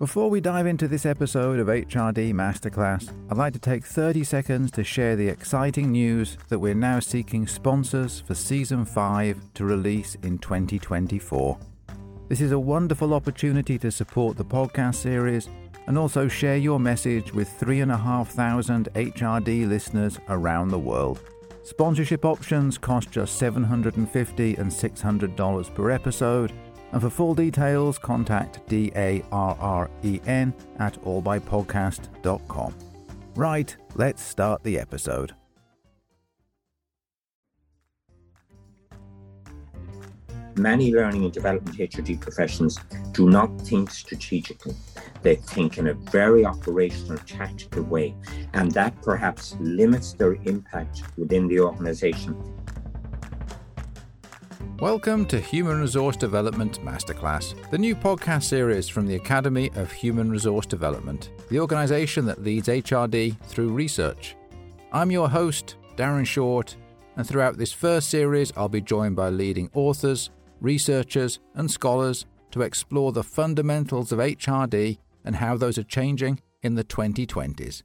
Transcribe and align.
Before 0.00 0.28
we 0.28 0.40
dive 0.40 0.66
into 0.66 0.88
this 0.88 1.06
episode 1.06 1.60
of 1.60 1.68
HRD 1.68 2.32
Masterclass, 2.32 3.12
I'd 3.30 3.36
like 3.36 3.52
to 3.52 3.60
take 3.60 3.84
30 3.84 4.24
seconds 4.24 4.72
to 4.72 4.82
share 4.82 5.14
the 5.14 5.28
exciting 5.28 5.92
news 5.92 6.36
that 6.48 6.58
we're 6.58 6.74
now 6.74 6.98
seeking 6.98 7.46
sponsors 7.46 8.18
for 8.18 8.34
Season 8.34 8.84
5 8.84 9.54
to 9.54 9.64
release 9.64 10.16
in 10.24 10.38
2024. 10.38 11.56
This 12.28 12.40
is 12.40 12.50
a 12.50 12.58
wonderful 12.58 13.14
opportunity 13.14 13.78
to 13.78 13.92
support 13.92 14.36
the 14.36 14.44
podcast 14.44 14.96
series 14.96 15.48
and 15.86 15.96
also 15.96 16.26
share 16.26 16.56
your 16.56 16.80
message 16.80 17.32
with 17.32 17.48
3,500 17.48 18.92
HRD 18.94 19.68
listeners 19.68 20.18
around 20.28 20.70
the 20.70 20.78
world. 20.78 21.20
Sponsorship 21.62 22.24
options 22.24 22.78
cost 22.78 23.12
just 23.12 23.40
$750 23.40 24.58
and 24.58 24.72
$600 24.72 25.74
per 25.74 25.90
episode 25.92 26.52
and 26.94 27.02
for 27.02 27.10
full 27.10 27.34
details, 27.34 27.98
contact 27.98 28.64
D-A-R-R-E-N 28.68 30.54
at 30.78 31.02
allbypodcast.com. 31.02 32.74
Right, 33.34 33.76
let's 33.96 34.22
start 34.22 34.62
the 34.62 34.78
episode. 34.78 35.34
Many 40.56 40.94
learning 40.94 41.24
and 41.24 41.32
development 41.32 41.76
HRD 41.76 42.20
professions 42.20 42.78
do 43.10 43.28
not 43.28 43.60
think 43.62 43.90
strategically. 43.90 44.76
They 45.22 45.34
think 45.34 45.78
in 45.78 45.88
a 45.88 45.94
very 45.94 46.46
operational, 46.46 47.18
tactical 47.18 47.82
way, 47.82 48.14
and 48.52 48.70
that 48.70 49.02
perhaps 49.02 49.56
limits 49.58 50.12
their 50.12 50.34
impact 50.44 51.02
within 51.18 51.48
the 51.48 51.58
organization 51.58 52.36
Welcome 54.80 55.24
to 55.26 55.38
Human 55.38 55.80
Resource 55.80 56.16
Development 56.16 56.84
Masterclass, 56.84 57.54
the 57.70 57.78
new 57.78 57.94
podcast 57.94 58.42
series 58.42 58.88
from 58.88 59.06
the 59.06 59.14
Academy 59.14 59.70
of 59.76 59.92
Human 59.92 60.28
Resource 60.28 60.66
Development, 60.66 61.30
the 61.48 61.60
organization 61.60 62.26
that 62.26 62.42
leads 62.42 62.66
HRD 62.66 63.40
through 63.44 63.68
research. 63.68 64.34
I'm 64.90 65.12
your 65.12 65.28
host, 65.28 65.76
Darren 65.94 66.26
Short, 66.26 66.76
and 67.14 67.24
throughout 67.26 67.56
this 67.56 67.72
first 67.72 68.10
series, 68.10 68.52
I'll 68.56 68.68
be 68.68 68.80
joined 68.80 69.14
by 69.14 69.28
leading 69.28 69.70
authors, 69.74 70.30
researchers, 70.60 71.38
and 71.54 71.70
scholars 71.70 72.26
to 72.50 72.62
explore 72.62 73.12
the 73.12 73.22
fundamentals 73.22 74.10
of 74.10 74.18
HRD 74.18 74.98
and 75.24 75.36
how 75.36 75.56
those 75.56 75.78
are 75.78 75.84
changing 75.84 76.40
in 76.64 76.74
the 76.74 76.84
2020s. 76.84 77.84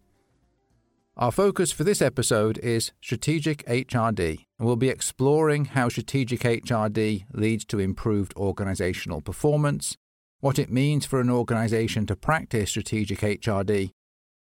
Our 1.20 1.34
focus 1.34 1.74
for 1.74 1.84
this 1.84 2.02
episode 2.02 2.58
is 2.60 2.94
Strategic 3.02 3.66
HRD, 3.66 4.46
and 4.58 4.66
we'll 4.66 4.78
be 4.78 4.88
exploring 4.88 5.66
how 5.66 5.90
Strategic 5.90 6.40
HRD 6.40 7.26
leads 7.34 7.66
to 7.66 7.80
improved 7.80 8.34
organizational 8.38 9.20
performance, 9.20 9.98
what 10.40 10.58
it 10.58 10.72
means 10.72 11.06
for 11.06 11.20
an 11.20 11.30
organization 11.30 12.06
to 12.06 12.16
practice 12.16 12.70
Strategic 12.70 13.20
HRD, 13.20 13.90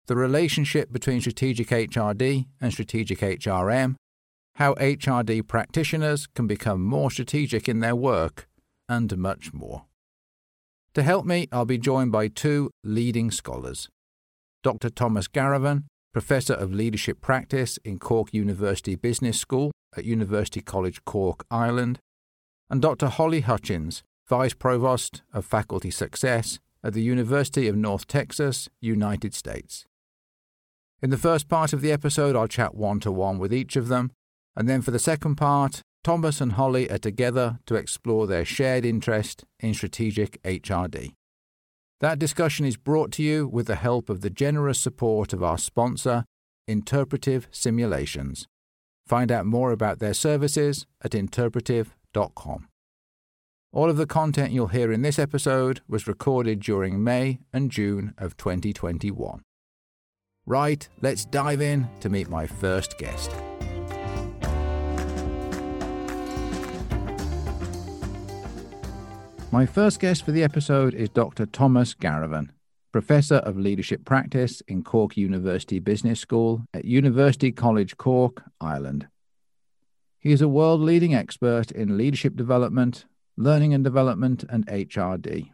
the 0.06 0.16
relationship 0.16 0.92
between 0.92 1.20
Strategic 1.20 1.70
HRD 1.70 2.46
and 2.62 2.72
Strategic 2.72 3.22
HRM, 3.22 3.96
how 4.58 4.76
HRD 4.76 5.48
practitioners 5.48 6.28
can 6.36 6.46
become 6.46 6.84
more 6.84 7.10
strategic 7.10 7.68
in 7.68 7.80
their 7.80 7.96
work, 7.96 8.48
and 8.88 9.18
much 9.18 9.52
more. 9.52 9.86
To 10.94 11.02
help 11.02 11.26
me, 11.26 11.48
I'll 11.52 11.66
be 11.66 11.80
joined 11.80 12.12
by 12.12 12.28
two 12.28 12.70
leading 12.84 13.32
scholars 13.32 13.90
Dr. 14.62 14.92
Thomas 14.92 15.28
Garavan 15.28 15.86
Professor 16.14 16.54
of 16.54 16.74
Leadership 16.74 17.22
Practice 17.22 17.78
in 17.84 18.00
Cork 18.00 18.34
University 18.34 18.96
Business 18.96 19.40
School 19.40 19.72
at 19.96 20.06
University 20.06 20.62
College 20.62 21.04
Cork, 21.06 21.46
Ireland, 21.52 22.00
and 22.70 22.82
Dr. 22.82 23.08
Holly 23.08 23.42
Hutchins, 23.42 24.04
Vice 24.28 24.54
Provost 24.54 25.22
of 25.34 25.46
Faculty 25.46 25.92
Success 25.92 26.60
at 26.84 26.94
the 26.94 27.02
University 27.02 27.68
of 27.68 27.76
North 27.76 28.08
Texas, 28.08 28.70
United 28.82 29.34
States. 29.34 29.86
In 31.02 31.10
the 31.10 31.18
first 31.18 31.48
part 31.48 31.74
of 31.74 31.82
the 31.82 31.92
episode, 31.92 32.36
I'll 32.36 32.48
chat 32.48 32.76
one 32.76 33.00
to 33.02 33.12
one 33.12 33.38
with 33.38 33.54
each 33.54 33.76
of 33.76 33.88
them, 33.88 34.12
and 34.56 34.68
then 34.68 34.82
for 34.82 34.92
the 34.92 35.00
second 35.00 35.36
part, 35.36 35.82
Thomas 36.04 36.42
and 36.42 36.54
Holly 36.54 36.90
are 36.90 36.98
together 36.98 37.60
to 37.66 37.76
explore 37.76 38.28
their 38.28 38.46
shared 38.46 38.86
interest 38.86 39.44
in 39.60 39.74
strategic 39.74 40.42
HRD. 40.44 41.14
That 42.00 42.20
discussion 42.20 42.66
is 42.66 42.78
brought 42.78 43.12
to 43.14 43.24
you 43.24 43.48
with 43.48 43.66
the 43.68 43.76
help 43.76 44.10
of 44.10 44.22
the 44.22 44.30
generous 44.30 44.80
support 44.80 45.34
of 45.34 45.42
our 45.42 45.58
sponsor, 45.58 46.26
Interpretive 46.68 47.48
Simulations. 47.52 48.48
Find 49.08 49.32
out 49.32 49.46
more 49.46 49.72
about 49.72 50.00
their 50.00 50.14
services 50.14 50.86
at 51.04 51.16
interpretive.com. 51.16 52.68
All 53.74 53.90
of 53.90 53.98
the 53.98 54.06
content 54.06 54.52
you'll 54.52 54.68
hear 54.68 54.92
in 54.92 55.02
this 55.02 55.18
episode 55.18 55.82
was 55.88 56.08
recorded 56.08 56.60
during 56.60 57.04
May 57.04 57.40
and 57.52 57.72
June 57.72 58.14
of 58.18 58.38
2021. 58.38 59.42
Right, 60.46 60.88
let's 61.02 61.26
dive 61.26 61.62
in 61.62 61.88
to 62.02 62.10
meet 62.10 62.30
my 62.30 62.48
first 62.48 62.98
guest. 62.98 63.32
My 69.50 69.66
first 69.66 70.02
guest 70.02 70.26
for 70.26 70.34
the 70.34 70.44
episode 70.44 70.94
is 70.94 71.08
Dr. 71.08 71.46
Thomas 71.46 71.94
Garavan, 71.94 72.50
Professor 72.92 73.36
of 73.36 73.58
Leadership 73.58 74.04
Practice 74.04 74.60
in 74.68 74.84
Cork 74.84 75.16
University 75.16 75.80
Business 75.80 76.20
School 76.20 76.66
at 76.74 76.84
University 76.84 77.54
College 77.54 77.96
Cork, 77.96 78.44
Ireland. 78.60 79.08
He 80.20 80.34
is 80.34 80.42
a 80.42 80.50
world 80.50 80.82
leading 80.82 81.16
expert 81.16 81.72
in 81.72 81.98
leadership 81.98 82.36
development, 82.36 83.06
learning 83.38 83.74
and 83.74 83.86
development, 83.86 84.44
and 84.50 84.68
HRD. 84.68 85.52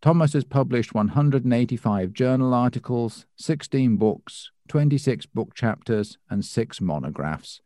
Thomas 0.00 0.32
has 0.32 0.44
published 0.44 0.94
185 0.94 2.14
journal 2.14 2.54
articles, 2.54 3.26
16 3.36 3.96
books, 3.98 4.50
26 4.68 5.26
book 5.26 5.54
chapters, 5.54 6.16
and 6.30 6.42
six 6.42 6.80
monographs 6.80 7.60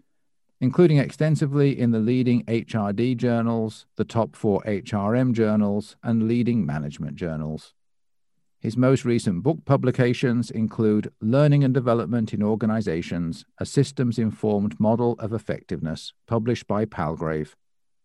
including 0.61 0.99
extensively 0.99 1.79
in 1.79 1.91
the 1.91 1.99
leading 1.99 2.45
HRD 2.45 3.17
journals, 3.17 3.87
the 3.97 4.05
top 4.05 4.37
four 4.37 4.63
HRM 4.63 5.33
journals, 5.33 5.97
and 6.03 6.29
leading 6.29 6.67
management 6.67 7.17
journals. 7.17 7.73
His 8.61 8.77
most 8.77 9.07
recent 9.07 9.43
book 9.43 9.65
publications 9.65 10.51
include 10.51 11.13
Learning 11.23 11.65
and 11.65 11.73
Development 11.73 12.35
in 12.35 12.43
Organizations, 12.43 13.47
a 13.59 13.65
systems 13.65 14.19
informed 14.19 14.79
model 14.79 15.17
of 15.19 15.33
effectiveness, 15.33 16.13
published 16.27 16.67
by 16.67 16.85
Palgrave, 16.85 17.57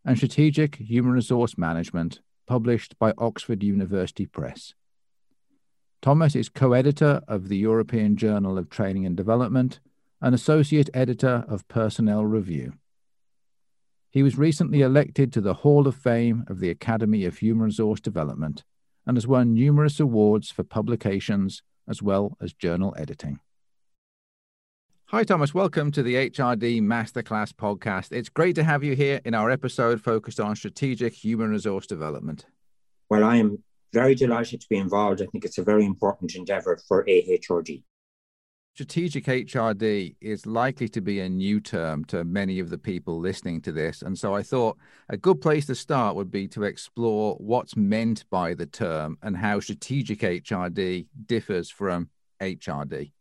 and 0.06 0.16
Strategic 0.16 0.78
Human 0.78 1.12
Resource 1.12 1.58
Management, 1.58 2.22
published 2.48 2.98
by 2.98 3.14
Oxford 3.18 3.64
University 3.64 4.26
Press. 4.26 4.74
Thomas 6.02 6.36
is 6.38 6.48
co 6.48 6.72
editor 6.72 7.22
of 7.28 7.50
the 7.50 7.58
European 7.58 8.16
Journal 8.16 8.58
of 8.58 8.70
Training 8.70 9.06
and 9.06 9.18
Development 9.18 9.82
an 10.22 10.34
associate 10.34 10.90
editor 10.94 11.44
of 11.48 11.68
Personnel 11.68 12.26
Review. 12.26 12.74
He 14.10 14.24
was 14.24 14.38
recently 14.38 14.82
elected 14.82 15.34
to 15.34 15.42
the 15.42 15.56
Hall 15.56 15.88
of 15.88 15.96
Fame 15.96 16.46
of 16.48 16.60
the 16.60 16.70
Academy 16.70 17.26
of 17.26 17.40
Human 17.40 17.66
Resource 17.66 18.00
Development 18.00 18.64
and 19.06 19.18
has 19.18 19.28
won 19.28 19.54
numerous 19.54 20.00
awards 20.00 20.50
for 20.50 20.64
publications 20.64 21.62
as 21.88 22.02
well 22.02 22.38
as 22.40 22.54
journal 22.54 22.96
editing. 22.98 23.40
Hi, 25.10 25.24
Thomas. 25.24 25.54
Welcome 25.54 25.92
to 25.92 26.02
the 26.02 26.16
HRD 26.16 26.82
Masterclass 26.82 27.52
podcast. 27.52 28.12
It's 28.12 28.30
great 28.30 28.56
to 28.56 28.64
have 28.64 28.84
you 28.84 28.96
here 28.96 29.20
in 29.26 29.36
our 29.36 29.52
episode 29.52 30.02
focused 30.02 30.40
on 30.40 30.56
strategic 30.56 31.14
human 31.14 31.50
resource 31.50 31.86
development. 31.86 32.46
Well, 33.10 33.24
I 33.24 33.36
am 33.36 33.62
very 33.94 34.16
delighted 34.16 34.62
to 34.62 34.68
be 34.70 34.78
involved. 34.78 35.22
I 35.22 35.26
think 35.26 35.44
it's 35.44 35.58
a 35.58 35.64
very 35.64 35.86
important 35.86 36.36
endeavor 36.36 36.80
for 36.88 37.06
AHRD 37.06 37.84
strategic 38.76 39.24
HRD 39.24 40.18
is 40.20 40.46
likely 40.46 40.90
to 40.90 41.00
be 41.00 41.22
a 41.22 41.30
new 41.30 41.62
term 41.62 42.04
to 42.06 42.26
many 42.26 42.60
of 42.60 42.70
the 42.70 42.78
people 42.78 43.18
listening 43.18 43.62
to 43.62 43.72
this. 43.72 44.02
And 44.02 44.20
so 44.20 44.36
I 44.36 44.44
thought 44.44 44.78
a 45.08 45.16
good 45.16 45.40
place 45.40 45.66
to 45.68 45.76
start 45.76 46.18
would 46.18 46.30
be 46.30 46.50
to 46.50 46.64
explore 46.64 47.36
what's 47.36 47.78
meant 47.78 48.26
by 48.30 48.54
the 48.54 48.66
term 48.66 49.18
and 49.22 49.38
how 49.38 49.62
strategic 49.62 50.20
HRD 50.20 51.08
differs 51.26 51.70
from 51.70 52.10
HRD. 52.42 53.14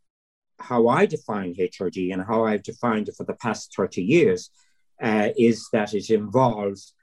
How 0.58 0.88
I 0.88 1.06
define 1.06 1.54
HRD 1.54 2.12
and 2.12 2.24
how 2.24 2.44
I've 2.44 2.64
defined 2.64 3.08
it 3.08 3.14
for 3.14 3.22
the 3.22 3.34
past 3.34 3.76
30 3.76 4.02
years 4.02 4.50
uh, 5.00 5.28
is 5.38 5.68
that 5.72 5.94
it 5.94 6.10
involves 6.10 6.94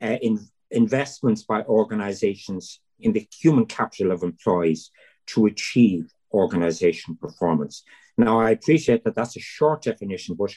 uh, 0.00 0.16
in 0.22 0.38
investments 0.70 1.42
by 1.42 1.62
organizations 1.64 2.80
in 3.00 3.12
the 3.12 3.28
human 3.38 3.66
capital 3.66 4.12
of 4.12 4.22
employees 4.22 4.90
to 5.26 5.44
achieve 5.44 6.10
organization 6.32 7.16
performance. 7.16 7.84
Now, 8.16 8.40
I 8.40 8.50
appreciate 8.50 9.04
that 9.04 9.14
that's 9.14 9.36
a 9.36 9.40
short 9.40 9.82
definition, 9.82 10.36
but 10.36 10.54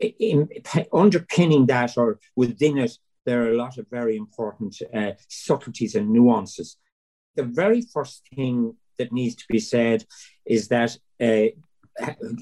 in, 0.00 0.48
underpinning 0.92 1.66
that 1.66 1.96
or 1.96 2.18
within 2.34 2.78
it, 2.78 2.92
there 3.24 3.44
are 3.44 3.52
a 3.52 3.56
lot 3.56 3.78
of 3.78 3.86
very 3.90 4.16
important 4.16 4.76
uh, 4.94 5.12
subtleties 5.28 5.94
and 5.94 6.10
nuances. 6.10 6.76
The 7.34 7.42
very 7.42 7.82
first 7.82 8.22
thing 8.34 8.74
that 8.98 9.12
needs 9.12 9.34
to 9.36 9.44
be 9.48 9.58
said 9.58 10.04
is 10.46 10.68
that 10.68 10.96
uh, 11.20 11.48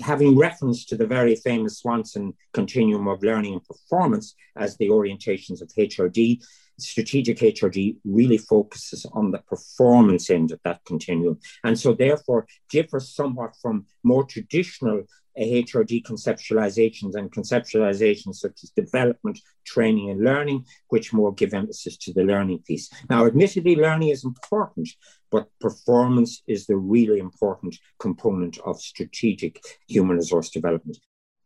having 0.02 0.36
reference 0.36 0.84
to 0.86 0.96
the 0.96 1.06
very 1.06 1.36
famous 1.36 1.78
Swanson 1.78 2.34
continuum 2.52 3.08
of 3.08 3.22
learning 3.22 3.54
and 3.54 3.64
performance 3.64 4.34
as 4.56 4.76
the 4.76 4.88
orientations 4.88 5.62
of 5.62 5.68
HRD, 5.68 6.42
strategic 6.78 7.38
HRD 7.38 7.96
really 8.04 8.38
focuses 8.38 9.06
on 9.12 9.30
the 9.30 9.38
performance 9.38 10.30
end 10.30 10.50
of 10.50 10.60
that 10.64 10.84
continuum. 10.84 11.38
And 11.62 11.78
so, 11.78 11.94
therefore, 11.94 12.46
differs 12.68 13.14
somewhat 13.14 13.54
from 13.60 13.86
more 14.02 14.24
traditional 14.24 15.04
HRD 15.38 16.04
conceptualizations 16.04 17.14
and 17.14 17.30
conceptualizations 17.32 18.36
such 18.36 18.62
as 18.62 18.70
development, 18.70 19.40
training, 19.64 20.10
and 20.10 20.22
learning, 20.22 20.64
which 20.88 21.12
more 21.12 21.34
give 21.34 21.54
emphasis 21.54 21.96
to 21.98 22.12
the 22.12 22.22
learning 22.22 22.60
piece. 22.66 22.90
Now, 23.10 23.26
admittedly, 23.26 23.76
learning 23.76 24.08
is 24.08 24.24
important, 24.24 24.88
but 25.30 25.48
performance 25.60 26.42
is 26.46 26.66
the 26.66 26.76
really 26.76 27.18
important 27.18 27.76
component 27.98 28.58
of 28.58 28.80
strategic 28.80 29.60
human 29.88 30.16
resource 30.16 30.50
development. 30.50 30.98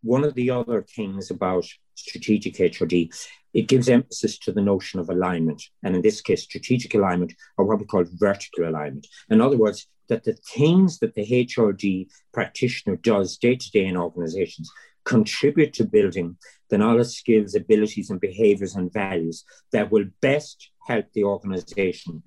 One 0.02 0.24
of 0.24 0.34
the 0.34 0.50
other 0.50 0.82
things 0.82 1.30
about 1.30 1.66
strategic 1.94 2.54
HRD, 2.54 3.12
it 3.52 3.66
gives 3.66 3.88
emphasis 3.88 4.38
to 4.40 4.52
the 4.52 4.60
notion 4.60 5.00
of 5.00 5.10
alignment. 5.10 5.62
And 5.82 5.96
in 5.96 6.02
this 6.02 6.20
case, 6.20 6.44
strategic 6.44 6.94
alignment, 6.94 7.34
or 7.56 7.64
what 7.64 7.80
we 7.80 7.84
call 7.84 8.04
vertical 8.12 8.68
alignment. 8.68 9.06
In 9.28 9.40
other 9.40 9.56
words, 9.56 9.88
that 10.08 10.24
the 10.24 10.34
things 10.54 10.98
that 10.98 11.14
the 11.14 11.26
HRD 11.26 12.08
practitioner 12.32 12.96
does 12.96 13.36
day 13.36 13.56
to 13.56 13.70
day 13.70 13.86
in 13.86 13.96
organizations 13.96 14.70
contribute 15.04 15.72
to 15.74 15.84
building 15.84 16.36
the 16.68 16.78
knowledge, 16.78 17.08
skills, 17.08 17.54
abilities, 17.54 18.10
and 18.10 18.20
behaviors 18.20 18.76
and 18.76 18.92
values 18.92 19.44
that 19.72 19.90
will 19.90 20.04
best 20.20 20.70
help 20.86 21.06
the 21.12 21.24
organization 21.24 22.22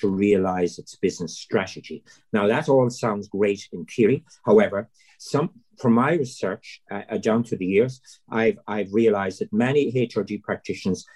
to 0.00 0.08
realize 0.08 0.78
its 0.78 0.96
business 0.96 1.38
strategy. 1.38 2.02
Now, 2.32 2.48
that 2.48 2.68
all 2.68 2.90
sounds 2.90 3.28
great 3.28 3.68
in 3.72 3.84
theory. 3.84 4.24
However, 4.44 4.88
some 5.18 5.50
from 5.78 5.92
my 5.94 6.12
research 6.12 6.82
uh, 6.90 7.02
uh 7.10 7.18
down 7.18 7.44
through 7.44 7.58
the 7.58 7.66
years, 7.66 8.00
I've, 8.28 8.58
I've 8.66 8.92
realized 8.92 9.40
that 9.40 9.52
many 9.52 9.92
HRD 9.92 10.42
practitioners 10.42 11.06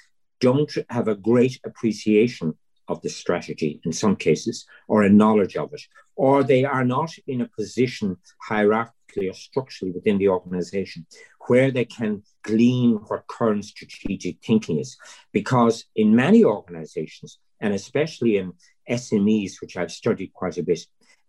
don't 0.40 0.72
have 0.88 1.08
a 1.08 1.16
great 1.16 1.58
appreciation 1.64 2.56
of 2.88 3.00
the 3.02 3.08
strategy 3.08 3.80
in 3.84 3.92
some 3.92 4.16
cases, 4.16 4.66
or 4.88 5.02
a 5.02 5.10
knowledge 5.10 5.56
of 5.56 5.72
it, 5.72 5.82
or 6.16 6.42
they 6.42 6.64
are 6.64 6.84
not 6.84 7.10
in 7.26 7.40
a 7.40 7.48
position 7.48 8.16
hierarchically 8.48 9.30
or 9.30 9.34
structurally 9.34 9.92
within 9.92 10.18
the 10.18 10.28
organization 10.28 11.06
where 11.46 11.70
they 11.70 11.84
can 11.84 12.22
glean 12.42 12.96
what 13.06 13.26
current 13.26 13.64
strategic 13.64 14.36
thinking 14.44 14.78
is. 14.78 14.96
Because 15.32 15.84
in 15.96 16.14
many 16.14 16.44
organizations, 16.44 17.38
and 17.60 17.74
especially 17.74 18.36
in 18.36 18.52
SMEs, 18.88 19.60
which 19.60 19.76
I've 19.76 19.90
studied 19.90 20.32
quite 20.32 20.58
a 20.58 20.62
bit, 20.62 20.80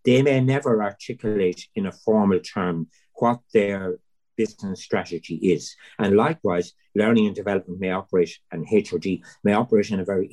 they 0.06 0.22
may 0.22 0.40
never 0.42 0.84
articulate 0.84 1.68
in 1.76 1.86
a 1.86 1.92
formal 1.92 2.40
term 2.40 2.88
what 3.14 3.40
their 3.54 4.00
business 4.38 4.82
strategy 4.82 5.36
is. 5.36 5.76
And 5.98 6.16
likewise, 6.16 6.74
learning 6.96 7.28
and 7.28 7.36
development 7.36 7.80
may 7.80 7.92
operate, 7.92 8.40
and 8.52 8.68
HRD 8.68 9.22
may 9.44 9.54
operate 9.54 9.92
in 9.92 10.00
a 10.00 10.06
very 10.06 10.28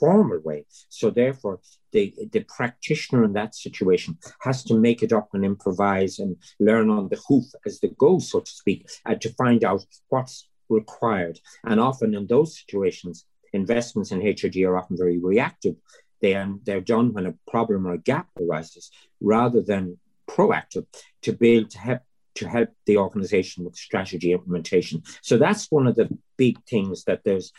formal 0.00 0.40
way. 0.42 0.64
So 0.88 1.10
therefore, 1.10 1.60
the, 1.92 2.14
the 2.32 2.44
practitioner 2.56 3.24
in 3.24 3.34
that 3.34 3.54
situation 3.54 4.18
has 4.40 4.64
to 4.64 4.74
make 4.74 5.02
it 5.02 5.12
up 5.12 5.28
and 5.34 5.44
improvise 5.44 6.18
and 6.18 6.36
learn 6.58 6.90
on 6.90 7.08
the 7.08 7.20
hoof 7.28 7.44
as 7.66 7.78
they 7.78 7.90
go, 7.98 8.18
so 8.18 8.40
to 8.40 8.50
speak, 8.50 8.88
and 9.06 9.20
to 9.20 9.32
find 9.34 9.62
out 9.62 9.84
what's 10.08 10.48
required. 10.68 11.38
And 11.64 11.78
often 11.78 12.14
in 12.14 12.26
those 12.26 12.58
situations, 12.58 13.26
investments 13.52 14.12
in 14.12 14.20
HRD 14.20 14.66
are 14.66 14.78
often 14.78 14.96
very 14.96 15.18
reactive. 15.18 15.76
They 16.22 16.34
are, 16.34 16.54
they're 16.64 16.80
done 16.80 17.12
when 17.12 17.26
a 17.26 17.34
problem 17.48 17.86
or 17.86 17.94
a 17.94 17.98
gap 17.98 18.28
arises 18.40 18.90
rather 19.20 19.60
than 19.60 19.98
proactive 20.28 20.86
to 21.22 21.32
be 21.32 21.50
able 21.56 21.68
to 21.68 21.78
help 21.78 22.02
to 22.36 22.48
help 22.48 22.70
the 22.86 22.96
organization 22.96 23.64
with 23.64 23.76
strategy 23.76 24.32
implementation. 24.32 25.02
So 25.22 25.36
that's 25.36 25.70
one 25.70 25.86
of 25.86 25.96
the 25.96 26.08
big 26.36 26.62
things 26.64 27.04
that 27.04 27.22
there's 27.24 27.52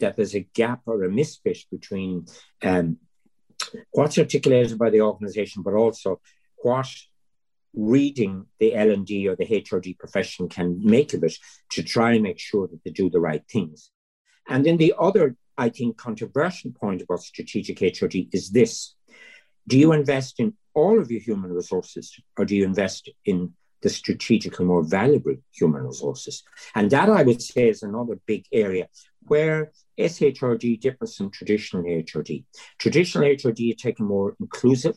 that 0.00 0.16
there's 0.16 0.34
a 0.34 0.48
gap 0.54 0.80
or 0.86 1.04
a 1.04 1.10
misfit 1.10 1.58
between 1.70 2.26
um, 2.62 2.98
what's 3.92 4.18
articulated 4.18 4.78
by 4.78 4.90
the 4.90 5.00
organization, 5.00 5.62
but 5.62 5.74
also 5.74 6.20
what 6.56 6.88
reading 7.74 8.46
the 8.58 8.74
L&D 8.74 9.28
or 9.28 9.36
the 9.36 9.46
HRD 9.46 9.98
profession 9.98 10.48
can 10.48 10.80
make 10.82 11.12
of 11.12 11.22
it 11.22 11.36
to 11.72 11.82
try 11.82 12.14
and 12.14 12.22
make 12.22 12.38
sure 12.38 12.66
that 12.66 12.82
they 12.84 12.90
do 12.90 13.10
the 13.10 13.20
right 13.20 13.44
things. 13.50 13.90
And 14.48 14.64
then 14.64 14.78
the 14.78 14.94
other, 14.98 15.36
I 15.58 15.68
think, 15.68 15.96
controversial 15.98 16.72
point 16.72 17.02
about 17.02 17.20
strategic 17.20 17.78
HRD 17.78 18.28
is 18.32 18.50
this. 18.50 18.94
Do 19.68 19.78
you 19.78 19.92
invest 19.92 20.40
in 20.40 20.54
all 20.74 21.00
of 21.00 21.10
your 21.10 21.20
human 21.20 21.52
resources 21.52 22.18
or 22.38 22.44
do 22.44 22.56
you 22.56 22.64
invest 22.64 23.10
in 23.24 23.52
the 23.82 23.88
strategically 23.88 24.64
more 24.64 24.82
valuable 24.82 25.36
human 25.52 25.84
resources. 25.84 26.42
And 26.74 26.90
that 26.90 27.08
I 27.10 27.22
would 27.22 27.42
say 27.42 27.68
is 27.68 27.82
another 27.82 28.18
big 28.26 28.44
area 28.52 28.88
where 29.26 29.72
SHRD 29.98 30.80
differs 30.80 31.16
from 31.16 31.30
traditional 31.30 31.84
HRD. 31.84 32.44
Traditional 32.78 33.24
HRD 33.24 33.76
take 33.76 33.98
a 33.98 34.02
more 34.02 34.36
inclusive, 34.40 34.96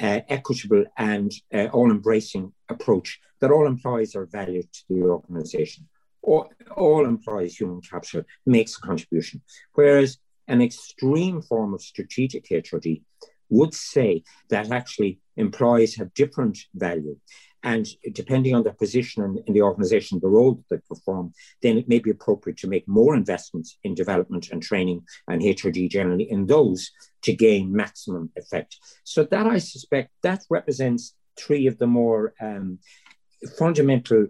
uh, 0.00 0.20
equitable, 0.28 0.84
and 0.96 1.32
uh, 1.52 1.66
all 1.66 1.90
embracing 1.90 2.52
approach 2.68 3.20
that 3.40 3.50
all 3.50 3.66
employees 3.66 4.14
are 4.14 4.26
valued 4.26 4.72
to 4.72 4.82
the 4.88 5.02
organization. 5.02 5.88
All, 6.22 6.50
all 6.76 7.04
employees, 7.04 7.56
human 7.56 7.80
capital, 7.80 8.24
makes 8.44 8.76
a 8.76 8.80
contribution. 8.80 9.42
Whereas 9.74 10.18
an 10.46 10.62
extreme 10.62 11.42
form 11.42 11.74
of 11.74 11.82
strategic 11.82 12.48
HRD 12.48 13.02
would 13.50 13.74
say 13.74 14.22
that 14.50 14.70
actually 14.70 15.20
employees 15.36 15.96
have 15.96 16.12
different 16.14 16.58
value. 16.74 17.16
And 17.62 17.88
depending 18.12 18.54
on 18.54 18.62
their 18.62 18.72
position 18.72 19.24
in, 19.24 19.42
in, 19.46 19.54
the 19.54 19.62
organization, 19.62 20.20
the 20.20 20.28
role 20.28 20.54
that 20.54 20.68
they 20.70 20.80
perform, 20.88 21.32
then 21.60 21.76
it 21.76 21.88
may 21.88 21.98
be 21.98 22.10
appropriate 22.10 22.58
to 22.58 22.68
make 22.68 22.86
more 22.86 23.14
investments 23.14 23.78
in 23.82 23.94
development 23.94 24.50
and 24.52 24.62
training 24.62 25.02
and 25.26 25.42
HRD 25.42 25.90
generally 25.90 26.30
in 26.30 26.46
those 26.46 26.90
to 27.22 27.32
gain 27.32 27.72
maximum 27.72 28.30
effect. 28.36 28.76
So 29.02 29.24
that 29.24 29.46
I 29.46 29.58
suspect 29.58 30.10
that 30.22 30.42
represents 30.48 31.14
three 31.36 31.66
of 31.66 31.78
the 31.78 31.86
more 31.86 32.32
um, 32.40 32.78
fundamental 33.58 34.28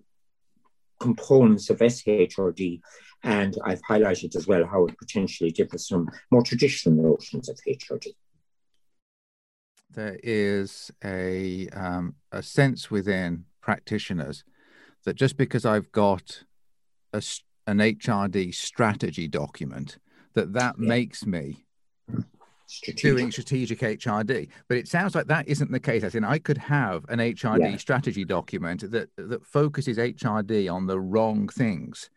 components 0.98 1.70
of 1.70 1.78
SHRD. 1.78 2.80
And 3.24 3.56
I've 3.64 3.82
highlighted 3.82 4.36
as 4.36 4.46
well 4.46 4.64
how 4.66 4.86
it 4.86 4.98
potentially 4.98 5.50
differs 5.50 5.86
from 5.88 6.08
more 6.30 6.42
traditional 6.42 7.02
notions 7.02 7.48
of 7.48 7.58
HRD 7.68 8.14
there 9.98 10.18
is 10.22 10.92
a 11.04 11.68
um, 11.70 12.14
a 12.30 12.40
sense 12.42 12.88
within 12.88 13.44
practitioners 13.60 14.44
that 15.04 15.14
just 15.14 15.36
because 15.36 15.66
I've 15.66 15.90
got 15.90 16.44
a, 17.12 17.22
an 17.66 17.78
HRD 17.78 18.54
strategy 18.54 19.26
document, 19.26 19.98
that 20.34 20.52
that 20.52 20.76
yeah. 20.78 20.88
makes 20.88 21.26
me 21.26 21.64
strategic. 22.66 23.02
doing 23.02 23.32
strategic 23.32 23.80
HRD. 23.80 24.48
But 24.68 24.78
it 24.78 24.86
sounds 24.86 25.16
like 25.16 25.26
that 25.26 25.48
isn't 25.48 25.72
the 25.72 25.80
case. 25.80 26.04
As 26.04 26.14
in, 26.14 26.24
I 26.24 26.38
could 26.38 26.58
have 26.58 27.04
an 27.08 27.18
HRD 27.18 27.72
yeah. 27.72 27.76
strategy 27.76 28.24
document 28.24 28.88
that 28.92 29.08
that 29.16 29.44
focuses 29.44 29.98
HRD 29.98 30.72
on 30.72 30.86
the 30.86 31.00
wrong 31.00 31.48
things. 31.48 32.08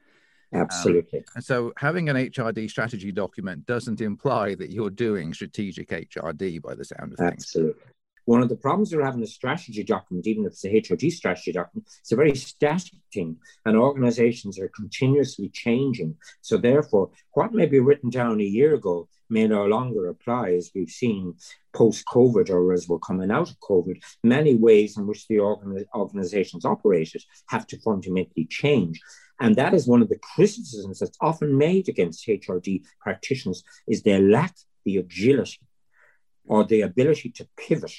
Absolutely. 0.54 1.20
Um, 1.20 1.26
and 1.36 1.44
so 1.44 1.74
having 1.78 2.10
an 2.10 2.16
HRD 2.16 2.70
strategy 2.70 3.12
document 3.12 3.66
doesn't 3.66 4.02
imply 4.02 4.56
that 4.56 4.72
you're 4.72 4.90
doing 4.90 5.34
strategic 5.34 5.90
HRD 5.90 6.62
by 6.62 6.76
the 6.76 6.86
sound 6.86 7.14
of 7.14 7.20
things. 7.20 7.34
Absolutely. 7.34 7.82
One 8.26 8.44
of 8.44 8.50
the 8.50 8.56
problems 8.56 8.94
with 8.94 9.04
having 9.04 9.24
a 9.24 9.28
strategy 9.28 9.84
document, 9.84 10.28
even 10.28 10.46
if 10.46 10.52
it's 10.52 10.66
a 10.66 10.70
HRD 10.70 11.12
strategy 11.12 11.52
document, 11.52 11.88
it's 12.00 12.12
a 12.12 12.16
very 12.16 12.36
static 12.36 13.00
thing, 13.12 13.38
and 13.66 13.76
organizations 13.76 14.60
are 14.60 14.70
continuously 14.70 15.50
changing. 15.50 16.16
So, 16.42 16.58
therefore, 16.58 17.10
what 17.34 17.52
may 17.52 17.66
be 17.66 17.80
written 17.80 18.10
down 18.12 18.40
a 18.40 18.44
year 18.44 18.76
ago 18.76 19.10
may 19.32 19.48
no 19.48 19.66
longer 19.66 20.08
apply, 20.08 20.52
as 20.52 20.72
we've 20.76 20.90
seen 20.90 21.36
post 21.74 22.06
COVID 22.06 22.50
or 22.50 22.74
as 22.74 22.88
we're 22.88 23.00
coming 23.00 23.32
out 23.32 23.50
of 23.50 23.60
COVID. 23.60 24.02
Many 24.24 24.56
ways 24.56 24.98
in 24.98 25.08
which 25.08 25.28
the 25.28 25.40
organizations 25.40 26.66
operated 26.66 27.24
have 27.48 27.66
to 27.68 27.80
fundamentally 27.80 28.46
change. 28.46 29.00
And 29.40 29.56
that 29.56 29.74
is 29.74 29.88
one 29.88 30.02
of 30.02 30.10
the 30.10 30.20
criticisms 30.20 31.00
that's 31.00 31.18
often 31.20 31.58
made 31.58 31.90
against 31.90 32.28
HRD 32.28 32.84
practitioners 33.00 33.64
is 33.88 34.04
they 34.04 34.22
lack 34.22 34.54
the 34.86 34.98
agility 34.98 35.60
or 36.46 36.64
the 36.64 36.82
ability 36.82 37.30
to 37.30 37.48
pivot 37.58 37.94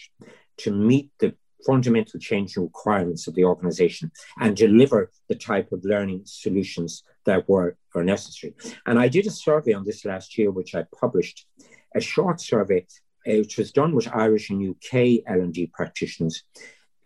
to 0.59 0.71
meet 0.71 1.11
the 1.19 1.35
fundamental 1.67 2.19
change 2.21 2.57
in 2.57 2.63
requirements 2.63 3.27
of 3.27 3.35
the 3.35 3.45
organization 3.45 4.11
and 4.41 4.57
deliver 4.57 5.11
the 5.29 5.35
type 5.35 5.73
of 5.73 5.85
learning 5.85 6.23
solutions 6.25 7.05
that 7.25 7.49
were, 7.49 7.77
were 7.95 8.05
necessary. 8.05 8.55
And 8.87 8.99
I 8.99 9.09
did 9.09 9.27
a 9.27 9.31
survey 9.31 9.73
on 9.73 9.85
this 9.85 10.05
last 10.05 10.37
year, 10.39 10.51
which 10.51 10.75
I 10.75 10.85
published, 10.99 11.47
a 11.95 12.01
short 12.01 12.41
survey, 12.41 12.87
uh, 13.27 13.37
which 13.37 13.59
was 13.59 13.73
done 13.73 13.95
with 13.95 14.09
Irish 14.13 14.51
and 14.51 14.75
UK 14.75 15.23
L&D 15.27 15.71
practitioners. 15.73 16.43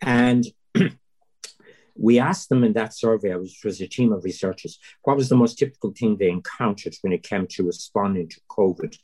And 0.01 0.45
we 1.95 2.19
asked 2.19 2.49
them 2.49 2.63
in 2.63 2.73
that 2.73 2.93
survey, 2.93 3.35
which 3.35 3.61
was 3.63 3.81
a 3.81 3.87
team 3.87 4.11
of 4.11 4.23
researchers, 4.23 4.79
what 5.03 5.17
was 5.17 5.29
the 5.29 5.35
most 5.35 5.57
typical 5.57 5.91
thing 5.91 6.17
they 6.17 6.29
encountered 6.29 6.95
when 7.01 7.13
it 7.13 7.23
came 7.23 7.47
to 7.47 7.63
responding 7.63 8.29
to 8.29 8.39
COVID. 8.49 8.97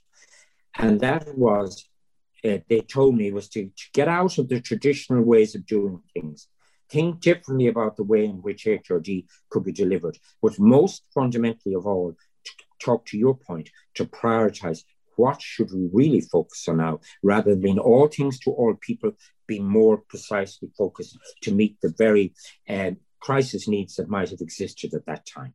And 0.76 1.00
that 1.02 1.38
was, 1.38 1.88
uh, 2.46 2.58
they 2.70 2.82
told 2.82 3.16
me, 3.16 3.32
was 3.32 3.50
to, 3.50 3.66
to 3.66 3.86
get 3.94 4.08
out 4.08 4.38
of 4.38 4.50
the 4.50 4.60
traditional 4.60 5.24
ways 5.24 5.56
of 5.56 5.66
doing 5.66 6.02
things, 6.14 6.48
think 6.90 7.22
differently 7.22 7.68
about 7.68 7.96
the 7.96 8.04
way 8.04 8.26
in 8.26 8.42
which 8.42 8.66
HRD 8.66 9.26
could 9.50 9.64
be 9.64 9.72
delivered, 9.72 10.18
but 10.42 10.60
most 10.60 11.04
fundamentally 11.14 11.76
of 11.76 11.86
all, 11.86 12.16
to 12.44 12.52
talk 12.80 13.06
to 13.08 13.18
your 13.18 13.36
point, 13.36 13.70
to 13.96 14.06
prioritize 14.06 14.84
what 15.16 15.42
should 15.42 15.72
we 15.72 15.90
really 15.94 16.22
focus 16.22 16.68
on 16.68 16.78
now, 16.78 17.00
rather 17.22 17.56
than 17.56 17.80
all 17.80 18.08
things 18.08 18.40
to 18.40 18.52
all 18.52 18.76
people, 18.76 19.12
be 19.48 19.60
more 19.60 19.98
precisely 19.98 20.70
focused 20.78 21.18
to 21.42 21.54
meet 21.54 21.78
the 21.82 21.94
very 21.98 22.34
uh, 22.68 22.92
crisis 23.20 23.68
needs 23.68 23.96
that 23.96 24.10
might 24.10 24.30
have 24.30 24.42
existed 24.42 24.94
at 24.94 25.06
that 25.06 25.26
time. 25.26 25.54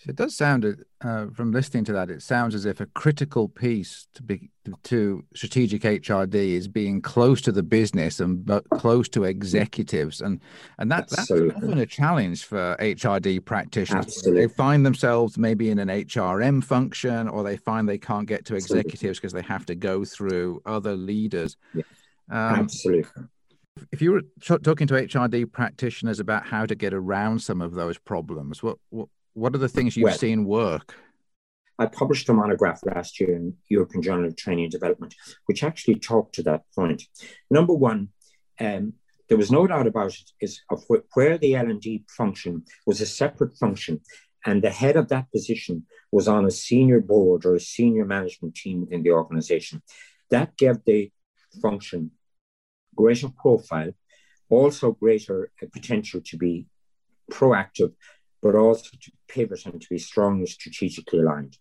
So 0.00 0.10
it 0.10 0.16
does 0.16 0.36
sound, 0.36 0.84
uh, 1.00 1.26
from 1.34 1.52
listening 1.52 1.84
to 1.84 1.92
that, 1.94 2.10
it 2.10 2.20
sounds 2.20 2.54
as 2.54 2.66
if 2.66 2.80
a 2.80 2.86
critical 2.86 3.48
piece 3.48 4.06
to 4.14 4.22
be 4.22 4.50
to 4.84 5.24
strategic 5.34 5.82
HRD 5.82 6.34
is 6.34 6.68
being 6.68 7.00
close 7.00 7.40
to 7.42 7.52
the 7.52 7.62
business 7.62 8.20
and 8.20 8.44
but 8.44 8.68
close 8.70 9.08
to 9.10 9.24
executives, 9.24 10.20
and 10.20 10.40
and 10.78 10.90
that, 10.90 11.08
that's 11.08 11.30
often 11.30 11.78
a 11.78 11.86
challenge 11.86 12.44
for 12.44 12.76
HRD 12.80 13.44
practitioners. 13.44 14.06
Absolutely. 14.06 14.46
They 14.46 14.52
find 14.52 14.84
themselves 14.84 15.38
maybe 15.38 15.70
in 15.70 15.78
an 15.78 15.88
HRM 15.88 16.62
function, 16.62 17.28
or 17.28 17.42
they 17.42 17.56
find 17.56 17.88
they 17.88 17.98
can't 17.98 18.26
get 18.26 18.44
to 18.46 18.56
executives 18.56 19.18
because 19.18 19.32
they 19.32 19.42
have 19.42 19.64
to 19.66 19.74
go 19.74 20.04
through 20.04 20.60
other 20.66 20.96
leaders. 20.96 21.56
Yeah. 21.72 21.82
Um, 22.30 22.60
Absolutely. 22.60 23.04
If 23.90 24.00
you 24.02 24.12
were 24.12 24.22
talking 24.40 24.86
to 24.86 24.94
HRD 24.94 25.50
practitioners 25.50 26.20
about 26.20 26.46
how 26.46 26.64
to 26.64 26.74
get 26.74 26.94
around 26.94 27.40
some 27.40 27.60
of 27.60 27.74
those 27.74 27.98
problems, 27.98 28.62
what, 28.62 28.78
what 28.90 29.08
what 29.34 29.54
are 29.54 29.58
the 29.58 29.68
things 29.68 29.96
you've 29.96 30.04
well, 30.04 30.18
seen 30.18 30.44
work? 30.44 30.96
I 31.78 31.86
published 31.86 32.28
a 32.28 32.32
monograph 32.32 32.80
last 32.84 33.20
year 33.20 33.34
in 33.34 33.54
European 33.68 34.02
Journal 34.02 34.26
of 34.26 34.36
Training 34.36 34.64
and 34.64 34.72
Development, 34.72 35.14
which 35.46 35.64
actually 35.64 35.96
talked 35.96 36.36
to 36.36 36.42
that 36.44 36.62
point. 36.74 37.02
Number 37.50 37.74
one, 37.74 38.08
um, 38.60 38.94
there 39.28 39.38
was 39.38 39.50
no 39.50 39.66
doubt 39.66 39.88
about 39.88 40.14
it, 40.14 40.30
is 40.40 40.60
of 40.70 40.84
wh- 40.84 41.16
where 41.16 41.36
the 41.36 41.56
L&D 41.56 42.04
function 42.08 42.64
was 42.86 43.00
a 43.00 43.06
separate 43.06 43.56
function, 43.56 44.00
and 44.46 44.62
the 44.62 44.70
head 44.70 44.96
of 44.96 45.08
that 45.08 45.30
position 45.32 45.86
was 46.12 46.28
on 46.28 46.44
a 46.44 46.50
senior 46.50 47.00
board 47.00 47.44
or 47.44 47.56
a 47.56 47.60
senior 47.60 48.04
management 48.04 48.54
team 48.54 48.82
within 48.82 49.02
the 49.02 49.10
organization. 49.10 49.82
That 50.30 50.56
gave 50.56 50.84
the 50.84 51.10
function 51.60 52.12
greater 52.94 53.30
profile, 53.30 53.92
also 54.48 54.92
greater 54.92 55.50
potential 55.72 56.20
to 56.26 56.36
be 56.36 56.66
proactive 57.30 57.94
but 58.44 58.54
also 58.54 58.90
to 59.00 59.10
pivot 59.26 59.64
and 59.64 59.80
to 59.80 59.88
be 59.88 59.98
strongly 59.98 60.44
strategically 60.44 61.20
aligned. 61.20 61.56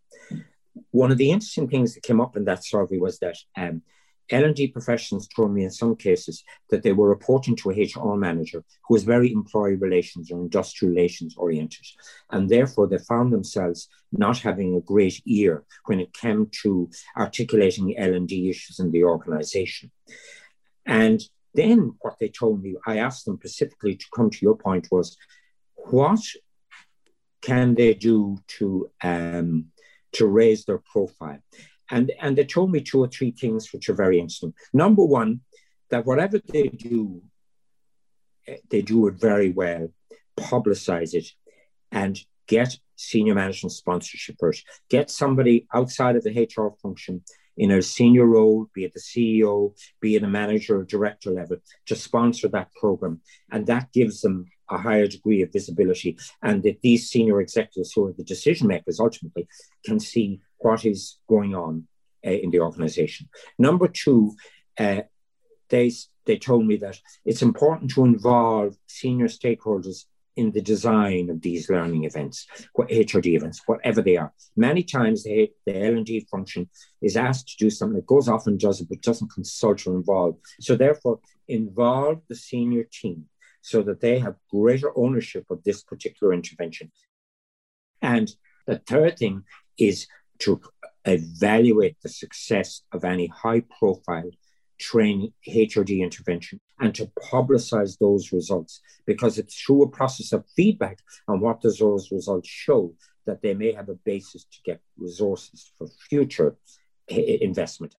One 0.92 1.12
of 1.12 1.18
the 1.18 1.32
interesting 1.32 1.70
things 1.70 1.94
that 1.94 2.04
came 2.04 2.20
up 2.20 2.36
in 2.36 2.44
that 2.44 2.66
survey 2.66 2.98
was 2.98 3.20
that 3.20 3.38
um, 3.56 3.84
L&D 4.30 4.68
professionals 4.68 5.30
told 5.30 5.54
me 5.54 5.64
in 5.64 5.72
some 5.72 5.96
cases 5.96 6.44
that 6.70 6.84
they 6.84 6.92
were 6.92 7.08
reporting 7.08 7.56
to 7.56 7.72
a 7.72 7.74
HR 7.74 8.18
manager 8.18 8.66
who 8.86 8.94
was 8.96 9.06
very 9.06 9.32
employee 9.32 9.76
relations 9.76 10.30
or 10.30 10.42
industrial 10.42 10.94
relations 10.94 11.36
oriented. 11.38 11.86
And 12.32 12.50
therefore, 12.50 12.88
they 12.88 12.98
found 12.98 13.32
themselves 13.32 13.88
not 14.12 14.40
having 14.40 14.76
a 14.76 14.82
great 14.82 15.22
ear 15.26 15.64
when 15.86 16.02
it 16.02 16.14
came 16.14 16.50
to 16.64 16.90
articulating 17.16 17.98
L&D 17.98 18.50
issues 18.50 18.80
in 18.80 18.92
the 18.92 19.06
organization. 19.06 19.90
And 20.86 21.24
then 21.54 21.96
what 22.02 22.20
they 22.20 22.28
told 22.28 22.62
me, 22.62 22.76
I 22.86 22.98
asked 22.98 23.24
them 23.24 23.38
specifically 23.38 23.96
to 23.96 24.06
come 24.14 24.30
to 24.32 24.40
your 24.42 24.58
point 24.58 24.90
was, 24.92 25.16
what 25.76 26.20
can 27.44 27.76
they 27.76 27.94
do 27.94 28.40
to 28.48 28.90
um, 29.04 29.66
to 30.14 30.26
raise 30.26 30.66
their 30.66 30.80
profile? 30.80 31.40
And 31.92 32.12
and 32.20 32.38
they 32.38 32.46
told 32.46 32.72
me 32.72 32.82
two 32.82 33.02
or 33.04 33.08
three 33.08 33.32
things 33.32 33.72
which 33.72 33.90
are 33.90 33.94
very 33.94 34.18
interesting. 34.20 34.54
Number 34.74 35.04
one, 35.04 35.42
that 35.90 36.06
whatever 36.06 36.40
they 36.40 36.70
do, 36.70 37.22
eh, 38.48 38.58
they 38.70 38.82
do 38.82 39.08
it 39.08 39.16
very 39.16 39.52
well, 39.52 39.90
publicize 40.38 41.14
it, 41.14 41.28
and 41.92 42.20
get 42.48 42.78
senior 42.96 43.36
management 43.36 43.74
sponsorship 43.74 44.38
first. 44.40 44.66
Get 44.90 45.10
somebody 45.10 45.68
outside 45.74 46.16
of 46.16 46.24
the 46.24 46.32
HR 46.32 46.70
function 46.82 47.24
in 47.58 47.72
a 47.72 47.82
senior 47.82 48.26
role, 48.26 48.70
be 48.74 48.86
it 48.86 48.94
the 48.94 49.00
CEO, 49.00 49.76
be 50.02 50.16
it 50.16 50.24
a 50.24 50.28
manager 50.28 50.80
or 50.80 50.84
director 50.84 51.32
level, 51.32 51.58
to 51.86 51.96
sponsor 51.96 52.48
that 52.48 52.74
program. 52.74 53.22
And 53.52 53.68
that 53.68 53.92
gives 53.94 54.22
them 54.22 54.46
a 54.70 54.78
higher 54.78 55.08
degree 55.08 55.42
of 55.42 55.52
visibility, 55.52 56.18
and 56.42 56.64
that 56.64 56.82
these 56.82 57.10
senior 57.10 57.42
executives, 57.42 57.92
who 57.94 58.08
are 58.08 58.14
the 58.14 58.24
decision 58.24 58.68
makers 58.68 59.00
ultimately, 59.00 59.48
can 59.86 60.00
see 60.00 60.40
what 60.58 60.86
is 60.86 61.18
going 61.28 61.56
on 61.56 61.88
uh, 62.26 62.32
in 62.32 62.52
the 62.52 62.60
organization. 62.60 63.30
Number 63.60 63.88
two, 63.88 64.36
uh, 64.80 65.02
they, 65.70 65.92
they 66.26 66.38
told 66.38 66.66
me 66.66 66.78
that 66.78 67.00
it's 67.26 67.42
important 67.42 67.92
to 67.92 68.06
involve 68.06 68.78
senior 68.88 69.28
stakeholders 69.28 70.06
in 70.36 70.52
the 70.52 70.62
design 70.62 71.30
of 71.30 71.42
these 71.42 71.70
learning 71.70 72.06
events, 72.06 72.48
HRD 72.78 73.36
events, 73.36 73.62
whatever 73.66 74.02
they 74.02 74.18
are. 74.18 74.34
Many 74.56 74.84
times 74.84 75.24
the, 75.24 75.52
the 75.66 75.86
L&D 75.86 76.28
function 76.32 76.70
is 77.02 77.16
asked 77.16 77.50
to 77.50 77.66
do 77.66 77.70
something 77.70 77.98
that 77.98 78.08
goes 78.08 78.28
off 78.28 78.48
and 78.48 78.60
does 78.60 78.82
it, 78.82 78.90
but 78.90 79.02
doesn't 79.02 79.32
consult 79.32 79.86
or 79.86 79.96
involve. 79.96 80.38
So 80.60 80.76
therefore, 80.76 81.20
involve 81.48 82.22
the 82.30 82.36
senior 82.36 82.88
team 82.92 83.26
so 83.64 83.82
that 83.82 84.02
they 84.02 84.20
have 84.20 84.36
greater 84.52 84.92
ownership 84.96 85.46
of 85.50 85.64
this 85.64 85.82
particular 85.82 86.34
intervention. 86.34 86.92
And 88.02 88.30
the 88.68 88.80
third 88.80 89.18
thing 89.18 89.44
is 89.80 90.08
to 90.40 90.62
evaluate 91.06 91.96
the 92.04 92.10
success 92.10 92.82
of 92.92 93.06
any 93.06 93.28
high 93.28 93.64
profile 93.80 94.30
training 94.80 95.32
HRD 95.48 96.02
intervention 96.02 96.60
and 96.80 96.94
to 96.96 97.10
publicize 97.32 97.98
those 98.00 98.34
results 98.34 98.82
because 99.06 99.38
it's 99.38 99.56
through 99.56 99.84
a 99.84 99.90
process 99.90 100.34
of 100.34 100.46
feedback 100.58 101.00
on 101.30 101.40
what 101.40 101.62
does 101.62 101.78
those 101.78 102.12
results 102.12 102.50
show 102.50 102.94
that 103.26 103.42
they 103.42 103.54
may 103.54 103.72
have 103.72 103.88
a 103.88 103.96
basis 104.04 104.44
to 104.44 104.58
get 104.66 104.82
resources 104.98 105.72
for 105.78 105.88
future 106.10 106.58
eh, 107.10 107.38
investment. 107.40 107.96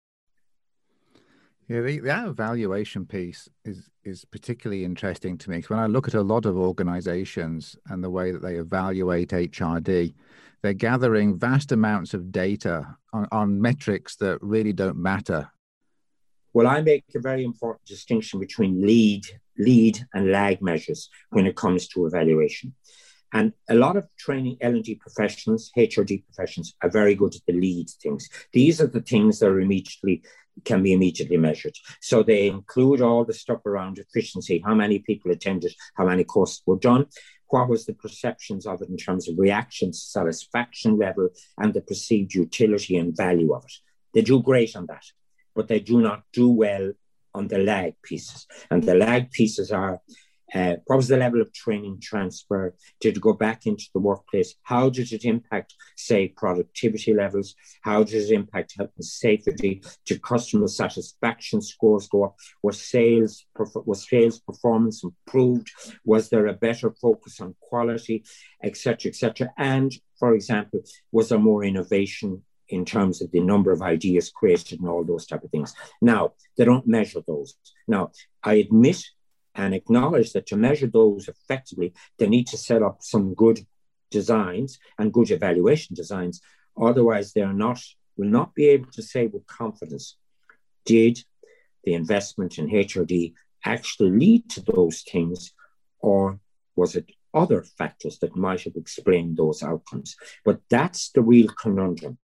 Yeah, 1.68 1.82
the, 1.82 2.00
that 2.00 2.28
evaluation 2.28 3.06
piece 3.06 3.48
is 3.64 3.90
is 4.04 4.26
particularly 4.26 4.84
interesting 4.84 5.38
to 5.38 5.50
me 5.50 5.58
because 5.58 5.70
when 5.70 5.80
I 5.80 5.86
look 5.86 6.08
at 6.08 6.14
a 6.14 6.22
lot 6.22 6.46
of 6.46 6.58
organizations 6.58 7.78
and 7.88 8.04
the 8.04 8.10
way 8.10 8.32
that 8.32 8.42
they 8.42 8.56
evaluate 8.56 9.30
HRD, 9.30 10.14
they're 10.62 10.74
gathering 10.74 11.38
vast 11.38 11.72
amounts 11.72 12.14
of 12.14 12.32
data 12.32 12.98
on, 13.14 13.28
on 13.32 13.62
metrics 13.62 14.18
that 14.18 14.40
really 14.42 14.74
don't 14.74 14.98
matter. 14.98 15.50
Well, 16.54 16.68
I 16.68 16.82
make 16.82 17.06
a 17.16 17.20
very 17.20 17.44
important 17.44 17.86
distinction 17.86 18.40
between 18.40 18.82
lead, 18.82 19.26
lead 19.58 20.00
and 20.14 20.32
lag 20.32 20.62
measures 20.62 21.10
when 21.30 21.48
it 21.48 21.56
comes 21.56 21.88
to 21.90 22.06
evaluation. 22.06 22.74
And 23.34 23.54
a 23.68 23.76
lot 23.76 23.98
of 23.98 24.08
training 24.18 24.58
L&D 24.62 24.96
professionals, 24.96 25.72
HRD 25.78 26.24
professionals, 26.26 26.74
are 26.82 26.90
very 26.90 27.16
good 27.16 27.36
at 27.36 27.42
the 27.48 27.54
lead 27.54 27.90
things. 27.90 28.30
These 28.54 28.80
are 28.80 28.88
the 28.88 29.02
things 29.02 29.40
that 29.40 29.50
are 29.50 29.60
immediately 29.60 30.24
can 30.66 30.84
be 30.84 30.94
immediately 30.94 31.38
measured. 31.38 31.76
So 32.00 32.22
they 32.22 32.48
include 32.48 33.02
all 33.02 33.26
the 33.26 33.34
stuff 33.34 33.66
around 33.66 33.98
efficiency, 33.98 34.62
how 34.64 34.76
many 34.76 35.00
people 35.00 35.32
attended, 35.32 35.74
how 35.96 36.06
many 36.06 36.24
courses 36.24 36.62
were 36.66 36.78
done, 36.78 37.08
what 37.48 37.70
was 37.70 37.86
the 37.86 37.94
perceptions 37.94 38.66
of 38.66 38.82
it 38.82 38.90
in 38.90 38.98
terms 38.98 39.28
of 39.28 39.38
reactions, 39.38 40.04
satisfaction 40.04 40.98
level, 40.98 41.30
and 41.58 41.74
the 41.74 41.82
perceived 41.82 42.34
utility 42.34 42.98
and 42.98 43.18
value 43.18 43.54
of 43.54 43.64
it. 43.66 43.74
They 44.14 44.22
do 44.22 44.42
great 44.42 44.76
on 44.76 44.86
that, 44.88 45.06
but 45.56 45.68
they 45.68 45.80
do 45.80 46.02
not 46.02 46.24
do 46.34 46.50
well 46.50 46.94
on 47.34 47.48
the 47.48 47.58
lag 47.58 47.96
pieces. 48.04 48.46
And 48.70 48.84
the 48.84 48.96
lag 48.96 49.32
pieces 49.32 49.72
are 49.72 50.02
uh, 50.54 50.76
what 50.86 50.98
was 50.98 51.08
the 51.08 51.18
level 51.18 51.42
of 51.42 51.52
training 51.54 52.00
transfer? 52.02 52.76
Did 53.00 53.18
it 53.18 53.22
go 53.22 53.34
back 53.34 53.66
into 53.66 53.86
the 53.94 54.00
workplace? 54.00 54.56
How 54.64 54.90
did 54.90 55.12
it 55.12 55.26
impact, 55.26 55.74
say, 55.96 56.28
productivity 56.28 57.14
levels? 57.14 57.56
How 57.82 58.04
did 58.04 58.24
it 58.24 58.32
impact 58.32 58.76
health 58.78 58.92
and 58.96 59.06
safety? 59.06 59.82
Did 60.06 60.22
customer 60.22 60.68
satisfaction 60.68 61.62
scores 61.62 62.08
go 62.08 62.26
up? 62.26 62.36
Was 62.62 62.82
sales 62.82 63.46
was 63.86 64.08
sales 64.08 64.40
performance 64.40 65.04
improved? 65.04 65.72
Was 66.06 66.30
there 66.30 66.48
a 66.48 66.54
better 66.54 66.92
focus 66.92 67.42
on 67.42 67.56
quality, 67.60 68.24
etc., 68.64 69.10
etc.? 69.10 69.52
And 69.58 69.92
for 70.20 70.34
example, 70.34 70.82
was 71.12 71.30
there 71.30 71.40
more 71.40 71.64
innovation 71.64 72.44
in 72.70 72.86
terms 72.86 73.22
of 73.22 73.32
the 73.32 73.40
number 73.40 73.72
of 73.72 73.82
ideas 73.82 74.30
created 74.30 74.80
and 74.80 74.90
all 74.90 75.04
those 75.04 75.26
type 75.28 75.44
of 75.44 75.52
things. 75.52 75.74
Now, 76.02 76.34
they 76.58 76.66
don't 76.66 76.88
measure 76.88 77.22
those. 77.28 77.56
Now, 77.88 78.12
I 78.42 78.56
admit 78.56 79.04
and 79.56 79.74
acknowledge 79.74 80.34
that 80.34 80.48
to 80.48 80.56
measure 80.56 80.88
those 80.88 81.28
effectively, 81.28 81.94
they 82.18 82.28
need 82.28 82.48
to 82.48 82.58
set 82.58 82.82
up 82.82 82.98
some 83.02 83.34
good 83.34 83.60
designs 84.10 84.80
and 84.98 85.14
good 85.14 85.32
evaluation 85.32 85.96
designs. 85.96 86.42
Otherwise, 86.80 87.34
they're 87.34 87.54
not 87.54 87.82
will 88.18 88.30
not 88.30 88.54
be 88.54 88.68
able 88.68 88.92
to 88.92 89.02
say 89.02 89.28
with 89.28 89.46
confidence, 89.48 90.18
did 90.86 91.24
the 91.84 91.94
investment 91.94 92.58
in 92.58 92.70
HRD 92.70 93.34
actually 93.66 94.12
lead 94.12 94.50
to 94.52 94.62
those 94.62 95.02
things, 95.02 95.54
or 96.00 96.40
was 96.76 96.96
it 96.96 97.10
other 97.34 97.64
factors 97.64 98.20
that 98.20 98.36
might 98.36 98.62
have 98.62 98.76
explained 98.76 99.38
those 99.38 99.64
outcomes? 99.64 100.16
But 100.46 100.62
that's 100.70 101.10
the 101.10 101.22
real 101.22 101.48
conundrum. 101.48 102.18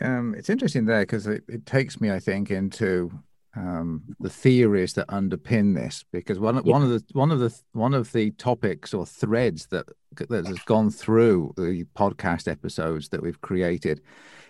Um, 0.00 0.34
it's 0.36 0.50
interesting 0.50 0.86
there 0.86 1.02
because 1.02 1.26
it, 1.26 1.44
it 1.48 1.66
takes 1.66 2.00
me, 2.00 2.10
I 2.10 2.20
think, 2.20 2.50
into 2.50 3.10
um, 3.56 4.02
the 4.20 4.30
theories 4.30 4.92
that 4.92 5.08
underpin 5.08 5.74
this 5.74 6.04
because 6.12 6.38
one 6.38 6.56
yeah. 6.64 6.72
one 6.72 6.82
of 6.82 6.88
the 6.90 7.02
one 7.12 7.32
of 7.32 7.40
the 7.40 7.60
one 7.72 7.94
of 7.94 8.12
the 8.12 8.30
topics 8.32 8.94
or 8.94 9.04
threads 9.04 9.66
that 9.66 9.86
that 10.28 10.46
has 10.46 10.58
gone 10.60 10.90
through 10.90 11.52
the 11.56 11.84
podcast 11.96 12.50
episodes 12.50 13.08
that 13.08 13.22
we've 13.22 13.40
created 13.40 14.00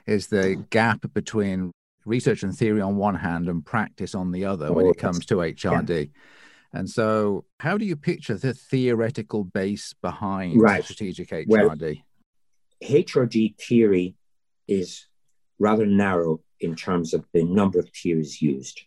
is 0.07 0.26
the 0.26 0.62
gap 0.71 1.07
between 1.14 1.73
research 2.04 2.42
and 2.42 2.57
theory 2.57 2.80
on 2.80 2.97
one 2.97 3.14
hand 3.14 3.49
and 3.49 3.64
practice 3.64 4.14
on 4.14 4.33
the 4.33 4.45
other 4.45 4.66
oh, 4.66 4.73
when 4.73 4.87
it 4.87 4.99
comes 4.99 5.25
to 5.26 5.37
HRD. 5.37 6.07
Yeah. 6.07 6.21
And 6.73 6.88
so, 6.88 7.45
how 7.59 7.76
do 7.76 7.85
you 7.85 7.97
picture 7.97 8.35
the 8.35 8.54
theoretical 8.54 9.45
base 9.45 9.92
behind 10.00 10.61
right. 10.61 10.85
strategic 10.85 11.30
HRD? 11.30 11.47
Well, 11.49 11.76
HRD 12.83 13.57
theory 13.59 14.14
is 14.69 15.07
rather 15.59 15.85
narrow 15.85 16.40
in 16.61 16.75
terms 16.76 17.14
of 17.14 17.25
the 17.33 17.45
number 17.45 17.79
of 17.79 17.88
theories 17.90 18.43
used. 18.43 18.81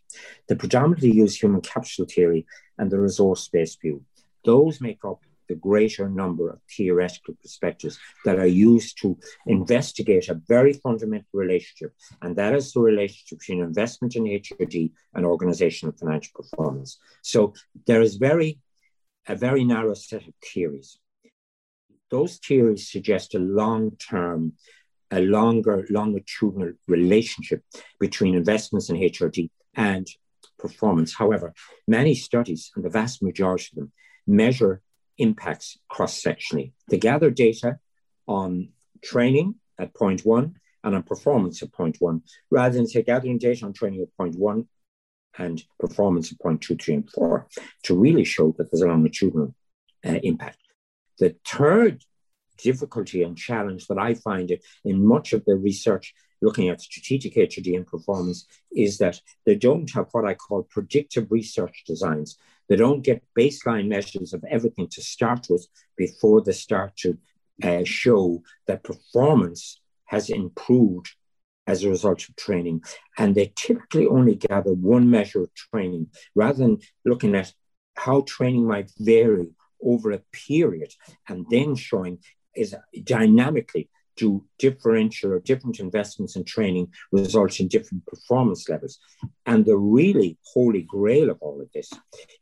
The 0.47 0.55
predominantly 0.55 1.11
used 1.11 1.41
human 1.41 1.61
capital 1.61 2.05
theory 2.05 2.45
and 2.77 2.91
the 2.91 2.99
resource-based 2.99 3.81
view. 3.81 4.03
Those 4.45 4.81
make 4.81 5.03
up 5.05 5.21
the 5.49 5.55
greater 5.55 6.09
number 6.09 6.49
of 6.49 6.59
theoretical 6.71 7.35
perspectives 7.41 7.99
that 8.25 8.39
are 8.39 8.47
used 8.47 8.97
to 9.01 9.17
investigate 9.45 10.29
a 10.29 10.41
very 10.47 10.73
fundamental 10.73 11.27
relationship, 11.33 11.93
and 12.21 12.35
that 12.35 12.55
is 12.55 12.71
the 12.71 12.79
relationship 12.79 13.39
between 13.39 13.61
investment 13.61 14.15
in 14.15 14.23
HRD 14.23 14.91
and 15.13 15.25
organizational 15.25 15.95
financial 15.95 16.31
performance. 16.33 16.97
So 17.21 17.53
there 17.87 18.01
is 18.01 18.15
very 18.15 18.59
a 19.27 19.35
very 19.35 19.63
narrow 19.63 19.93
set 19.93 20.27
of 20.27 20.33
theories. 20.43 20.99
Those 22.11 22.37
theories 22.37 22.91
suggest 22.91 23.35
a 23.35 23.39
long-term 23.39 24.53
a 25.11 25.21
longer 25.21 25.85
longitudinal 25.89 26.73
relationship 26.87 27.63
between 27.99 28.35
investments 28.35 28.89
in 28.89 28.95
HRD 28.97 29.49
and 29.75 30.07
performance. 30.57 31.13
However, 31.13 31.53
many 31.87 32.15
studies, 32.15 32.71
and 32.75 32.83
the 32.83 32.89
vast 32.89 33.21
majority 33.21 33.69
of 33.73 33.75
them, 33.77 33.91
measure 34.25 34.81
impacts 35.17 35.77
cross-sectionally. 35.89 36.71
They 36.89 36.97
gather 36.97 37.29
data 37.29 37.79
on 38.27 38.69
training 39.03 39.55
at 39.77 39.93
point 39.93 40.21
one 40.25 40.55
and 40.83 40.95
on 40.95 41.03
performance 41.03 41.61
at 41.61 41.71
point 41.71 41.97
one, 41.99 42.23
rather 42.49 42.75
than 42.75 42.87
say 42.87 43.03
gathering 43.03 43.37
data 43.37 43.65
on 43.65 43.73
training 43.73 44.01
at 44.01 44.17
point 44.17 44.35
one 44.35 44.67
and 45.37 45.63
performance 45.79 46.31
at 46.31 46.39
point 46.39 46.61
two, 46.61 46.75
three, 46.75 46.95
and 46.95 47.09
four 47.09 47.47
to 47.83 47.95
really 47.95 48.23
show 48.23 48.53
that 48.57 48.71
there's 48.71 48.81
a 48.81 48.87
longitudinal 48.87 49.55
uh, 50.05 50.19
impact. 50.23 50.57
The 51.19 51.35
third 51.45 52.03
difficulty 52.57 53.23
and 53.23 53.37
challenge 53.37 53.87
that 53.87 53.97
I 53.97 54.13
find 54.13 54.51
it 54.51 54.63
in 54.85 55.05
much 55.05 55.33
of 55.33 55.43
the 55.45 55.55
research 55.55 56.13
looking 56.41 56.69
at 56.69 56.81
strategic 56.81 57.35
HRD 57.35 57.75
and 57.75 57.87
performance 57.87 58.45
is 58.75 58.97
that 58.97 59.19
they 59.45 59.55
don't 59.55 59.89
have 59.91 60.09
what 60.11 60.25
I 60.25 60.33
call 60.33 60.63
predictive 60.63 61.27
research 61.31 61.83
designs. 61.87 62.37
They 62.67 62.75
don't 62.75 63.01
get 63.01 63.23
baseline 63.37 63.87
measures 63.87 64.33
of 64.33 64.43
everything 64.49 64.87
to 64.89 65.01
start 65.01 65.47
with 65.49 65.65
before 65.95 66.41
they 66.41 66.51
start 66.51 66.97
to 66.97 67.17
uh, 67.63 67.83
show 67.85 68.43
that 68.67 68.83
performance 68.83 69.79
has 70.05 70.29
improved 70.29 71.15
as 71.65 71.83
a 71.83 71.89
result 71.89 72.27
of 72.27 72.35
training. 72.35 72.83
And 73.17 73.35
they 73.35 73.53
typically 73.55 74.07
only 74.07 74.35
gather 74.35 74.73
one 74.73 75.09
measure 75.09 75.43
of 75.43 75.53
training 75.53 76.07
rather 76.35 76.57
than 76.57 76.79
looking 77.05 77.35
at 77.35 77.53
how 77.95 78.21
training 78.27 78.67
might 78.67 78.91
vary 78.99 79.49
over 79.81 80.11
a 80.11 80.21
period 80.31 80.91
and 81.27 81.45
then 81.49 81.75
showing 81.75 82.19
is 82.55 82.75
dynamically 83.03 83.89
do 84.15 84.45
differential 84.59 85.33
or 85.33 85.39
different 85.39 85.79
investments 85.79 86.35
in 86.35 86.43
training 86.43 86.87
results 87.11 87.59
in 87.59 87.67
different 87.67 88.05
performance 88.05 88.69
levels. 88.69 88.99
And 89.45 89.65
the 89.65 89.77
really 89.77 90.37
holy 90.43 90.83
grail 90.83 91.29
of 91.29 91.37
all 91.41 91.61
of 91.61 91.71
this 91.73 91.91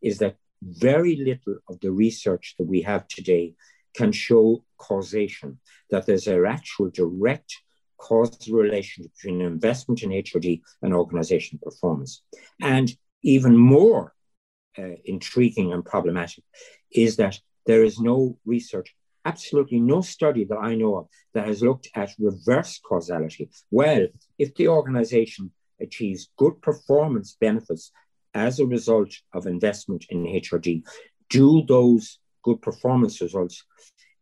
is 0.01 0.17
that 0.19 0.35
very 0.61 1.15
little 1.15 1.55
of 1.69 1.79
the 1.79 1.91
research 1.91 2.55
that 2.57 2.65
we 2.65 2.81
have 2.81 3.07
today 3.07 3.53
can 3.95 4.11
show 4.11 4.63
causation, 4.77 5.59
that 5.89 6.05
there's 6.05 6.27
an 6.27 6.45
actual 6.45 6.89
direct 6.89 7.53
causal 7.97 8.57
relationship 8.57 9.11
between 9.13 9.41
investment 9.41 10.03
in 10.03 10.09
HRD 10.09 10.61
and 10.81 10.93
organization 10.93 11.59
performance. 11.61 12.23
And 12.61 12.91
even 13.23 13.55
more 13.55 14.13
uh, 14.77 14.95
intriguing 15.05 15.73
and 15.73 15.85
problematic 15.85 16.43
is 16.91 17.17
that 17.17 17.39
there 17.65 17.83
is 17.83 17.99
no 17.99 18.37
research 18.45 18.95
absolutely 19.25 19.79
no 19.79 20.01
study 20.01 20.45
that 20.45 20.57
I 20.57 20.75
know 20.75 20.97
of 20.97 21.07
that 21.33 21.47
has 21.47 21.61
looked 21.61 21.87
at 21.95 22.11
reverse 22.19 22.79
causality. 22.79 23.49
Well, 23.69 24.07
if 24.37 24.55
the 24.55 24.67
organization 24.67 25.51
achieves 25.79 26.29
good 26.37 26.61
performance 26.61 27.37
benefits 27.39 27.91
as 28.33 28.59
a 28.59 28.65
result 28.65 29.13
of 29.33 29.45
investment 29.45 30.05
in 30.09 30.23
HRD, 30.23 30.83
do 31.29 31.63
those 31.67 32.19
good 32.43 32.61
performance 32.61 33.21
results 33.21 33.63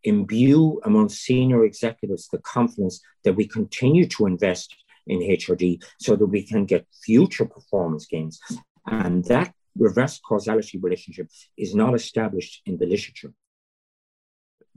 imbue 0.04 0.80
among 0.86 1.10
senior 1.10 1.66
executives 1.66 2.30
the 2.32 2.38
confidence 2.40 3.02
that 3.24 3.34
we 3.34 3.46
continue 3.48 4.08
to 4.08 4.26
invest 4.26 4.76
in 5.08 5.20
HRD 5.20 5.84
so 6.00 6.16
that 6.16 6.28
we 6.28 6.44
can 6.44 6.66
get 6.66 6.88
future 7.04 7.46
performance 7.46 8.06
gains? 8.06 8.40
And 8.86 9.24
that 9.26 9.54
reverse 9.78 10.20
causality 10.20 10.78
relationship 10.78 11.30
is 11.58 11.76
not 11.76 11.96
established 11.96 12.62
in 12.66 12.78
the 12.78 12.86
literature 12.86 13.34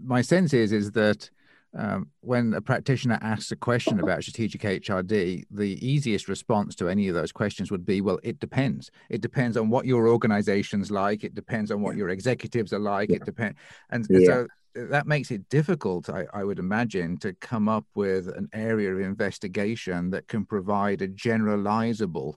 my 0.05 0.23
sense 0.23 0.53
is 0.53 0.73
is 0.73 0.93
that 0.93 1.31
um, 1.75 2.11
when 2.21 2.53
a 2.53 2.61
practitioner 2.61 3.19
asks 3.23 3.51
a 3.51 3.57
question 3.57 3.99
about 3.99 4.23
strategic 4.23 4.61
HRD, 4.61 5.45
the 5.51 5.87
easiest 5.87 6.29
response 6.29 6.75
to 6.77 6.89
any 6.89 7.09
of 7.09 7.15
those 7.15 7.33
questions 7.33 7.71
would 7.71 7.87
be, 7.87 8.03
well, 8.03 8.21
it 8.23 8.39
depends. 8.41 8.91
It 9.09 9.23
depends 9.23 9.57
on 9.57 9.71
what 9.71 9.87
your 9.87 10.09
organization's 10.09 10.91
like. 10.91 11.25
It 11.25 11.35
depends 11.35 11.71
on 11.71 11.81
what 11.81 11.97
your 11.97 12.11
executives 12.11 12.75
are 12.75 12.79
like. 12.79 13.09
Yeah. 13.09 13.17
It 13.17 13.25
depends. 13.25 13.59
And, 13.89 14.07
yeah. 14.11 14.27
so 14.27 14.47
that 14.75 15.07
makes 15.07 15.31
it 15.31 15.49
difficult, 15.49 16.11
I, 16.11 16.27
I, 16.35 16.45
would 16.45 16.59
imagine, 16.59 17.17
to 17.19 17.33
come 17.35 17.69
up 17.71 17.87
with 17.95 18.29
an 18.29 18.49
area 18.53 18.93
of 18.93 19.01
investigation 19.01 20.11
that 20.11 20.29
can 20.29 20.45
provide 20.45 21.01
a 21.01 21.09
generalizable 21.09 22.35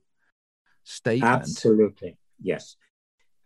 statement. 0.85 1.41
Absolutely. 1.41 2.17
Yes. 2.41 2.77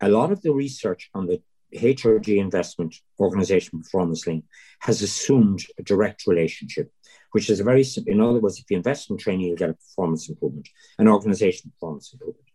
A 0.02 0.10
lot 0.10 0.32
of 0.32 0.42
the 0.44 0.52
research 0.52 1.10
on 1.16 1.26
the 1.26 1.42
HRD 1.74 2.38
investment 2.38 2.96
organization 3.20 3.82
performance 3.82 4.26
link 4.26 4.46
has 4.80 5.02
assumed 5.02 5.64
a 5.78 5.84
direct 5.84 6.26
relationship, 6.26 6.92
which 7.32 7.50
is 7.50 7.60
a 7.60 7.64
very 7.64 7.84
simple. 7.84 8.12
In 8.12 8.22
other 8.22 8.40
words, 8.40 8.60
if 8.60 8.66
you 8.70 8.78
invest 8.78 9.10
in 9.10 9.18
training, 9.18 9.48
you'll 9.48 9.58
get 9.58 9.70
a 9.70 9.74
performance 9.74 10.30
improvement, 10.30 10.68
an 10.98 11.08
organization 11.08 11.72
performance 11.72 12.12
improvement. 12.14 12.46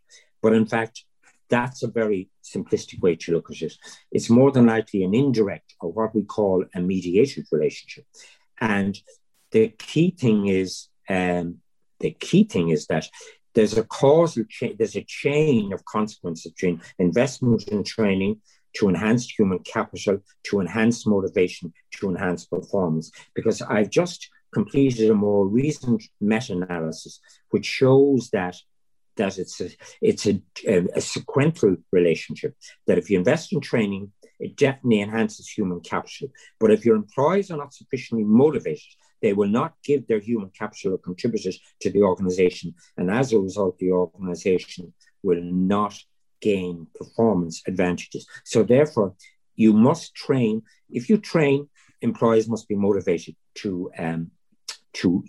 But 0.41 0.53
in 0.53 0.65
fact, 0.65 1.05
that's 1.49 1.83
a 1.83 1.87
very 1.87 2.29
simplistic 2.43 3.01
way 3.01 3.15
to 3.15 3.33
look 3.33 3.51
at 3.51 3.61
it. 3.61 3.73
It's 4.11 4.29
more 4.29 4.51
than 4.51 4.65
likely 4.65 5.03
an 5.03 5.13
indirect 5.13 5.75
or 5.79 5.91
what 5.91 6.15
we 6.15 6.23
call 6.23 6.65
a 6.73 6.79
mediated 6.79 7.45
relationship. 7.51 8.05
And 8.59 8.99
the 9.51 9.69
key 9.69 10.11
thing 10.11 10.47
is, 10.47 10.89
um, 11.09 11.59
the 11.99 12.11
key 12.11 12.43
thing 12.43 12.69
is 12.69 12.87
that 12.87 13.07
there's 13.53 13.77
a 13.77 13.83
causal 13.83 14.43
chain, 14.49 14.75
there's 14.77 14.97
a 14.97 15.03
chain 15.03 15.71
of 15.71 15.85
consequences 15.85 16.51
between 16.51 16.81
investment 16.99 17.67
in 17.69 17.83
training 17.83 18.41
to 18.75 18.89
enhance 18.89 19.29
human 19.29 19.59
capital, 19.59 20.19
to 20.43 20.59
enhance 20.59 21.05
motivation, 21.05 21.73
to 21.97 22.09
enhance 22.09 22.45
performance. 22.45 23.11
Because 23.33 23.61
I've 23.61 23.89
just 23.89 24.29
completed 24.53 25.09
a 25.09 25.13
more 25.13 25.45
recent 25.47 26.03
meta-analysis 26.21 27.19
which 27.49 27.65
shows 27.65 28.29
that 28.31 28.55
that 29.17 29.37
it's 29.37 29.61
a, 29.61 29.69
it's 30.01 30.25
a, 30.27 30.41
a, 30.67 30.85
a 30.95 31.01
sequential 31.01 31.77
relationship. 31.91 32.53
That 32.85 32.97
if 32.97 33.09
you 33.09 33.17
invest 33.17 33.53
in 33.53 33.61
training, 33.61 34.11
it 34.39 34.57
definitely 34.57 35.01
enhances 35.01 35.47
human 35.47 35.79
capital. 35.79 36.27
But 36.59 36.71
if 36.71 36.85
your 36.85 36.97
employees 36.97 37.49
are 37.49 37.57
not 37.57 37.73
sufficiently 37.73 38.25
motivated, 38.25 38.83
they 39.21 39.33
will 39.33 39.47
not 39.47 39.75
give 39.83 40.05
their 40.07 40.19
human 40.19 40.49
capital 40.49 40.93
or 40.93 40.97
contributors 40.97 41.59
to 41.81 41.89
the 41.89 42.01
organization. 42.01 42.75
And 42.97 43.09
as 43.09 43.31
a 43.31 43.39
result, 43.39 43.79
the 43.79 43.91
organization 43.91 44.93
will 45.23 45.41
not 45.41 45.97
gain 46.41 46.87
performance 46.95 47.61
advantages. 47.67 48.27
So 48.43 48.63
therefore, 48.63 49.15
you 49.55 49.73
must 49.73 50.15
train. 50.15 50.63
If 50.89 51.09
you 51.09 51.17
train, 51.17 51.69
employees 52.01 52.49
must 52.49 52.67
be 52.67 52.75
motivated 52.75 53.35
to 53.55 53.91
um, 53.97 54.31
to 54.93 55.23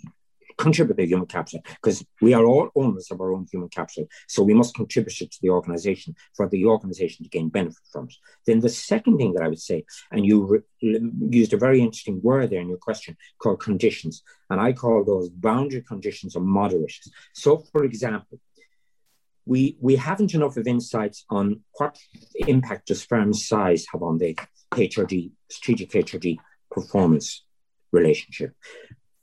contribute 0.58 0.96
their 0.96 1.06
human 1.06 1.26
capital 1.26 1.60
because 1.74 2.04
we 2.20 2.32
are 2.32 2.44
all 2.44 2.70
owners 2.74 3.10
of 3.10 3.20
our 3.20 3.32
own 3.32 3.46
human 3.50 3.68
capital. 3.68 4.08
So 4.26 4.42
we 4.42 4.54
must 4.54 4.74
contribute 4.74 5.20
it 5.20 5.30
to 5.32 5.38
the 5.42 5.50
organization 5.50 6.14
for 6.34 6.48
the 6.48 6.64
organization 6.64 7.24
to 7.24 7.30
gain 7.30 7.48
benefit 7.48 7.82
from 7.92 8.06
it. 8.06 8.14
Then 8.46 8.60
the 8.60 8.68
second 8.68 9.18
thing 9.18 9.34
that 9.34 9.42
I 9.42 9.48
would 9.48 9.60
say, 9.60 9.84
and 10.10 10.24
you 10.24 10.64
re- 10.80 11.00
used 11.30 11.52
a 11.52 11.58
very 11.58 11.80
interesting 11.80 12.22
word 12.22 12.50
there 12.50 12.60
in 12.60 12.68
your 12.68 12.78
question 12.78 13.16
called 13.38 13.60
conditions, 13.60 14.22
and 14.50 14.60
I 14.60 14.72
call 14.72 15.04
those 15.04 15.28
boundary 15.28 15.82
conditions 15.82 16.36
or 16.36 16.42
moderators. 16.42 17.10
So, 17.34 17.58
for 17.72 17.84
example, 17.84 18.40
we, 19.46 19.76
we 19.80 19.96
haven't 19.96 20.34
enough 20.34 20.56
of 20.56 20.66
insights 20.66 21.24
on 21.30 21.60
what 21.78 21.96
impact 22.34 22.88
does 22.88 23.04
firm 23.04 23.32
size 23.32 23.86
have 23.92 24.02
on 24.02 24.18
the 24.18 24.36
HRD, 24.72 25.30
strategic 25.50 25.90
HRD 25.92 26.38
performance 26.70 27.44
relationship. 27.92 28.52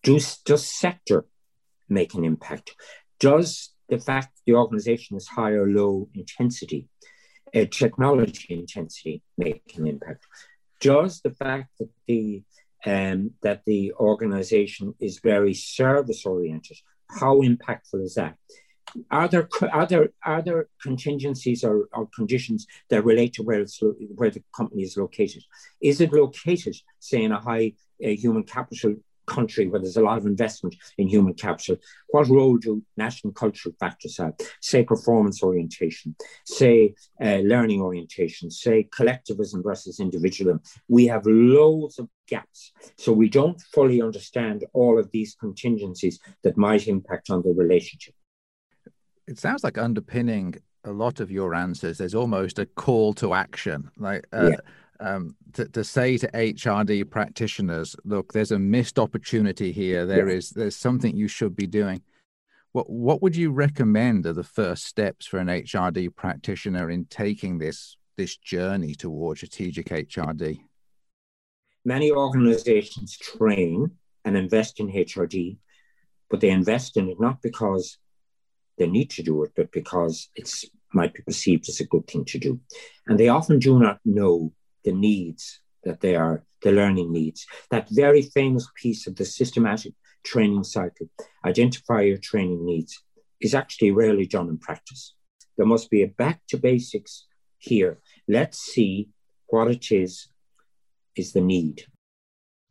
Does, 0.01 0.37
does 0.45 0.65
sector 0.65 1.25
make 1.89 2.13
an 2.13 2.23
impact? 2.23 2.73
Does 3.19 3.73
the 3.89 3.99
fact 3.99 4.29
the 4.45 4.53
organization 4.53 5.17
is 5.17 5.27
high 5.27 5.51
or 5.51 5.67
low 5.67 6.09
intensity, 6.15 6.87
uh, 7.53 7.65
technology 7.69 8.47
intensity 8.49 9.21
make 9.37 9.73
an 9.77 9.87
impact? 9.87 10.25
Does 10.79 11.21
the 11.21 11.31
fact 11.31 11.69
that 11.79 11.89
the 12.07 12.43
um, 12.85 13.31
that 13.43 13.61
the 13.65 13.93
organization 13.93 14.93
is 14.99 15.19
very 15.23 15.53
service 15.53 16.25
oriented, 16.25 16.77
how 17.09 17.37
impactful 17.37 18.03
is 18.03 18.15
that? 18.15 18.35
Are 19.09 19.27
there 19.27 19.49
are 19.71 19.85
there 19.85 20.09
are 20.23 20.41
there 20.41 20.67
contingencies 20.81 21.63
or, 21.63 21.87
or 21.93 22.07
conditions 22.15 22.67
that 22.89 23.03
relate 23.03 23.33
to 23.33 23.43
where 23.43 23.61
it's 23.61 23.79
where 24.15 24.29
the 24.29 24.43
company 24.55 24.83
is 24.83 24.97
located? 24.97 25.43
Is 25.81 25.99
it 26.01 26.13
located, 26.13 26.75
say, 26.99 27.23
in 27.23 27.31
a 27.31 27.39
high 27.39 27.73
uh, 28.03 28.09
human 28.09 28.43
capital 28.43 28.95
country 29.25 29.67
where 29.67 29.79
there's 29.79 29.97
a 29.97 30.01
lot 30.01 30.17
of 30.17 30.25
investment 30.25 30.75
in 30.97 31.07
human 31.07 31.33
capital, 31.33 31.77
what 32.09 32.27
role 32.27 32.57
do 32.57 32.83
national 32.97 33.33
cultural 33.33 33.75
factors 33.79 34.17
have? 34.17 34.33
Say 34.61 34.83
performance 34.83 35.43
orientation, 35.43 36.15
say 36.45 36.95
uh, 37.23 37.37
learning 37.37 37.81
orientation, 37.81 38.51
say 38.51 38.87
collectivism 38.95 39.63
versus 39.63 39.99
individualism. 39.99 40.61
We 40.87 41.07
have 41.07 41.25
loads 41.25 41.99
of 41.99 42.09
gaps. 42.27 42.71
So 42.97 43.11
we 43.11 43.29
don't 43.29 43.59
fully 43.73 44.01
understand 44.01 44.65
all 44.73 44.99
of 44.99 45.09
these 45.11 45.35
contingencies 45.39 46.19
that 46.43 46.57
might 46.57 46.87
impact 46.87 47.29
on 47.29 47.41
the 47.43 47.53
relationship. 47.53 48.15
It 49.27 49.39
sounds 49.39 49.63
like 49.63 49.77
underpinning 49.77 50.55
a 50.83 50.91
lot 50.91 51.19
of 51.19 51.31
your 51.31 51.55
answers, 51.55 51.97
there's 51.97 52.15
almost 52.15 52.59
a 52.59 52.65
call 52.65 53.13
to 53.13 53.33
action. 53.33 53.89
Like, 53.97 54.27
uh, 54.33 54.49
yeah 54.51 54.57
um, 55.03 55.35
to, 55.53 55.67
to 55.69 55.83
say 55.83 56.17
to 56.17 56.27
HRD 56.31 57.09
practitioners, 57.09 57.95
look, 58.05 58.33
there's 58.33 58.51
a 58.51 58.59
missed 58.59 58.97
opportunity 58.97 59.71
here. 59.71 60.05
There 60.05 60.29
yeah. 60.29 60.35
is 60.35 60.51
there's 60.51 60.75
something 60.75 61.15
you 61.15 61.27
should 61.27 61.55
be 61.55 61.67
doing. 61.67 62.01
What 62.71 62.89
what 62.89 63.21
would 63.21 63.35
you 63.35 63.51
recommend 63.51 64.25
are 64.25 64.33
the 64.33 64.43
first 64.43 64.85
steps 64.85 65.25
for 65.25 65.39
an 65.39 65.47
HRD 65.47 66.15
practitioner 66.15 66.89
in 66.89 67.05
taking 67.05 67.57
this 67.57 67.97
this 68.17 68.37
journey 68.37 68.95
towards 68.95 69.39
strategic 69.39 69.89
HRD? 69.89 70.61
Many 71.85 72.11
organizations 72.11 73.17
train 73.17 73.91
and 74.23 74.37
invest 74.37 74.79
in 74.79 74.89
HRD, 74.89 75.57
but 76.29 76.39
they 76.39 76.49
invest 76.49 76.95
in 76.95 77.09
it 77.09 77.19
not 77.19 77.41
because 77.41 77.97
they 78.77 78.87
need 78.87 79.09
to 79.11 79.23
do 79.23 79.43
it, 79.43 79.51
but 79.55 79.71
because 79.71 80.29
it's 80.35 80.65
might 80.93 81.13
be 81.13 81.23
perceived 81.23 81.67
as 81.69 81.79
a 81.79 81.87
good 81.87 82.07
thing 82.07 82.25
to 82.25 82.39
do. 82.39 82.59
And 83.07 83.19
they 83.19 83.29
often 83.29 83.59
do 83.59 83.79
not 83.79 83.99
know 84.05 84.53
the 84.83 84.91
needs 84.93 85.59
that 85.83 86.01
they 86.01 86.15
are, 86.15 86.43
the 86.61 86.71
learning 86.71 87.11
needs. 87.11 87.45
That 87.71 87.89
very 87.89 88.21
famous 88.21 88.67
piece 88.75 89.07
of 89.07 89.15
the 89.15 89.25
systematic 89.25 89.93
training 90.23 90.63
cycle, 90.63 91.09
identify 91.45 92.01
your 92.01 92.17
training 92.17 92.65
needs, 92.65 93.03
is 93.41 93.53
actually 93.53 93.91
rarely 93.91 94.25
done 94.25 94.47
in 94.49 94.57
practice. 94.57 95.15
There 95.57 95.65
must 95.65 95.89
be 95.89 96.03
a 96.03 96.07
back 96.07 96.41
to 96.49 96.57
basics 96.57 97.25
here. 97.57 97.99
Let's 98.27 98.59
see 98.59 99.09
what 99.47 99.69
it 99.69 99.91
is, 99.91 100.29
is 101.15 101.33
the 101.33 101.41
need. 101.41 101.85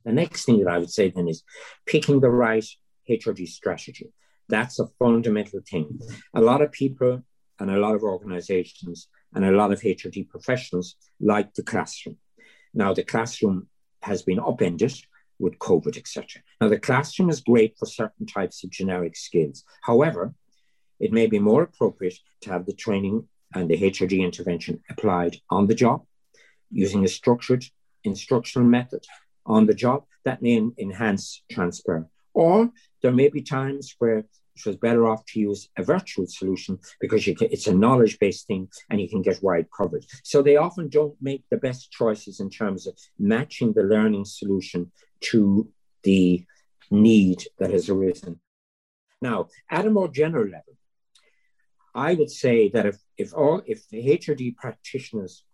The 0.05 0.13
next 0.13 0.45
thing 0.45 0.59
that 0.65 0.73
I 0.73 0.79
would 0.79 0.91
say 0.91 1.11
then 1.11 1.29
is 1.29 1.45
picking 1.87 2.21
the 2.21 2.31
right 2.31 2.67
HRD 3.09 3.47
strategy. 3.49 4.13
That's 4.53 4.79
a 4.79 4.87
fundamental 4.99 5.61
thing. 5.69 5.99
A 6.35 6.41
lot 6.43 6.61
of 6.61 6.71
people 6.73 7.23
and 7.59 7.71
a 7.71 7.79
lot 7.79 7.95
of 7.95 8.03
organizations 8.03 9.09
and 9.35 9.47
a 9.47 9.51
lot 9.51 9.73
of 9.73 9.81
HRD 9.81 10.29
professionals 10.29 10.95
like 11.19 11.55
the 11.55 11.63
classroom. 11.63 12.19
Now, 12.75 12.93
the 12.93 13.03
classroom 13.03 13.69
has 14.03 14.23
been 14.23 14.39
upended 14.39 14.95
with 15.39 15.59
COVID, 15.59 15.97
etc. 15.97 16.43
Now, 16.61 16.69
the 16.69 16.79
classroom 16.79 17.31
is 17.31 17.41
great 17.41 17.79
for 17.79 17.87
certain 17.87 18.27
types 18.27 18.63
of 18.63 18.69
generic 18.69 19.17
skills. 19.17 19.65
However, 19.81 20.35
it 21.01 21.15
may 21.15 21.29
be 21.29 21.39
more 21.39 21.63
appropriate 21.63 22.19
to 22.43 22.51
have 22.51 22.67
the 22.67 22.75
training 22.75 23.27
and 23.55 23.71
the 23.71 23.81
HRD 23.81 24.21
intervention 24.21 24.83
applied 24.91 25.39
on 25.49 25.67
the 25.67 25.75
job 25.75 26.05
using 26.71 27.07
a 27.07 27.09
structured 27.09 27.65
instructional 28.05 28.69
method 28.69 29.05
on 29.47 29.65
the 29.65 29.75
job 29.75 30.05
that 30.27 30.43
may 30.43 30.61
enhance 30.79 31.43
transfer. 31.51 32.07
Or 32.35 32.71
there 33.01 33.13
may 33.13 33.29
be 33.31 33.41
times 33.41 33.95
where 33.99 34.25
it 34.55 34.67
was 34.67 34.77
better 34.77 35.07
off 35.09 35.25
to 35.27 35.41
use 35.41 35.69
a 35.79 35.83
virtual 35.83 36.27
solution 36.27 36.79
because 37.01 37.25
can, 37.25 37.37
it's 37.41 37.67
a 37.67 37.75
knowledge 37.75 38.19
based 38.19 38.47
thing 38.47 38.69
and 38.91 39.01
you 39.01 39.09
can 39.09 39.23
get 39.23 39.43
wide 39.43 39.67
coverage. 39.77 40.07
So 40.25 40.43
they 40.43 40.57
often 40.57 40.89
don't 40.89 41.17
make 41.21 41.45
the 41.51 41.57
best 41.57 41.91
choices 41.91 42.41
in 42.41 42.51
terms 42.51 42.87
of 42.87 42.99
matching 43.19 43.73
the 43.73 43.83
learning 43.83 44.27
solution 44.27 44.93
to 45.21 45.69
the 46.03 46.45
need 46.91 47.45
that 47.59 47.71
has 47.71 47.89
arisen. 47.89 48.41
Now, 49.21 49.49
at 49.71 49.87
a 49.87 49.91
more 49.91 50.09
general 50.09 50.45
level, 50.45 50.77
I 51.95 52.15
would 52.15 52.31
say 52.31 52.69
that 52.71 52.87
if, 52.87 52.97
if 53.17 53.35
all 53.35 53.63
if 53.67 53.89
the 53.89 54.19
HRD 54.19 54.57
practitioners 54.57 55.45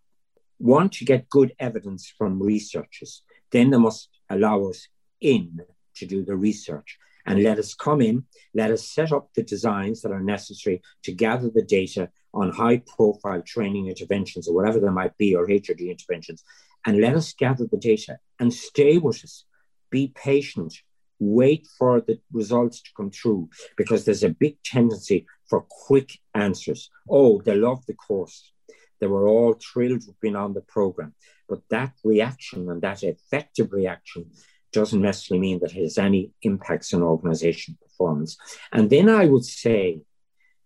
want 0.59 0.93
to 0.93 1.05
get 1.05 1.29
good 1.29 1.53
evidence 1.59 2.13
from 2.17 2.43
researchers, 2.43 3.23
then 3.53 3.71
they 3.71 3.79
must 3.79 4.09
allow 4.31 4.65
us 4.67 4.89
in 5.21 5.61
to 5.97 6.07
do 6.07 6.25
the 6.25 6.37
research 6.37 6.99
and 7.29 7.43
let 7.43 7.59
us 7.59 7.75
come 7.75 8.01
in, 8.01 8.25
let 8.55 8.71
us 8.71 8.91
set 8.91 9.13
up 9.13 9.29
the 9.35 9.43
designs 9.43 10.01
that 10.01 10.13
are 10.13 10.23
necessary 10.23 10.81
to 11.03 11.13
gather 11.13 11.51
the 11.51 11.63
data 11.63 12.09
on 12.33 12.51
high 12.51 12.83
profile 12.97 13.43
training 13.43 13.87
interventions 13.87 14.49
or 14.49 14.55
whatever 14.55 14.81
there 14.81 14.91
might 14.91 15.17
be, 15.19 15.37
or 15.37 15.47
HRD 15.47 15.91
interventions, 15.91 16.43
and 16.87 17.01
let 17.01 17.15
us 17.15 17.35
gather 17.35 17.67
the 17.71 17.77
data 17.77 18.19
and 18.41 18.53
stay 18.53 18.97
with 18.97 19.23
us. 19.23 19.45
Be 19.91 20.11
patient, 20.17 20.75
wait 21.19 21.69
for 21.79 22.01
the 22.01 22.19
results 22.33 22.81
to 22.81 22.91
come 22.97 23.11
through 23.11 23.51
because 23.77 24.07
there's 24.07 24.25
a 24.25 24.31
big 24.31 24.57
tendency 24.65 25.27
for 25.51 25.67
quick 25.69 26.19
answers. 26.35 26.89
Oh, 27.11 27.43
they 27.45 27.55
love 27.55 27.85
the 27.85 27.95
course. 27.95 28.53
They 29.01 29.07
were 29.07 29.29
all 29.29 29.55
thrilled 29.55 30.07
with 30.07 30.19
being 30.21 30.37
on 30.37 30.55
the 30.55 30.63
program. 30.63 31.15
But 31.47 31.61
that 31.69 31.93
reaction 32.05 32.71
and 32.71 32.81
that 32.83 33.03
effective 33.03 33.73
reaction 33.73 34.31
doesn't 34.73 35.01
necessarily 35.01 35.41
mean 35.41 35.61
that 35.61 35.73
it 35.73 35.83
has 35.83 35.99
any 35.99 36.31
impacts 36.43 36.93
on 36.95 37.03
organization 37.03 37.79
performance. 37.83 38.37
And 38.73 38.91
then 38.91 39.09
I 39.09 39.27
would 39.27 39.45
say 39.45 40.01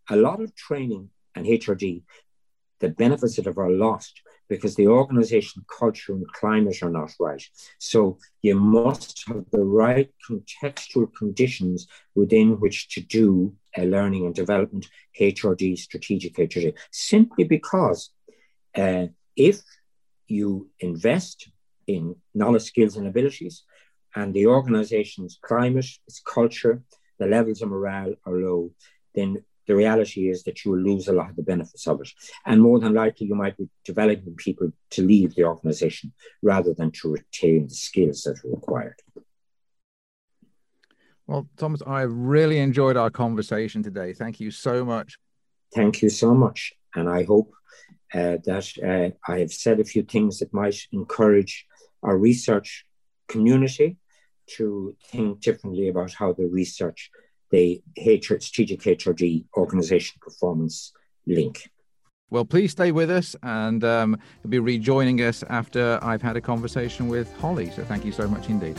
a 0.08 0.16
lot 0.16 0.40
of 0.40 0.54
training 0.54 1.10
and 1.34 1.46
HRD, 1.46 2.02
the 2.80 2.88
benefits 2.88 3.38
of 3.38 3.46
it 3.46 3.56
are 3.56 3.70
lost 3.70 4.20
because 4.48 4.74
the 4.74 4.88
organization 4.88 5.64
culture 5.78 6.12
and 6.12 6.26
climate 6.28 6.82
are 6.82 6.90
not 6.90 7.10
right. 7.18 7.42
So 7.78 8.18
you 8.42 8.54
must 8.58 9.24
have 9.28 9.44
the 9.50 9.64
right 9.64 10.10
contextual 10.28 11.14
conditions 11.14 11.86
within 12.14 12.60
which 12.60 12.90
to 12.90 13.00
do 13.00 13.54
a 13.76 13.86
learning 13.86 14.26
and 14.26 14.34
development 14.34 14.88
HRD, 15.18 15.78
strategic 15.78 16.34
HRD, 16.34 16.74
simply 16.90 17.44
because 17.44 18.10
uh, 18.76 19.06
if 19.36 19.62
you 20.26 20.68
invest 20.80 21.48
in 21.86 22.16
knowledge, 22.34 22.62
skills, 22.64 22.96
and 22.96 23.06
abilities, 23.06 23.64
and 24.14 24.34
the 24.34 24.46
organization's 24.46 25.38
climate, 25.42 25.86
its 26.06 26.20
culture, 26.20 26.82
the 27.18 27.26
levels 27.26 27.62
of 27.62 27.70
morale 27.70 28.14
are 28.26 28.34
low, 28.34 28.70
then 29.14 29.42
the 29.66 29.76
reality 29.76 30.28
is 30.28 30.42
that 30.42 30.64
you 30.64 30.72
will 30.72 30.80
lose 30.80 31.08
a 31.08 31.12
lot 31.12 31.30
of 31.30 31.36
the 31.36 31.42
benefits 31.42 31.86
of 31.86 32.00
it. 32.00 32.10
And 32.44 32.60
more 32.60 32.80
than 32.80 32.94
likely, 32.94 33.26
you 33.26 33.34
might 33.34 33.56
be 33.56 33.68
developing 33.84 34.34
people 34.34 34.72
to 34.90 35.02
leave 35.02 35.34
the 35.34 35.44
organization 35.44 36.12
rather 36.42 36.74
than 36.74 36.90
to 36.92 37.12
retain 37.12 37.68
the 37.68 37.74
skills 37.74 38.22
that 38.22 38.44
are 38.44 38.50
required. 38.50 39.00
Well, 41.26 41.48
Thomas, 41.56 41.82
I 41.86 42.02
really 42.02 42.58
enjoyed 42.58 42.96
our 42.96 43.10
conversation 43.10 43.82
today. 43.82 44.12
Thank 44.12 44.40
you 44.40 44.50
so 44.50 44.84
much. 44.84 45.16
Thank 45.72 46.02
you 46.02 46.10
so 46.10 46.34
much. 46.34 46.72
And 46.94 47.08
I 47.08 47.22
hope 47.22 47.52
uh, 48.12 48.36
that 48.44 48.68
uh, 48.84 49.32
I 49.32 49.38
have 49.38 49.52
said 49.52 49.80
a 49.80 49.84
few 49.84 50.02
things 50.02 50.40
that 50.40 50.52
might 50.52 50.76
encourage 50.90 51.66
our 52.02 52.18
research 52.18 52.84
community 53.28 53.96
to 54.56 54.94
think 55.06 55.40
differently 55.40 55.88
about 55.88 56.12
how 56.12 56.32
they 56.32 56.44
research 56.44 57.10
the 57.50 57.82
HR, 57.98 58.40
strategic 58.40 58.80
HRD 58.80 59.44
organization 59.56 60.18
performance 60.20 60.92
link. 61.26 61.70
Well, 62.30 62.46
please 62.46 62.72
stay 62.72 62.92
with 62.92 63.10
us 63.10 63.36
and 63.42 63.84
um, 63.84 64.18
be 64.48 64.58
rejoining 64.58 65.20
us 65.20 65.44
after 65.50 65.98
I've 66.02 66.22
had 66.22 66.36
a 66.36 66.40
conversation 66.40 67.08
with 67.08 67.30
Holly. 67.36 67.70
So 67.70 67.84
thank 67.84 68.06
you 68.06 68.12
so 68.12 68.26
much 68.26 68.48
indeed. 68.48 68.78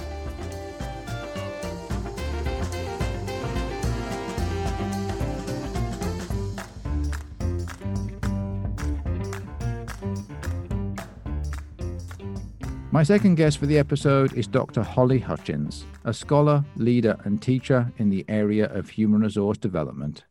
My 12.94 13.02
second 13.02 13.38
guest 13.38 13.58
for 13.58 13.66
the 13.66 13.80
episode 13.80 14.34
is 14.34 14.46
Dr. 14.46 14.84
Holly 14.84 15.18
Hutchins, 15.18 15.84
a 16.06 16.14
scholar, 16.14 16.64
leader, 16.76 17.18
and 17.24 17.42
teacher 17.42 17.92
in 17.98 18.12
the 18.12 18.24
area 18.28 18.72
of 18.72 18.88
human 18.88 19.22
resource 19.22 19.58
development. 19.58 20.26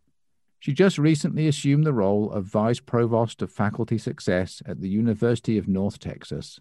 She 0.60 0.72
just 0.72 0.96
recently 0.96 1.48
assumed 1.48 1.84
the 1.84 1.92
role 1.92 2.30
of 2.30 2.44
Vice 2.44 2.78
Provost 2.78 3.42
of 3.42 3.50
Faculty 3.50 3.98
Success 3.98 4.62
at 4.64 4.80
the 4.80 4.88
University 4.88 5.58
of 5.58 5.66
North 5.66 5.98
Texas. 5.98 6.60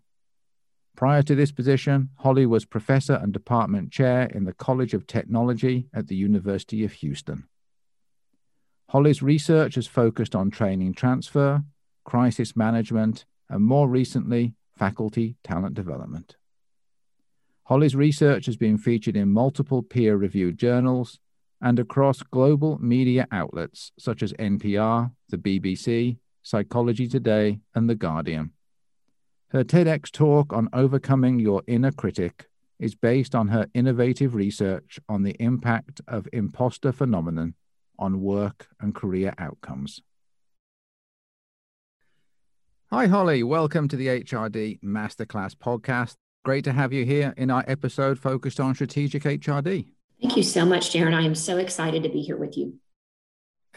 Prior 0.96 1.22
to 1.22 1.36
this 1.36 1.52
position, 1.52 2.10
Holly 2.16 2.48
was 2.48 2.66
professor 2.66 3.20
and 3.22 3.32
department 3.32 3.92
chair 3.92 4.24
in 4.24 4.46
the 4.46 4.54
College 4.54 4.96
of 4.96 5.06
Technology 5.06 5.88
at 5.94 6.08
the 6.08 6.16
University 6.16 6.84
of 6.84 6.94
Houston. 6.94 7.48
Holly's 8.90 9.22
research 9.22 9.76
has 9.76 9.86
focused 9.86 10.34
on 10.34 10.50
training 10.50 10.96
transfer, 10.96 11.64
crisis 12.06 12.56
management, 12.56 13.26
and 13.52 13.64
more 13.64 13.88
recently, 13.88 14.56
faculty 14.82 15.36
talent 15.44 15.76
development. 15.76 16.36
Holly's 17.66 17.96
research 17.96 18.48
has 18.48 18.58
been 18.58 18.80
featured 18.80 19.16
in 19.16 19.32
multiple 19.32 19.84
peer 19.84 20.18
reviewed 20.18 20.58
journals 20.58 21.20
and 21.62 21.78
across 21.78 22.24
global 22.24 22.80
media 22.80 23.28
outlets 23.32 23.92
such 24.00 24.24
as 24.24 24.34
NPR, 24.34 25.12
the 25.30 25.38
BBC, 25.38 26.18
Psychology 26.42 27.08
Today, 27.08 27.60
and 27.76 27.88
The 27.88 27.94
Guardian. 27.94 28.54
Her 29.50 29.64
TEDx 29.64 30.12
talk 30.12 30.52
on 30.52 30.68
overcoming 30.74 31.38
your 31.38 31.62
inner 31.68 31.92
critic 31.92 32.48
is 32.80 32.96
based 32.96 33.36
on 33.36 33.50
her 33.50 33.68
innovative 33.76 34.34
research 34.34 35.00
on 35.08 35.22
the 35.22 35.36
impact 35.40 36.02
of 36.08 36.28
imposter 36.34 36.92
phenomenon 36.92 37.54
on 38.00 38.22
work 38.22 38.66
and 38.80 38.96
career 38.96 39.36
outcomes. 39.38 40.02
Hi, 42.94 43.08
Holly. 43.08 43.42
Welcome 43.42 43.88
to 43.88 43.96
the 43.96 44.08
HRD 44.08 44.82
Masterclass 44.82 45.56
podcast. 45.56 46.16
Great 46.44 46.66
to 46.66 46.74
have 46.74 46.92
you 46.92 47.06
here 47.06 47.34
in 47.38 47.50
our 47.50 47.64
episode 47.66 48.20
focused 48.20 48.60
on 48.60 48.76
strategic 48.76 49.24
HRD. 49.24 49.86
Thank 50.22 50.36
you 50.36 50.44
so 50.44 50.66
much, 50.66 50.92
Darren. 50.92 51.14
I 51.14 51.22
am 51.22 51.34
so 51.34 51.56
excited 51.56 52.04
to 52.04 52.10
be 52.10 52.22
here 52.22 52.36
with 52.36 52.58
you. 52.58 52.74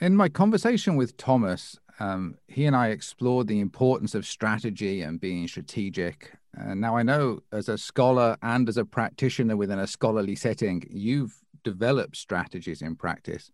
In 0.01 0.17
my 0.17 0.29
conversation 0.29 0.97
with 0.97 1.17
Thomas, 1.17 1.79
um, 2.01 2.39
he 2.49 2.67
and 2.67 2.75
I 2.75 2.89
explored 2.89 3.47
the 3.47 3.61
importance 3.61 4.17
of 4.17 4.27
strategy 4.27 5.03
and 5.03 5.21
being 5.21 5.47
strategic. 5.47 6.33
And 6.53 6.81
now 6.81 6.97
I 6.97 7.05
know 7.05 7.39
as 7.53 7.69
a 7.69 7.79
scholar 7.79 8.37
and 8.43 8.69
as 8.69 8.77
a 8.77 8.85
practitioner 8.85 9.57
within 9.57 9.79
a 9.79 9.87
scholarly 9.87 10.35
setting, 10.35 10.83
you've 10.91 11.37
developed 11.63 12.17
strategies 12.17 12.83
in 12.83 12.97
practice. 12.97 13.53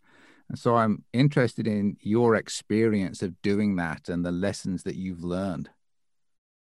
And 0.51 0.59
so 0.59 0.75
I'm 0.75 1.05
interested 1.13 1.69
in 1.69 1.97
your 2.01 2.35
experience 2.35 3.23
of 3.23 3.41
doing 3.41 3.77
that 3.77 4.09
and 4.09 4.25
the 4.25 4.33
lessons 4.33 4.83
that 4.83 4.97
you've 4.97 5.23
learned. 5.23 5.71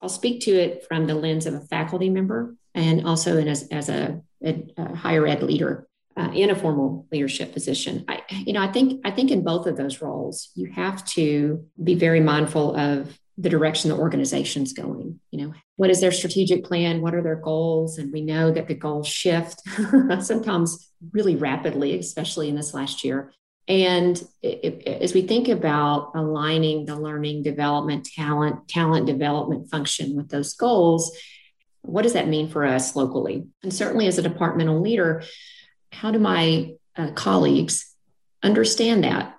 I'll 0.01 0.09
speak 0.09 0.43
to 0.43 0.53
it 0.53 0.87
from 0.87 1.09
the 1.09 1.15
lens 1.17 1.45
of 1.45 1.55
a 1.55 1.61
faculty 1.61 2.09
member 2.09 2.55
and 2.73 3.05
also 3.05 3.37
as, 3.37 3.67
as 3.73 3.89
a, 3.89 4.23
a, 4.45 4.65
a 4.77 4.95
higher 4.95 5.27
ed 5.27 5.43
leader 5.43 5.89
uh, 6.17 6.31
in 6.33 6.51
a 6.51 6.55
formal 6.55 7.09
leadership 7.11 7.53
position. 7.53 8.05
I, 8.07 8.23
you 8.31 8.53
know, 8.53 8.63
I 8.63 8.71
think 8.71 9.01
I 9.05 9.11
think 9.11 9.33
in 9.33 9.43
both 9.43 9.67
of 9.67 9.77
those 9.77 10.01
roles, 10.01 10.51
you 10.55 10.71
have 10.71 11.05
to 11.07 11.67
be 11.83 11.97
very 11.97 12.21
mindful 12.21 12.77
of 12.77 13.19
the 13.37 13.49
direction 13.49 13.91
the 13.91 13.97
organization's 13.97 14.73
going. 14.73 15.19
You 15.33 15.47
know, 15.47 15.55
what 15.75 15.91
is 15.91 16.01
their 16.01 16.13
strategic 16.13 16.63
plan? 16.63 17.01
What 17.01 17.17
are 17.17 17.23
their 17.23 17.41
goals? 17.41 17.99
And 17.99 18.13
we 18.13 18.21
know 18.21 18.53
that 18.53 18.69
the 18.69 18.75
goals 18.75 19.09
shift 19.09 19.63
sometimes 20.21 20.93
really 21.11 21.35
rapidly, 21.35 21.99
especially 21.99 22.49
in 22.49 22.55
this 22.55 22.73
last 22.73 23.03
year. 23.03 23.33
And 23.67 24.23
as 24.43 25.15
we 25.15 25.23
think 25.23 25.49
about 25.49 26.13
aligning 26.15 26.85
the 26.85 26.97
learning 26.97 27.43
development 27.43 28.05
talent, 28.05 28.69
talent 28.69 29.07
development 29.07 29.71
function 29.71 30.17
with 30.17 30.29
those 30.29 30.55
goals, 30.55 31.17
what 31.81 32.03
does 32.03 32.13
that 32.13 32.29
mean 32.29 32.49
for 32.49 32.65
us 32.65 32.95
locally? 32.95 33.47
And 33.63 33.73
certainly 33.73 34.07
as 34.07 34.19
a 34.19 34.23
departmental 34.23 34.81
leader, 34.81 35.23
how 35.93 36.11
do 36.11 36.19
my 36.19 36.75
uh, 36.97 37.13
colleagues 37.13 37.95
understand 38.43 39.05
that? 39.05 39.35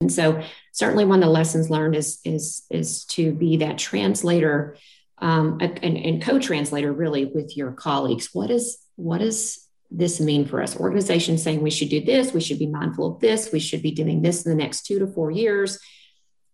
And 0.00 0.12
so 0.12 0.42
certainly 0.72 1.04
one 1.04 1.20
of 1.20 1.26
the 1.26 1.32
lessons 1.32 1.70
learned 1.70 1.96
is, 1.96 2.20
is, 2.24 2.64
is 2.70 3.04
to 3.06 3.32
be 3.32 3.58
that 3.58 3.78
translator 3.78 4.76
um, 5.18 5.58
and, 5.60 5.96
and 5.96 6.22
co-translator 6.22 6.92
really 6.92 7.24
with 7.24 7.56
your 7.56 7.72
colleagues. 7.72 8.30
What 8.32 8.50
is, 8.50 8.78
what 8.96 9.22
is 9.22 9.63
this 9.90 10.20
mean 10.20 10.46
for 10.46 10.62
us? 10.62 10.76
Organizations 10.76 11.42
saying 11.42 11.62
we 11.62 11.70
should 11.70 11.88
do 11.88 12.04
this, 12.04 12.32
we 12.32 12.40
should 12.40 12.58
be 12.58 12.66
mindful 12.66 13.14
of 13.14 13.20
this, 13.20 13.52
we 13.52 13.60
should 13.60 13.82
be 13.82 13.92
doing 13.92 14.22
this 14.22 14.44
in 14.44 14.50
the 14.50 14.62
next 14.62 14.82
two 14.86 14.98
to 14.98 15.06
four 15.06 15.30
years. 15.30 15.78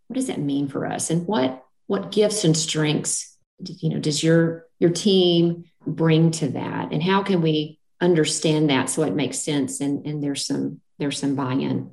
What 0.09 0.14
does 0.14 0.27
that 0.27 0.40
mean 0.40 0.69
for 0.69 0.87
us? 0.87 1.11
And 1.11 1.27
what 1.27 1.62
what 1.87 2.12
gifts 2.12 2.45
and 2.45 2.57
strengths 2.57 3.37
you 3.59 3.90
know 3.90 3.99
does 3.99 4.23
your 4.23 4.66
your 4.79 4.90
team 4.90 5.64
bring 5.87 6.31
to 6.33 6.49
that? 6.49 6.93
And 6.93 7.03
how 7.03 7.23
can 7.23 7.43
we 7.43 7.81
understand 8.01 8.71
that 8.71 8.88
so 8.88 9.03
it 9.03 9.14
makes 9.14 9.38
sense 9.38 9.81
and, 9.81 10.07
and 10.07 10.23
there's 10.23 10.47
some 10.47 10.81
there's 10.99 11.19
some 11.19 11.35
buy-in. 11.35 11.93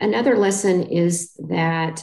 Another 0.00 0.36
lesson 0.36 0.84
is 0.84 1.32
that 1.48 2.02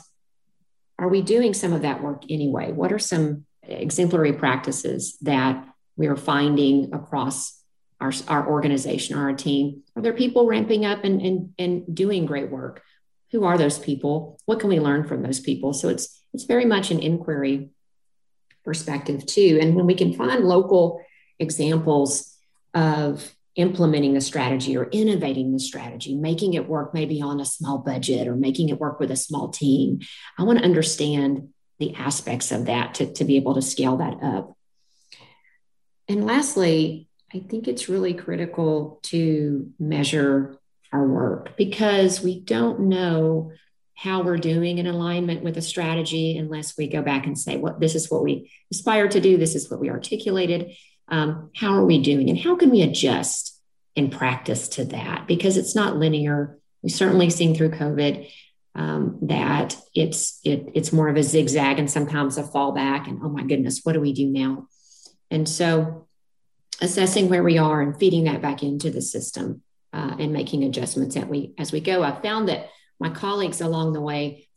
are 0.98 1.08
we 1.08 1.22
doing 1.22 1.54
some 1.54 1.74
of 1.74 1.82
that 1.82 2.02
work 2.02 2.24
anyway? 2.30 2.72
What 2.72 2.92
are 2.92 3.00
some 3.00 3.46
exemplary 3.64 4.34
practices 4.34 5.18
that 5.22 5.68
we 5.96 6.08
are 6.08 6.16
finding 6.16 6.94
across 6.94 7.61
our, 8.02 8.12
our 8.28 8.48
organization 8.48 9.18
or 9.18 9.30
our 9.30 9.36
team? 9.36 9.84
Are 9.96 10.02
there 10.02 10.14
people 10.14 10.48
ramping 10.48 10.86
up 10.86 11.04
and, 11.04 11.22
and, 11.22 11.54
and 11.58 11.96
doing 11.96 12.26
great 12.26 12.50
work? 12.50 12.82
Who 13.32 13.46
are 13.46 13.58
those 13.58 13.80
people? 13.80 14.40
What 14.46 14.60
can 14.60 14.70
we 14.70 14.80
learn 14.80 15.08
from 15.08 15.22
those 15.22 15.40
people? 15.40 15.74
So 15.74 15.88
it's 15.90 16.18
it's 16.34 16.46
very 16.46 16.66
much 16.66 16.92
an 16.92 17.00
inquiry 17.00 17.70
perspective 18.64 19.26
too. 19.26 19.60
And 19.62 19.76
when 19.76 19.86
we 19.86 19.96
can 19.96 20.14
find 20.14 20.46
local 20.46 21.02
examples 21.40 22.36
of 22.74 23.34
implementing 23.56 24.14
the 24.14 24.22
strategy 24.22 24.78
or 24.78 24.86
innovating 24.92 25.52
the 25.52 25.60
strategy, 25.60 26.16
making 26.16 26.54
it 26.54 26.70
work 26.70 26.94
maybe 26.94 27.22
on 27.22 27.40
a 27.40 27.46
small 27.46 27.80
budget 27.80 28.28
or 28.28 28.36
making 28.36 28.70
it 28.70 28.80
work 28.80 29.00
with 29.00 29.12
a 29.12 29.16
small 29.16 29.50
team, 29.50 30.00
I 30.38 30.44
want 30.44 30.60
to 30.60 30.66
understand 30.66 31.50
the 31.80 31.96
aspects 31.96 32.52
of 32.52 32.66
that 32.66 32.94
to, 32.96 33.12
to 33.14 33.26
be 33.26 33.36
able 33.36 33.56
to 33.56 33.62
scale 33.62 33.98
that 33.98 34.24
up. 34.24 34.56
And 36.08 36.26
lastly, 36.26 37.10
I 37.34 37.40
think 37.40 37.68
it's 37.68 37.90
really 37.90 38.14
critical 38.14 39.00
to 39.04 39.72
measure 39.80 40.58
our 40.92 41.08
work 41.08 41.56
because 41.58 42.22
we 42.22 42.40
don't 42.40 42.82
know 42.82 43.52
how 43.96 44.24
we're 44.24 44.38
doing 44.38 44.80
in 44.80 44.88
alignment 44.88 45.44
with 45.44 45.58
a 45.58 45.62
strategy 45.62 46.38
unless 46.38 46.78
we 46.78 46.88
go 46.88 47.02
back 47.02 47.26
and 47.26 47.38
say, 47.38 47.58
well, 47.58 47.78
this 47.80 47.96
is 47.96 48.10
what 48.10 48.24
we 48.24 48.52
aspire 48.72 49.08
to 49.08 49.22
do, 49.22 49.38
this 49.38 49.56
is 49.56 49.70
what 49.70 49.80
we 49.80 49.90
articulated. 49.90 50.72
Um, 51.08 51.52
how 51.56 51.74
are 51.74 51.86
we 51.86 52.02
doing? 52.02 52.30
And 52.30 52.40
how 52.40 52.56
can 52.56 52.70
we 52.70 52.82
adjust 52.82 53.60
in 53.96 54.10
practice 54.10 54.70
to 54.70 54.86
that? 54.86 55.28
Because 55.28 55.56
it's 55.56 55.76
not 55.76 55.98
linear. 55.98 56.58
We've 56.82 56.92
certainly 56.92 57.30
seen 57.30 57.54
through 57.56 57.72
COVID 57.72 58.30
um, 58.74 59.20
that 59.24 59.76
it's 59.94 60.40
it, 60.44 60.70
it's 60.74 60.94
more 60.94 61.10
of 61.10 61.18
a 61.18 61.24
zigzag 61.24 61.78
and 61.78 61.92
sometimes 61.92 62.38
a 62.38 62.44
fallback. 62.44 63.08
And 63.08 63.20
oh 63.22 63.30
my 63.30 63.44
goodness, 63.44 63.82
what 63.84 63.94
do 63.94 64.02
we 64.02 64.14
do 64.14 64.28
now? 64.28 64.68
And 65.30 65.48
so 65.48 66.08
assessing 66.82 67.30
where 67.30 67.44
we 67.44 67.58
are 67.58 67.82
and 67.82 67.98
feeding 67.98 68.26
that 68.26 68.42
back 68.42 68.64
into 68.64 68.90
the 68.90 69.02
system 69.02 69.62
uh, 69.94 70.16
and 70.20 70.34
making 70.34 70.64
adjustments 70.64 71.16
as 71.16 71.26
we 71.26 71.54
as 71.58 71.72
we 71.72 71.80
go. 71.80 72.04
I've 72.04 72.22
found 72.22 72.50
that 72.50 72.70
my 73.00 73.10
colleagues 73.10 73.62
along 73.62 73.94
the 73.94 74.02
way, 74.02 74.48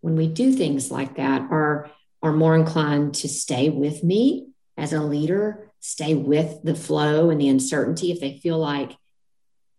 when 0.00 0.16
we 0.16 0.28
do 0.28 0.52
things 0.52 0.90
like 0.90 1.16
that, 1.16 1.42
are 1.50 1.90
are 2.22 2.32
more 2.32 2.54
inclined 2.54 3.14
to 3.14 3.28
stay 3.28 3.70
with 3.70 4.04
me 4.04 4.48
as 4.76 4.92
a 4.92 5.02
leader, 5.02 5.70
stay 5.80 6.14
with 6.14 6.62
the 6.62 6.74
flow 6.74 7.30
and 7.30 7.40
the 7.40 7.48
uncertainty 7.48 8.12
if 8.12 8.20
they 8.20 8.38
feel 8.38 8.58
like, 8.58 8.96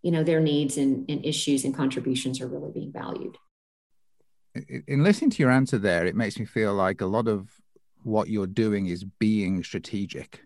you 0.02 0.12
know, 0.12 0.24
their 0.24 0.40
needs 0.40 0.78
and, 0.78 1.10
and 1.10 1.26
issues 1.26 1.64
and 1.64 1.76
contributions 1.76 2.42
are 2.42 2.48
really 2.48 2.72
being 2.72 2.92
valued. 2.92 3.38
In 4.88 5.04
listening 5.04 5.30
to 5.32 5.44
your 5.44 5.52
answer 5.52 5.78
there, 5.78 6.06
it 6.06 6.16
makes 6.16 6.38
me 6.38 6.46
feel 6.46 6.74
like 6.74 7.02
a 7.02 7.06
lot 7.06 7.28
of 7.28 7.50
what 8.04 8.28
you're 8.28 8.48
doing 8.48 8.88
is 8.88 9.04
being 9.04 9.64
strategic. 9.64 10.42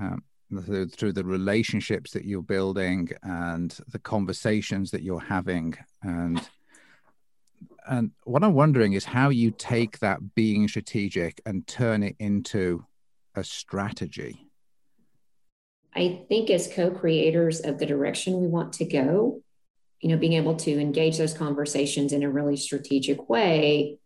Um, 0.00 0.22
through, 0.60 0.88
through 0.88 1.12
the 1.12 1.24
relationships 1.24 2.12
that 2.12 2.24
you're 2.24 2.42
building 2.42 3.10
and 3.22 3.76
the 3.88 3.98
conversations 3.98 4.90
that 4.90 5.02
you're 5.02 5.20
having. 5.20 5.74
And 6.02 6.48
and 7.88 8.12
what 8.24 8.44
i'm 8.44 8.54
wondering 8.54 8.92
is 8.92 9.04
how 9.04 9.28
you 9.28 9.50
take 9.50 9.98
that 9.98 10.34
being 10.36 10.68
strategic 10.68 11.40
and 11.44 11.66
turn 11.66 12.02
it 12.04 12.14
into 12.20 12.84
a 13.34 13.42
strategy. 13.42 14.46
I 15.94 16.22
think 16.28 16.48
as 16.50 16.72
co-creators 16.72 17.60
of 17.60 17.78
the 17.78 17.86
direction 17.86 18.40
we 18.40 18.46
want 18.46 18.74
to 18.74 18.84
go 18.84 19.42
you 20.00 20.08
know 20.08 20.16
being 20.16 20.34
able 20.34 20.56
to 20.56 20.80
engage 20.80 21.18
those 21.18 21.34
conversations 21.34 22.12
in 22.12 22.22
a 22.22 22.30
really 22.30 22.56
strategic 22.56 23.28
way 23.28 23.98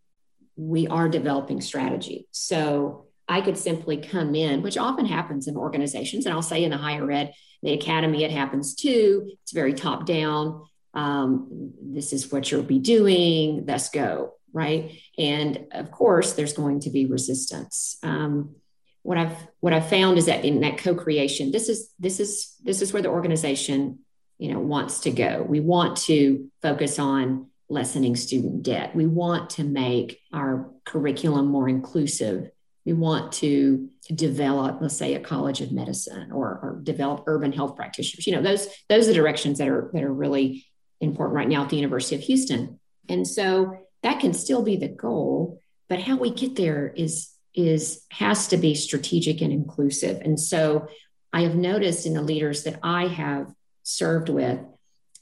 we 0.57 0.87
are 0.87 1.07
developing 1.07 1.61
strategy. 1.61 2.27
So 2.31 3.06
I 3.27 3.41
could 3.41 3.57
simply 3.57 3.97
come 3.97 4.35
in, 4.35 4.61
which 4.61 4.77
often 4.77 5.05
happens 5.05 5.47
in 5.47 5.57
organizations. 5.57 6.25
And 6.25 6.33
I'll 6.33 6.41
say 6.41 6.63
in 6.63 6.71
the 6.71 6.77
higher 6.77 7.09
ed, 7.11 7.33
the 7.61 7.73
academy, 7.73 8.23
it 8.23 8.31
happens 8.31 8.75
too. 8.75 9.31
It's 9.43 9.51
very 9.51 9.73
top 9.73 10.05
down. 10.05 10.65
Um, 10.93 11.73
this 11.81 12.13
is 12.13 12.31
what 12.31 12.51
you'll 12.51 12.63
be 12.63 12.79
doing. 12.79 13.65
Let's 13.65 13.89
go. 13.89 14.33
Right. 14.53 14.99
And 15.17 15.67
of 15.71 15.91
course, 15.91 16.33
there's 16.33 16.53
going 16.53 16.79
to 16.81 16.89
be 16.89 17.05
resistance. 17.05 17.97
Um, 18.01 18.55
what 19.03 19.17
I've 19.17 19.47
what 19.59 19.73
I've 19.73 19.89
found 19.89 20.17
is 20.17 20.25
that 20.25 20.43
in 20.43 20.61
that 20.61 20.79
co-creation, 20.79 21.51
this 21.51 21.69
is 21.69 21.93
this 21.99 22.19
is 22.19 22.55
this 22.63 22.81
is 22.81 22.91
where 22.91 23.01
the 23.01 23.09
organization, 23.09 23.99
you 24.37 24.51
know, 24.51 24.59
wants 24.59 25.01
to 25.01 25.11
go. 25.11 25.45
We 25.47 25.59
want 25.59 25.97
to 26.03 26.49
focus 26.61 26.97
on 26.97 27.47
lessening 27.69 28.15
student 28.15 28.63
debt. 28.63 28.95
We 28.95 29.05
want 29.05 29.51
to 29.51 29.63
make 29.63 30.19
our 30.33 30.71
curriculum 30.85 31.47
more 31.47 31.69
inclusive 31.69 32.49
we 32.87 32.93
want 32.93 33.33
to 33.33 33.89
develop, 34.15 34.77
let's 34.79 34.95
say, 34.95 35.13
a 35.13 35.19
college 35.19 35.59
of 35.59 35.73
medicine 35.73 36.31
or, 36.31 36.45
or 36.45 36.79
develop 36.81 37.25
urban 37.27 37.51
health 37.51 37.75
practitioners. 37.75 38.25
You 38.25 38.33
know, 38.33 38.41
those 38.41 38.65
those 38.87 39.09
are 39.09 39.13
directions 39.13 39.57
that 39.57 39.67
are 39.67 39.91
that 39.93 40.03
are 40.03 40.13
really 40.13 40.65
important 41.01 41.35
right 41.35 41.49
now 41.49 41.63
at 41.63 41.69
the 41.69 41.75
University 41.75 42.15
of 42.15 42.21
Houston. 42.21 42.79
And 43.09 43.27
so 43.27 43.77
that 44.03 44.21
can 44.21 44.33
still 44.33 44.63
be 44.63 44.77
the 44.77 44.87
goal, 44.87 45.59
but 45.89 45.99
how 45.99 46.15
we 46.15 46.31
get 46.31 46.55
there 46.55 46.87
is 46.95 47.29
is 47.53 48.05
has 48.09 48.47
to 48.47 48.57
be 48.57 48.73
strategic 48.73 49.41
and 49.41 49.51
inclusive. 49.51 50.21
And 50.21 50.39
so 50.39 50.87
I 51.33 51.41
have 51.41 51.55
noticed 51.55 52.05
in 52.05 52.13
the 52.13 52.21
leaders 52.21 52.63
that 52.63 52.79
I 52.83 53.07
have 53.07 53.51
served 53.83 54.29
with 54.29 54.59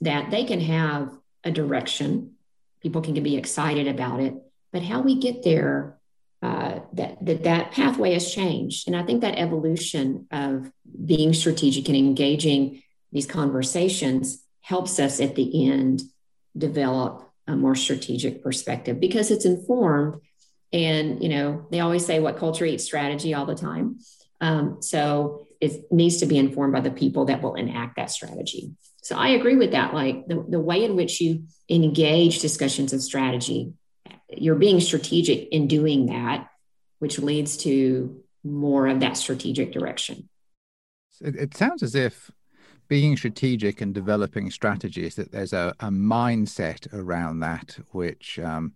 that 0.02 0.30
they 0.30 0.44
can 0.44 0.62
have 0.62 1.18
a 1.44 1.50
direction, 1.50 2.34
people 2.84 3.02
can 3.02 3.16
be 3.24 3.38
excited 3.38 3.88
about 3.88 4.20
it, 4.20 4.36
but 4.72 4.84
how 4.84 5.02
we 5.02 5.16
get 5.16 5.42
there, 5.42 5.98
uh, 6.46 6.80
that, 6.94 7.18
that 7.26 7.44
that 7.44 7.72
pathway 7.72 8.14
has 8.14 8.32
changed. 8.32 8.88
And 8.88 8.96
I 8.96 9.02
think 9.02 9.22
that 9.22 9.40
evolution 9.40 10.28
of 10.30 10.72
being 11.04 11.34
strategic 11.34 11.88
and 11.88 11.98
engaging 11.98 12.84
these 13.12 13.26
conversations 13.26 14.44
helps 14.62 15.00
us 15.00 15.20
at 15.20 15.34
the 15.34 15.68
end 15.68 16.04
develop 16.56 17.28
a 17.48 17.56
more 17.56 17.74
strategic 17.74 18.44
perspective 18.44 19.00
because 19.00 19.32
it's 19.32 19.46
informed 19.46 20.22
and 20.72 21.24
you 21.24 21.30
know 21.30 21.66
they 21.72 21.80
always 21.80 22.06
say 22.06 22.20
what 22.20 22.38
culture 22.38 22.66
eats 22.66 22.84
strategy 22.84 23.34
all 23.34 23.46
the 23.46 23.56
time 23.56 24.00
um, 24.42 24.82
so 24.82 25.46
it 25.62 25.92
needs 25.92 26.18
to 26.18 26.26
be 26.26 26.38
informed 26.38 26.74
by 26.74 26.82
the 26.82 26.92
people 26.92 27.26
that 27.26 27.42
will 27.42 27.56
enact 27.56 27.98
that 27.98 28.10
strategy 28.10 28.72
so 29.04 29.16
i 29.16 29.30
agree 29.30 29.58
with 29.58 29.72
that 29.72 29.94
like 29.94 30.28
the, 30.28 30.44
the 30.50 30.60
way 30.60 30.84
in 30.84 30.96
which 30.96 31.22
you 31.22 31.44
engage 31.70 32.40
discussions 32.40 32.94
of 32.94 33.02
strategy 33.02 33.74
you're 34.42 34.56
being 34.56 34.80
strategic 34.80 35.50
in 35.50 35.68
doing 35.68 36.08
that 36.08 36.50
which 37.00 37.20
leads 37.20 37.58
to 37.58 38.22
more 38.44 38.88
of 38.88 39.00
that 39.00 39.18
strategic 39.18 39.72
direction. 39.72 40.30
It, 41.22 41.36
it 41.36 41.58
sounds 41.58 41.84
as 41.84 41.96
if 41.96 42.32
being 42.88 43.18
strategic 43.18 43.82
and 43.82 43.94
developing 43.94 44.52
strategies 44.52 45.16
that 45.16 45.32
there's 45.32 45.54
a, 45.54 45.74
a 45.80 45.88
mindset 45.88 46.92
around 46.94 47.40
that 47.40 47.78
which 47.92 48.38
um, 48.40 48.74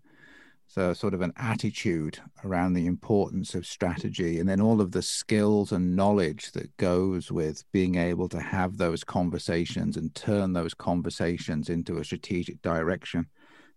so 0.67 0.93
sort 0.93 1.13
of 1.13 1.21
an 1.21 1.33
attitude 1.37 2.19
around 2.43 2.73
the 2.73 2.87
importance 2.87 3.55
of 3.55 3.65
strategy 3.65 4.39
and 4.39 4.47
then 4.47 4.61
all 4.61 4.81
of 4.81 4.91
the 4.91 5.01
skills 5.01 5.71
and 5.71 5.95
knowledge 5.95 6.51
that 6.51 6.75
goes 6.77 7.31
with 7.31 7.63
being 7.71 7.95
able 7.95 8.29
to 8.29 8.39
have 8.39 8.77
those 8.77 9.03
conversations 9.03 9.97
and 9.97 10.13
turn 10.15 10.53
those 10.53 10.73
conversations 10.73 11.69
into 11.69 11.97
a 11.97 12.05
strategic 12.05 12.61
direction 12.61 13.27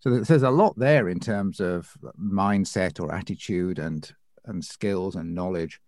so 0.03 0.21
there's 0.21 0.43
a 0.43 0.51
lot 0.51 0.79
there 0.79 1.09
in 1.09 1.21
terms 1.21 1.61
of 1.61 1.97
mindset 2.21 3.01
or 3.01 3.15
attitude 3.15 3.79
and 3.79 4.13
and 4.45 4.65
skills 4.65 5.15
and 5.15 5.35
knowledge 5.35 5.81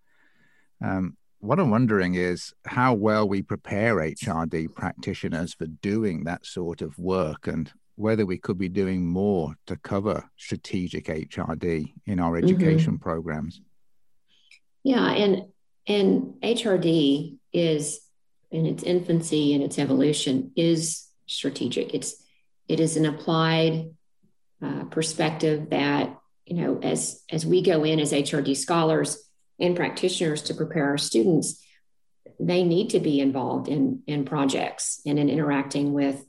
um, 0.83 1.17
what 1.45 1.61
I'm 1.61 1.71
wondering 1.71 2.15
is 2.15 2.55
how 2.65 2.95
well 2.95 3.29
we 3.29 3.43
prepare 3.43 3.97
HRD 3.97 4.75
practitioners 4.75 5.53
for 5.53 5.67
doing 5.67 6.25
that 6.25 6.47
sort 6.47 6.81
of 6.81 6.99
work 6.99 7.47
and 7.47 7.71
whether 7.97 8.25
we 8.25 8.39
could 8.39 8.57
be 8.57 8.71
doing 8.71 9.07
more 9.07 9.55
to 9.67 9.77
cover 9.77 10.29
strategic 10.37 11.07
HRD 11.07 11.93
in 12.07 12.19
our 12.19 12.33
mm-hmm. 12.33 12.45
education 12.45 12.95
mm-hmm. 12.95 13.03
programs. 13.03 13.61
Yeah, 14.83 15.11
and 15.11 15.45
and 15.87 16.35
HRD 16.43 17.37
is 17.53 18.01
in 18.51 18.65
its 18.65 18.83
infancy 18.83 19.55
and 19.55 19.63
its 19.63 19.79
evolution 19.79 20.53
is 20.57 21.07
strategic. 21.27 21.95
It's 21.95 22.23
it 22.69 22.81
is 22.81 22.97
an 22.97 23.05
applied 23.05 23.91
uh, 24.63 24.85
perspective 24.85 25.71
that 25.71 26.19
you 26.47 26.57
know 26.57 26.79
as 26.83 27.23
as 27.31 27.47
we 27.47 27.63
go 27.63 27.85
in 27.85 28.01
as 28.01 28.13
HRD 28.13 28.57
scholars 28.57 29.19
and 29.59 29.77
practitioners 29.77 30.43
to 30.43 30.55
prepare 30.55 30.89
our 30.91 30.99
students, 30.99 31.65
they 32.41 32.65
need 32.65 32.91
to 32.91 33.01
be 33.01 33.21
involved 33.21 33.69
in, 33.69 34.03
in 34.07 34.25
projects 34.25 35.01
and 35.07 35.19
in 35.19 35.29
interacting 35.29 35.93
with 35.93 36.25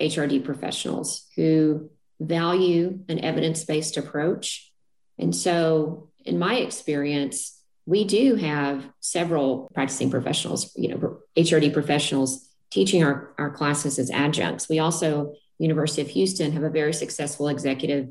HRD 0.00 0.44
professionals 0.44 1.26
who 1.36 1.90
value 2.20 3.00
an 3.08 3.20
evidence 3.20 3.64
based 3.64 3.96
approach. 3.96 4.70
And 5.18 5.34
so, 5.34 6.10
in 6.24 6.38
my 6.38 6.56
experience, 6.56 7.60
we 7.86 8.04
do 8.04 8.34
have 8.34 8.84
several 9.00 9.70
practicing 9.74 10.10
professionals, 10.10 10.72
you 10.76 10.88
know, 10.88 11.18
HRD 11.36 11.72
professionals 11.72 12.48
teaching 12.70 13.04
our, 13.04 13.32
our 13.38 13.50
classes 13.50 13.98
as 13.98 14.10
adjuncts. 14.10 14.68
We 14.68 14.80
also, 14.80 15.34
University 15.58 16.02
of 16.02 16.08
Houston, 16.08 16.52
have 16.52 16.62
a 16.62 16.70
very 16.70 16.92
successful 16.92 17.48
executive 17.48 18.08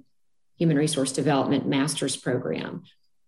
human 0.57 0.77
resource 0.77 1.11
development 1.11 1.67
master's 1.67 2.15
program 2.15 2.83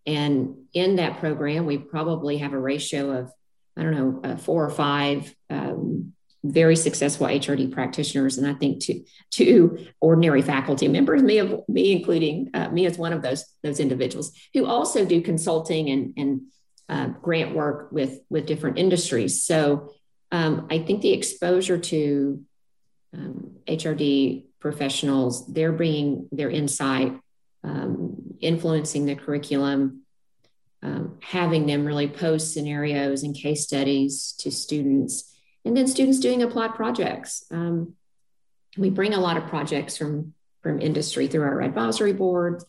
and 0.07 0.55
in 0.73 0.95
that 0.95 1.19
program, 1.19 1.65
we 1.65 1.77
probably 1.77 2.37
have 2.37 2.53
a 2.53 2.59
ratio 2.59 3.11
of, 3.11 3.31
I 3.75 3.83
don't 3.83 3.91
know, 3.91 4.21
uh, 4.23 4.37
four 4.37 4.65
or 4.65 4.69
five 4.69 5.35
um, 5.49 6.13
very 6.43 6.77
successful 6.77 7.27
HRD 7.27 7.73
practitioners, 7.73 8.37
and 8.37 8.47
I 8.47 8.53
think 8.53 8.81
two, 8.81 9.03
two 9.31 9.85
ordinary 9.99 10.41
faculty 10.41 10.87
members, 10.87 11.21
me, 11.21 11.39
of, 11.39 11.61
me 11.67 11.91
including 11.91 12.51
uh, 12.53 12.69
me 12.69 12.85
as 12.85 12.97
one 12.97 13.11
of 13.11 13.21
those 13.21 13.43
those 13.63 13.81
individuals, 13.81 14.31
who 14.53 14.65
also 14.65 15.03
do 15.03 15.21
consulting 15.21 15.89
and 15.89 16.13
and 16.15 16.41
uh, 16.87 17.07
grant 17.21 17.53
work 17.53 17.91
with 17.91 18.21
with 18.29 18.45
different 18.45 18.77
industries. 18.77 19.43
So 19.43 19.91
um, 20.31 20.67
I 20.69 20.79
think 20.79 21.01
the 21.01 21.11
exposure 21.11 21.79
to 21.79 22.45
um, 23.13 23.57
HRD 23.67 24.45
professionals, 24.59 25.45
they're 25.47 25.71
bringing 25.71 26.27
their 26.31 26.49
insight 26.49 27.19
um, 27.63 28.35
influencing 28.39 29.05
the 29.05 29.15
curriculum, 29.15 30.01
um, 30.81 31.17
having 31.21 31.65
them 31.65 31.85
really 31.85 32.07
post 32.07 32.53
scenarios 32.53 33.23
and 33.23 33.35
case 33.35 33.63
studies 33.63 34.33
to 34.39 34.51
students, 34.51 35.35
and 35.65 35.75
then 35.75 35.87
students 35.87 36.19
doing 36.19 36.43
applied 36.43 36.75
projects. 36.75 37.43
Um, 37.51 37.93
we 38.77 38.89
bring 38.89 39.13
a 39.13 39.19
lot 39.19 39.37
of 39.37 39.47
projects 39.47 39.97
from 39.97 40.33
from 40.61 40.81
industry 40.81 41.27
through 41.27 41.43
our 41.43 41.61
advisory 41.61 42.13
board, 42.13 42.63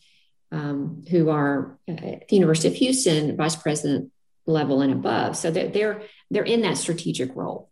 um, 0.52 1.04
who 1.10 1.30
are 1.30 1.78
uh, 1.88 1.92
at 1.92 2.28
the 2.28 2.36
University 2.36 2.68
of 2.68 2.74
Houston 2.74 3.36
vice 3.36 3.56
president 3.56 4.10
level 4.46 4.80
and 4.80 4.92
above. 4.92 5.36
So 5.36 5.50
that 5.50 5.72
they're 5.72 6.02
they're 6.30 6.44
in 6.44 6.62
that 6.62 6.78
strategic 6.78 7.34
role, 7.36 7.70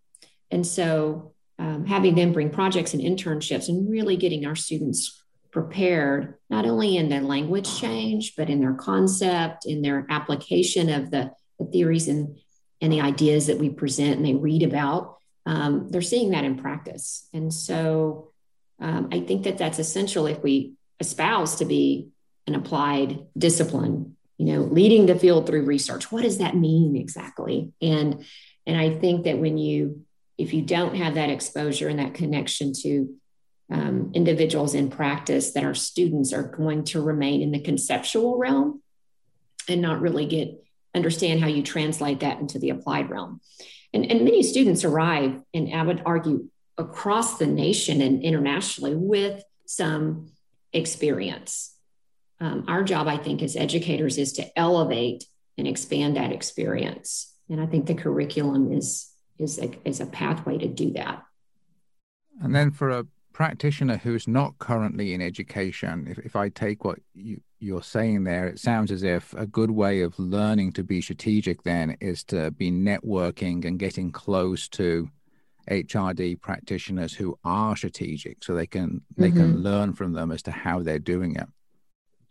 and 0.51 0.67
so 0.67 1.33
um, 1.59 1.87
having 1.87 2.15
them 2.15 2.33
bring 2.33 2.51
projects 2.51 2.95
and 2.95 3.03
internships 3.03 3.69
and 3.69 3.91
really 3.91 4.17
getting 4.17 4.47
our 4.47 4.57
students 4.57 5.23
prepared 5.51 6.35
not 6.51 6.67
only 6.67 6.97
in 6.97 7.09
their 7.09 7.23
language 7.23 7.79
change 7.79 8.35
but 8.37 8.51
in 8.51 8.61
their 8.61 8.75
concept 8.75 9.65
in 9.65 9.81
their 9.81 10.07
application 10.11 10.91
of 10.91 11.11
the, 11.11 11.31
the 11.59 11.65
theories 11.67 12.09
and, 12.09 12.37
and 12.83 12.93
the 12.93 13.01
ideas 13.01 13.47
that 13.47 13.59
we 13.59 13.71
present 13.71 14.17
and 14.17 14.27
they 14.27 14.35
read 14.35 14.63
about 14.63 15.17
um, 15.47 15.89
they're 15.91 16.03
seeing 16.03 16.31
that 16.31 16.43
in 16.43 16.57
practice. 16.57 17.29
And 17.33 17.53
so 17.53 18.33
um, 18.79 19.09
i 19.11 19.21
think 19.21 19.45
that 19.45 19.57
that's 19.57 19.79
essential 19.79 20.27
if 20.27 20.43
we 20.43 20.75
espouse 21.01 21.57
to 21.57 21.65
be 21.65 22.09
an 22.47 22.55
applied 22.55 23.19
discipline 23.37 24.17
you 24.39 24.47
know 24.47 24.61
leading 24.61 25.07
the 25.07 25.19
field 25.19 25.47
through 25.47 25.65
research. 25.65 26.13
What 26.13 26.23
does 26.23 26.39
that 26.39 26.57
mean 26.57 26.97
exactly? 26.97 27.73
And 27.81 28.25
and 28.67 28.77
i 28.77 28.91
think 28.91 29.25
that 29.25 29.39
when 29.39 29.59
you 29.59 30.05
if 30.39 30.53
you 30.53 30.63
don't 30.63 30.97
have 30.97 31.15
that 31.15 31.31
exposure 31.31 31.89
and 31.89 31.99
that 31.99 32.15
connection 32.15 32.73
to 32.83 33.15
um, 33.71 34.13
individuals 34.15 34.75
in 34.75 34.91
practice 34.91 35.53
that 35.53 35.65
our 35.65 35.75
students 35.75 36.33
are 36.33 36.43
going 36.43 36.85
to 36.85 37.03
remain 37.03 37.43
in 37.43 37.51
the 37.51 37.61
conceptual 37.61 38.39
realm 38.39 38.83
and 39.69 39.83
not 39.83 40.01
really 40.01 40.27
get 40.27 40.63
understand 40.95 41.41
how 41.41 41.47
you 41.47 41.63
translate 41.63 42.21
that 42.21 42.41
into 42.41 42.59
the 42.59 42.71
applied 42.71 43.11
realm. 43.11 43.41
And, 43.93 44.11
and 44.11 44.25
many 44.25 44.43
students 44.43 44.83
arrive, 44.83 45.41
and 45.53 45.75
I 45.75 45.83
would 45.83 46.03
argue 46.07 46.49
across 46.79 47.39
the 47.39 47.47
nation 47.47 48.01
and 48.01 48.23
internationally 48.23 48.95
with 48.95 49.43
some 49.67 50.31
experience. 50.73 51.75
Um, 52.41 52.65
our 52.69 52.83
job, 52.83 53.09
I 53.09 53.17
think, 53.17 53.43
as 53.43 53.57
educators 53.57 54.19
is 54.19 54.35
to 54.35 54.59
elevate 54.59 55.25
and 55.59 55.67
expand 55.67 56.17
that 56.17 56.33
experience. 56.33 57.33
And 57.49 57.61
I 57.61 57.67
think 57.67 57.87
the 57.87 57.95
curriculum 57.95 58.73
is 58.73 59.11
is 59.39 59.59
a, 59.59 59.71
is 59.85 60.01
a 60.01 60.07
pathway 60.07 60.59
to 60.59 60.69
do 60.69 60.93
that. 60.93 61.23
And 62.43 62.55
then 62.55 62.71
for 62.71 62.91
a 62.91 63.07
practitioner 63.33 63.97
who's 63.99 64.27
not 64.27 64.59
currently 64.59 65.15
in 65.15 65.21
education, 65.21 66.07
if, 66.09 66.19
if 66.19 66.37
I 66.37 66.49
take 66.49 66.85
what 66.85 66.99
you, 67.15 67.41
you're 67.59 67.83
saying 67.83 68.25
there, 68.25 68.47
it 68.49 68.59
sounds 68.59 68.91
as 68.91 69.03
if 69.03 69.33
a 69.35 69.47
good 69.47 69.71
way 69.71 70.01
of 70.01 70.19
learning 70.19 70.73
to 70.73 70.85
be 70.85 71.01
strategic 71.01 71.63
then 71.63 71.97
is 72.01 72.25
to 72.25 72.51
be 72.53 72.71
networking 72.71 73.65
and 73.65 73.79
getting 73.79 74.13
close 74.13 74.69
to 74.69 75.09
HRD 75.71 76.41
practitioners 76.41 77.13
who 77.13 77.39
are 77.45 77.77
strategic 77.77 78.45
so 78.45 78.55
they 78.55 78.67
can 78.67 79.03
they 79.17 79.31
mm-hmm. 79.31 79.39
can 79.39 79.63
learn 79.63 79.95
from 79.95 80.13
them 80.13 80.31
as 80.31 80.43
to 80.43 80.51
how 80.51 80.83
they're 80.83 80.99
doing 80.99 81.35
it. 81.35 81.47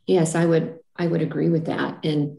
Yes, 0.08 0.36
I 0.36 0.46
would 0.46 0.80
I 0.96 1.08
would 1.08 1.22
agree 1.22 1.50
with 1.50 1.66
that. 1.66 2.06
And 2.06 2.38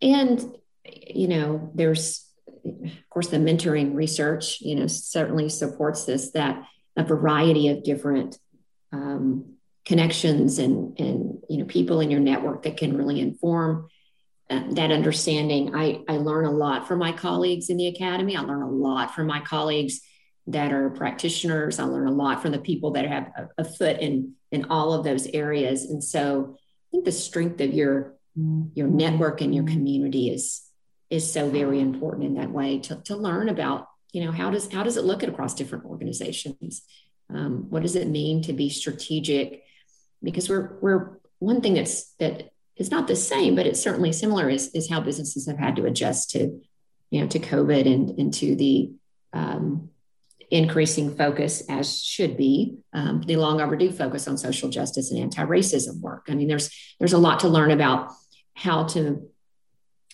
and 0.00 0.56
you 0.84 1.28
know, 1.28 1.70
there's 1.74 2.26
of 2.64 3.10
course 3.10 3.28
the 3.28 3.36
mentoring 3.36 3.94
research, 3.94 4.60
you 4.60 4.74
know, 4.74 4.86
certainly 4.86 5.48
supports 5.48 6.04
this 6.04 6.30
that 6.32 6.62
a 6.96 7.04
variety 7.04 7.68
of 7.68 7.82
different 7.82 8.38
um, 8.92 9.54
connections 9.84 10.58
and 10.58 10.98
and 10.98 11.38
you 11.48 11.58
know 11.58 11.64
people 11.64 12.00
in 12.00 12.10
your 12.10 12.20
network 12.20 12.62
that 12.62 12.76
can 12.76 12.96
really 12.96 13.20
inform 13.20 13.88
uh, 14.48 14.62
that 14.70 14.92
understanding. 14.92 15.74
I 15.74 16.02
I 16.08 16.18
learn 16.18 16.44
a 16.44 16.50
lot 16.50 16.86
from 16.86 16.98
my 16.98 17.12
colleagues 17.12 17.70
in 17.70 17.76
the 17.76 17.88
academy. 17.88 18.36
I 18.36 18.42
learn 18.42 18.62
a 18.62 18.70
lot 18.70 19.14
from 19.14 19.26
my 19.26 19.40
colleagues 19.40 20.00
that 20.46 20.72
are 20.72 20.90
practitioners. 20.90 21.78
I 21.78 21.84
learn 21.84 22.08
a 22.08 22.12
lot 22.12 22.42
from 22.42 22.52
the 22.52 22.58
people 22.58 22.92
that 22.92 23.06
have 23.06 23.30
a, 23.36 23.48
a 23.58 23.64
foot 23.64 23.98
in 24.00 24.34
in 24.50 24.66
all 24.66 24.92
of 24.92 25.04
those 25.04 25.26
areas. 25.28 25.84
And 25.84 26.02
so 26.02 26.56
I 26.56 26.86
think 26.90 27.04
the 27.04 27.12
strength 27.12 27.60
of 27.60 27.72
your 27.72 28.16
your 28.74 28.88
network 28.88 29.40
and 29.40 29.54
your 29.54 29.64
community 29.64 30.30
is 30.30 30.62
is 31.10 31.30
so 31.30 31.50
very 31.50 31.80
important 31.80 32.24
in 32.24 32.34
that 32.34 32.50
way 32.50 32.78
to, 32.78 32.96
to 33.04 33.16
learn 33.16 33.48
about 33.48 33.88
you 34.12 34.24
know 34.24 34.32
how 34.32 34.50
does 34.50 34.72
how 34.72 34.82
does 34.82 34.96
it 34.96 35.04
look 35.04 35.22
across 35.22 35.54
different 35.54 35.84
organizations? 35.84 36.82
Um, 37.28 37.66
what 37.70 37.82
does 37.82 37.94
it 37.94 38.08
mean 38.08 38.42
to 38.42 38.52
be 38.52 38.68
strategic? 38.68 39.62
Because 40.22 40.48
we're 40.48 40.78
we're 40.80 41.18
one 41.38 41.60
thing 41.60 41.74
that's 41.74 42.12
that 42.14 42.52
is 42.76 42.90
not 42.90 43.06
the 43.06 43.16
same 43.16 43.54
but 43.54 43.66
it's 43.66 43.82
certainly 43.82 44.12
similar 44.12 44.48
is 44.48 44.68
is 44.74 44.88
how 44.88 45.00
businesses 45.00 45.46
have 45.46 45.58
had 45.58 45.76
to 45.76 45.84
adjust 45.84 46.30
to 46.30 46.60
you 47.10 47.20
know 47.20 47.26
to 47.26 47.38
covid 47.38 47.86
and 47.86 48.18
and 48.18 48.32
to 48.34 48.56
the 48.56 48.90
um, 49.32 49.90
increasing 50.50 51.14
focus 51.16 51.62
as 51.68 52.02
should 52.02 52.36
be. 52.36 52.78
Um, 52.92 53.22
the 53.22 53.36
long 53.36 53.60
overdue 53.60 53.92
focus 53.92 54.26
on 54.26 54.36
social 54.36 54.68
justice 54.68 55.10
and 55.10 55.20
anti-racism 55.20 56.00
work. 56.00 56.26
I 56.28 56.34
mean 56.34 56.48
there's 56.48 56.70
there's 56.98 57.12
a 57.12 57.18
lot 57.18 57.40
to 57.40 57.48
learn 57.48 57.70
about 57.70 58.10
how 58.54 58.84
to 58.88 59.29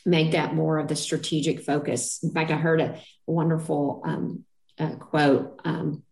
make 0.07 0.33
that 0.33 0.55
more 0.55 0.79
of 0.79 0.89
the 0.89 0.97
strategic 0.97 1.61
focus 1.61 2.23
in 2.23 2.31
fact 2.31 2.51
i 2.51 2.57
heard 2.57 2.81
a 2.81 3.01
wonderful 3.27 4.03
um, 4.05 4.45
uh, 4.79 4.95
quote 4.97 5.61
um, 5.65 6.03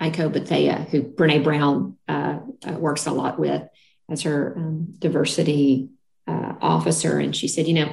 Aiko 0.00 0.32
Bethea, 0.32 0.86
who 0.92 1.02
Brene 1.02 1.42
Brown 1.42 1.96
uh, 2.06 2.38
uh, 2.64 2.72
works 2.72 3.06
a 3.06 3.10
lot 3.10 3.36
with 3.36 3.62
as 4.08 4.22
her 4.22 4.54
um, 4.56 4.94
diversity 4.96 5.88
uh, 6.28 6.54
officer. 6.60 7.18
And 7.18 7.34
she 7.34 7.48
said, 7.48 7.66
you 7.66 7.74
know, 7.74 7.92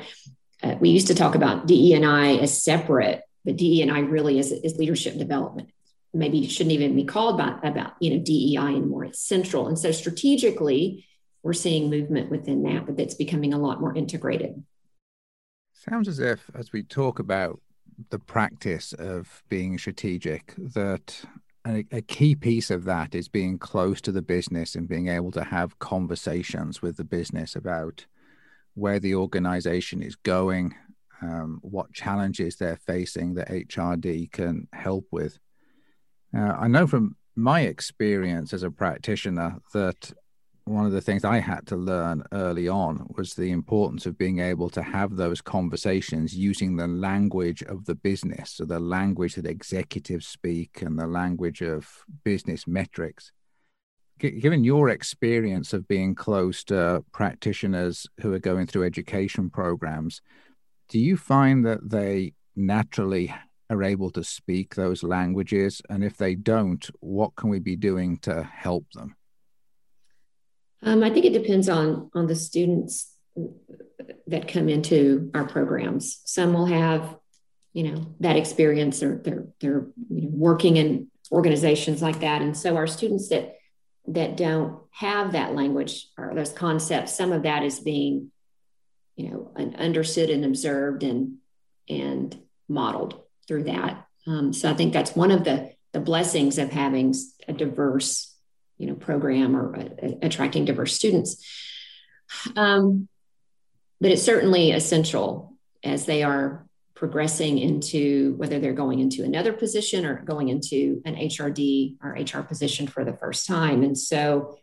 uh, 0.62 0.76
we 0.80 0.89
used 0.89 1.08
to 1.08 1.16
talk 1.16 1.34
about 1.34 1.66
DE 1.66 1.95
and 1.95 2.06
I 2.06 2.36
as 2.36 2.64
separate, 2.64 3.24
but 3.43 3.56
DE 3.56 3.82
and 3.82 3.91
I 3.91 4.01
really 4.01 4.38
is, 4.38 4.51
is 4.51 4.78
leadership 4.78 5.18
development 5.18 5.70
maybe 6.16 6.47
shouldn't 6.47 6.74
even 6.74 6.95
be 6.95 7.03
called 7.03 7.39
about, 7.39 7.66
about 7.66 7.93
you 7.99 8.12
know 8.12 8.24
DEI 8.24 8.58
anymore. 8.58 9.06
It's 9.06 9.20
central, 9.20 9.68
and 9.68 9.78
so 9.78 9.91
strategically, 9.91 11.06
we're 11.43 11.53
seeing 11.53 11.89
movement 11.89 12.32
within 12.32 12.64
that, 12.64 12.86
but 12.86 12.97
that's 12.97 13.16
becoming 13.16 13.53
a 13.53 13.60
lot 13.60 13.82
more 13.82 13.95
integrated. 13.95 14.64
Sounds 15.90 16.08
as 16.08 16.20
if, 16.20 16.50
as 16.56 16.72
we 16.74 16.84
talk 16.84 17.20
about 17.20 17.60
the 18.10 18.20
practice 18.20 18.94
of 18.94 19.44
being 19.50 19.78
strategic, 19.78 20.54
that 20.58 21.24
a, 21.66 21.86
a 21.92 22.02
key 22.02 22.36
piece 22.36 22.72
of 22.72 22.86
that 22.86 23.14
is 23.14 23.28
being 23.28 23.58
close 23.58 24.02
to 24.02 24.12
the 24.12 24.22
business 24.22 24.76
and 24.76 24.88
being 24.88 25.08
able 25.08 25.32
to 25.32 25.44
have 25.44 25.80
conversations 25.80 26.82
with 26.82 26.98
the 26.98 27.04
business 27.04 27.56
about 27.56 28.06
where 28.74 29.00
the 29.00 29.16
organization 29.16 30.02
is 30.02 30.16
going, 30.16 30.76
um, 31.22 31.60
what 31.62 31.94
challenges 31.94 32.56
they're 32.56 32.76
facing 32.76 33.36
that 33.36 33.50
HRD 33.50 34.32
can 34.32 34.68
help 34.74 35.06
with. 35.12 35.40
Uh, 36.36 36.56
I 36.60 36.68
know 36.68 36.88
from 36.88 37.16
my 37.36 37.62
experience 37.62 38.54
as 38.54 38.64
a 38.64 38.72
practitioner 38.72 39.60
that 39.74 40.14
one 40.66 40.88
of 40.88 40.91
the 40.91 41.01
things 41.01 41.24
I 41.24 41.39
had 41.39 41.68
to 41.68 41.76
learn 41.76 42.24
early 42.32 42.68
on 42.68 43.05
was 43.16 43.36
the 43.36 43.51
importance 43.51 44.07
of 44.07 44.18
being 44.18 44.39
able 44.39 44.70
to 44.72 44.82
have 44.82 45.16
those 45.16 45.39
conversations 45.39 46.36
using 46.36 46.76
the 46.76 46.88
language 46.88 47.61
of 47.61 47.86
the 47.86 47.93
business, 47.93 48.51
so 48.51 48.66
the 48.66 48.80
language 48.80 49.36
that 49.36 49.45
executives 49.45 50.26
speak 50.26 50.82
and 50.82 50.97
the 50.97 51.05
language 51.05 51.61
of 51.61 52.03
business 52.24 52.66
metrics. 52.66 53.32
G- 54.20 54.39
given 54.39 54.63
your 54.63 54.89
experience 54.89 55.72
of 55.72 55.88
being 55.88 56.16
close 56.16 56.63
to 56.66 57.05
practitioners 57.11 58.07
who 58.22 58.34
are 58.34 58.39
going 58.39 58.66
through 58.66 58.86
education 58.86 59.51
programs, 59.51 60.20
do 60.89 60.97
you 60.97 61.16
find 61.16 61.63
that 61.66 61.88
they 61.88 62.34
naturally 62.55 63.32
are 63.70 63.84
able 63.84 64.09
to 64.11 64.24
speak 64.24 64.74
those 64.74 65.03
languages? 65.03 65.80
And 65.91 66.03
if 66.03 66.18
they 66.18 66.34
don't, 66.34 66.89
what 67.01 67.36
can 67.36 67.49
we 67.49 67.59
be 67.59 67.76
doing 67.76 68.18
to 68.20 68.41
help 68.41 68.86
them? 68.93 69.16
Um, 70.86 71.04
I 71.04 71.10
think 71.10 71.26
it 71.26 71.34
depends 71.34 71.68
on 71.68 72.10
on 72.14 72.28
the 72.28 72.36
students 72.36 73.12
that 74.28 74.48
come 74.48 74.70
into 74.70 75.32
our 75.34 75.46
programs. 75.46 76.22
Some 76.26 76.54
will 76.54 76.68
have, 76.68 77.18
you 77.74 77.92
know, 77.92 78.16
that 78.22 78.38
experience, 78.38 79.04
or 79.04 79.22
they're 79.24 79.48
they're 79.60 79.88
you 80.10 80.22
know, 80.22 80.30
working 80.32 80.78
in 80.78 81.08
organizations 81.32 82.02
like 82.02 82.20
that, 82.22 82.42
and 82.42 82.56
so 82.56 82.78
our 82.78 82.88
students 82.88 83.30
that 83.30 83.58
that 84.08 84.38
don't 84.38 84.80
have 84.92 85.32
that 85.32 85.56
language 85.56 86.08
or 86.18 86.34
those 86.36 86.52
concepts, 86.52 87.16
some 87.16 87.32
of 87.32 87.44
that 87.44 87.64
is 87.64 87.80
being, 87.80 88.32
you 89.16 89.30
know, 89.30 89.52
understood 89.78 90.30
and 90.30 90.46
observed 90.46 91.04
and 91.04 91.38
and 91.90 92.40
modeled 92.68 93.22
through 93.48 93.64
that. 93.64 94.08
Um, 94.28 94.54
so 94.54 94.70
I 94.70 94.74
think 94.74 94.94
that's 94.94 95.16
one 95.16 95.32
of 95.32 95.44
the 95.44 95.74
the 95.94 96.00
blessings 96.00 96.58
of 96.58 96.72
having 96.72 97.16
a 97.48 97.54
diverse, 97.54 98.35
you 98.78 98.88
know, 98.88 98.96
program 98.96 99.56
or 99.56 99.76
a, 99.76 100.18
attracting 100.22 100.66
diverse 100.66 100.94
students. 100.94 101.44
Um, 102.56 103.08
but 104.02 104.12
it's 104.12 104.24
certainly 104.24 104.72
essential 104.72 105.54
as 105.84 106.06
they 106.06 106.24
are 106.24 106.66
progressing 106.96 107.58
into 107.58 108.34
whether 108.38 108.60
they're 108.60 108.74
going 108.74 109.00
into 109.00 109.24
another 109.24 109.54
position 109.54 110.06
or 110.06 110.22
going 110.22 110.50
into 110.50 111.02
an 111.06 111.16
HRD 111.16 111.98
or 112.02 112.12
HR 112.12 112.42
position 112.42 112.88
for 112.88 113.04
the 113.04 113.14
first 113.14 113.48
time. 113.48 113.84
And 113.84 113.98
so 113.98 114.58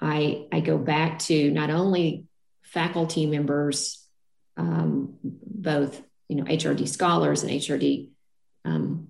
I, 0.00 0.46
I 0.52 0.60
go 0.60 0.78
back 0.78 1.20
to 1.20 1.50
not 1.50 1.70
only 1.70 2.26
faculty 2.62 3.26
members, 3.26 4.06
um, 4.56 5.14
both 5.22 6.02
you 6.28 6.36
know 6.36 6.44
HRD 6.44 6.88
scholars 6.88 7.42
and 7.42 7.52
HRD 7.52 8.08
um, 8.64 9.08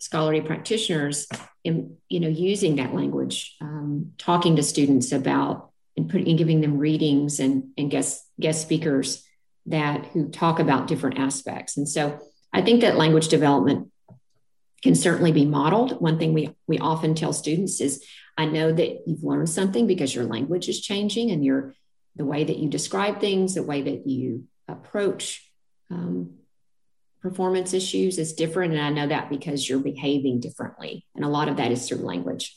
scholarly 0.00 0.40
practitioners 0.40 1.26
in 1.64 1.96
you 2.08 2.20
know 2.20 2.28
using 2.28 2.76
that 2.76 2.94
language, 2.94 3.56
um, 3.60 4.12
talking 4.18 4.56
to 4.56 4.62
students 4.62 5.12
about 5.12 5.70
and 5.96 6.08
putting 6.08 6.28
and 6.28 6.38
giving 6.38 6.60
them 6.60 6.78
readings 6.78 7.40
and 7.40 7.70
and 7.76 7.90
guest 7.90 8.24
guest 8.40 8.62
speakers 8.62 9.24
that 9.66 10.06
who 10.06 10.28
talk 10.28 10.58
about 10.58 10.86
different 10.86 11.18
aspects. 11.18 11.76
And 11.76 11.88
so 11.88 12.18
I 12.52 12.62
think 12.62 12.80
that 12.80 12.96
language 12.96 13.28
development 13.28 13.90
can 14.82 14.94
certainly 14.94 15.32
be 15.32 15.44
modeled. 15.44 16.00
One 16.00 16.18
thing 16.18 16.32
we 16.32 16.54
we 16.66 16.78
often 16.78 17.14
tell 17.14 17.32
students 17.32 17.80
is 17.80 18.04
I 18.36 18.46
know 18.46 18.72
that 18.72 19.02
you've 19.06 19.24
learned 19.24 19.50
something 19.50 19.86
because 19.86 20.14
your 20.14 20.24
language 20.24 20.68
is 20.68 20.80
changing 20.80 21.30
and 21.30 21.44
your 21.44 21.74
the 22.16 22.24
way 22.24 22.44
that 22.44 22.58
you 22.58 22.68
describe 22.68 23.20
things, 23.20 23.54
the 23.54 23.62
way 23.62 23.82
that 23.82 24.06
you 24.06 24.44
approach 24.66 25.44
um, 25.90 26.37
performance 27.20 27.74
issues 27.74 28.18
is 28.18 28.32
different. 28.32 28.74
And 28.74 28.82
I 28.82 28.90
know 28.90 29.08
that 29.08 29.28
because 29.28 29.68
you're 29.68 29.80
behaving 29.80 30.40
differently. 30.40 31.04
And 31.14 31.24
a 31.24 31.28
lot 31.28 31.48
of 31.48 31.56
that 31.56 31.72
is 31.72 31.88
through 31.88 31.98
language. 31.98 32.56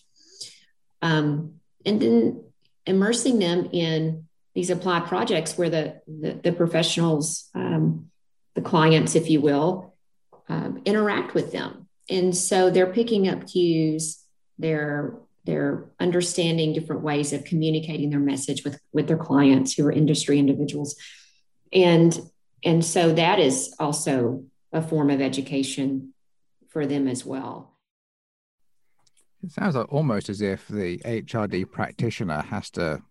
Um, 1.01 1.55
and 1.85 2.01
then 2.01 2.43
immersing 2.85 3.39
them 3.39 3.69
in 3.71 4.27
these 4.53 4.69
applied 4.69 5.07
projects 5.07 5.57
where 5.57 5.69
the, 5.69 6.01
the, 6.07 6.39
the 6.43 6.51
professionals, 6.51 7.49
um, 7.55 8.11
the 8.53 8.61
clients, 8.61 9.15
if 9.15 9.29
you 9.29 9.41
will, 9.41 9.95
um, 10.49 10.81
interact 10.85 11.33
with 11.33 11.51
them. 11.51 11.87
And 12.09 12.35
so 12.35 12.69
they're 12.69 12.91
picking 12.91 13.27
up 13.27 13.47
cues, 13.47 14.23
they're 14.59 15.15
they're 15.43 15.85
understanding 15.99 16.71
different 16.71 17.01
ways 17.01 17.33
of 17.33 17.43
communicating 17.45 18.11
their 18.11 18.19
message 18.19 18.63
with, 18.63 18.79
with 18.93 19.07
their 19.07 19.17
clients 19.17 19.73
who 19.73 19.87
are 19.87 19.91
industry 19.91 20.37
individuals. 20.37 20.95
And 21.73 22.17
and 22.63 22.85
so 22.85 23.13
that 23.13 23.39
is 23.39 23.73
also 23.79 24.43
a 24.73 24.81
form 24.81 25.09
of 25.09 25.21
education 25.21 26.13
for 26.69 26.85
them 26.85 27.07
as 27.07 27.25
well. 27.25 27.77
It 29.43 29.51
sounds 29.51 29.75
like 29.75 29.91
almost 29.91 30.29
as 30.29 30.41
if 30.41 30.67
the 30.67 30.99
HRD 30.99 31.71
practitioner 31.71 32.41
has 32.41 32.69
to 32.71 33.01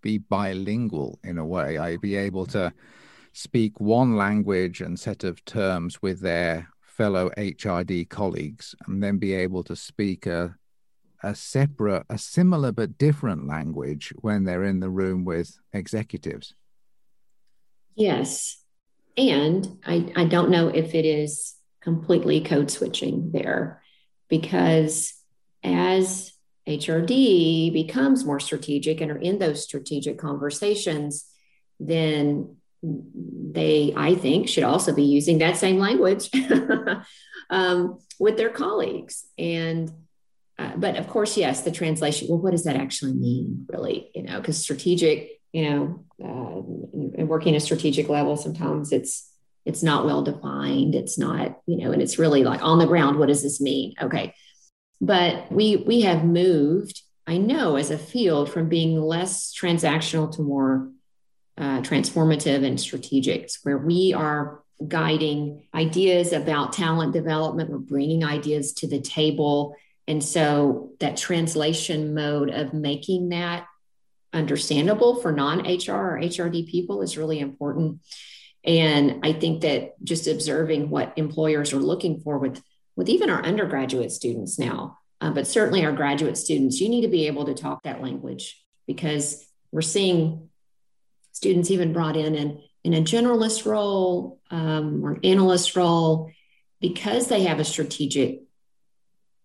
be 0.00 0.18
bilingual 0.18 1.18
in 1.22 1.38
a 1.38 1.46
way. 1.46 1.78
I 1.78 1.96
be 1.96 2.16
able 2.16 2.46
to 2.46 2.72
speak 3.32 3.78
one 3.78 4.16
language 4.16 4.80
and 4.80 4.98
set 4.98 5.24
of 5.24 5.44
terms 5.44 6.00
with 6.00 6.20
their 6.20 6.68
fellow 6.80 7.30
HRD 7.36 8.08
colleagues, 8.08 8.74
and 8.86 9.02
then 9.02 9.18
be 9.18 9.34
able 9.34 9.62
to 9.64 9.76
speak 9.76 10.26
a 10.26 10.56
a 11.22 11.34
separate, 11.34 12.04
a 12.08 12.18
similar 12.18 12.72
but 12.72 12.96
different 12.96 13.46
language 13.46 14.12
when 14.20 14.44
they're 14.44 14.64
in 14.64 14.80
the 14.80 14.90
room 14.90 15.24
with 15.24 15.58
executives. 15.72 16.54
Yes, 17.96 18.62
and 19.18 19.78
I, 19.84 20.12
I 20.14 20.24
don't 20.24 20.50
know 20.50 20.68
if 20.68 20.94
it 20.94 21.04
is 21.04 21.54
completely 21.82 22.40
code 22.40 22.70
switching 22.70 23.32
there 23.32 23.82
because 24.28 25.12
as 25.64 26.32
HRD 26.68 27.72
becomes 27.72 28.24
more 28.24 28.38
strategic 28.38 29.00
and 29.00 29.10
are 29.10 29.18
in 29.18 29.38
those 29.38 29.64
strategic 29.64 30.18
conversations, 30.18 31.24
then 31.80 32.56
they, 32.82 33.92
I 33.96 34.14
think, 34.14 34.48
should 34.48 34.64
also 34.64 34.94
be 34.94 35.04
using 35.04 35.38
that 35.38 35.56
same 35.56 35.78
language 35.78 36.30
um, 37.50 37.98
with 38.20 38.36
their 38.36 38.50
colleagues. 38.50 39.26
And 39.36 39.90
uh, 40.58 40.76
but 40.76 40.96
of 40.96 41.08
course, 41.08 41.36
yes, 41.36 41.62
the 41.62 41.70
translation. 41.70 42.28
Well, 42.28 42.38
what 42.38 42.50
does 42.50 42.64
that 42.64 42.76
actually 42.76 43.14
mean, 43.14 43.66
really? 43.68 44.10
You 44.14 44.24
know, 44.24 44.40
because 44.40 44.58
strategic 44.58 45.37
you 45.52 45.70
know, 45.70 46.04
uh, 46.22 47.18
and 47.18 47.28
working 47.28 47.54
a 47.54 47.60
strategic 47.60 48.08
level, 48.08 48.36
sometimes 48.36 48.92
it's 48.92 49.30
it's 49.64 49.82
not 49.82 50.06
well 50.06 50.22
defined. 50.22 50.94
It's 50.94 51.18
not, 51.18 51.60
you 51.66 51.76
know, 51.76 51.92
and 51.92 52.00
it's 52.00 52.18
really 52.18 52.42
like 52.42 52.62
on 52.62 52.78
the 52.78 52.86
ground. 52.86 53.18
What 53.18 53.28
does 53.28 53.42
this 53.42 53.60
mean? 53.60 53.94
Okay, 54.00 54.34
but 55.00 55.50
we 55.50 55.76
we 55.76 56.02
have 56.02 56.24
moved 56.24 57.02
I 57.28 57.36
know 57.36 57.76
as 57.76 57.90
a 57.90 57.98
field 57.98 58.50
from 58.50 58.70
being 58.70 58.98
less 58.98 59.52
transactional 59.54 60.34
to 60.34 60.42
more 60.42 60.88
uh, 61.58 61.82
transformative 61.82 62.64
and 62.64 62.80
strategic, 62.80 63.50
where 63.64 63.76
we 63.76 64.14
are 64.14 64.62
guiding 64.86 65.66
ideas 65.74 66.32
about 66.32 66.72
talent 66.72 67.12
development. 67.12 67.68
We're 67.68 67.78
bringing 67.78 68.24
ideas 68.24 68.72
to 68.74 68.86
the 68.86 69.00
table. 69.00 69.76
And 70.06 70.24
so 70.24 70.92
that 71.00 71.18
translation 71.18 72.14
mode 72.14 72.48
of 72.48 72.72
making 72.72 73.28
that 73.28 73.66
understandable 74.32 75.20
for 75.20 75.32
non 75.32 75.60
HR 75.60 75.92
or 75.92 76.20
HRD 76.20 76.68
people 76.68 77.02
is 77.02 77.18
really 77.18 77.40
important. 77.40 78.00
And 78.64 79.24
I 79.24 79.32
think 79.32 79.62
that 79.62 80.02
just 80.04 80.26
observing 80.26 80.90
what 80.90 81.14
employers 81.16 81.72
are 81.72 81.78
looking 81.78 82.20
for 82.20 82.38
with, 82.38 82.62
with 82.96 83.08
even 83.08 83.30
our 83.30 83.42
undergraduate 83.42 84.12
students 84.12 84.58
now, 84.58 84.98
uh, 85.20 85.30
but 85.30 85.46
certainly 85.46 85.84
our 85.84 85.92
graduate 85.92 86.36
students, 86.36 86.80
you 86.80 86.88
need 86.88 87.02
to 87.02 87.08
be 87.08 87.26
able 87.26 87.46
to 87.46 87.54
talk 87.54 87.82
that 87.84 88.02
language 88.02 88.62
because 88.86 89.46
we're 89.72 89.80
seeing 89.80 90.48
students 91.32 91.70
even 91.70 91.92
brought 91.92 92.16
in 92.16 92.34
in, 92.34 92.60
in 92.84 92.94
a 92.94 93.00
generalist 93.00 93.64
role 93.64 94.40
um, 94.50 95.04
or 95.04 95.12
an 95.12 95.20
analyst 95.24 95.76
role 95.76 96.30
because 96.80 97.28
they 97.28 97.44
have 97.44 97.60
a 97.60 97.64
strategic 97.64 98.42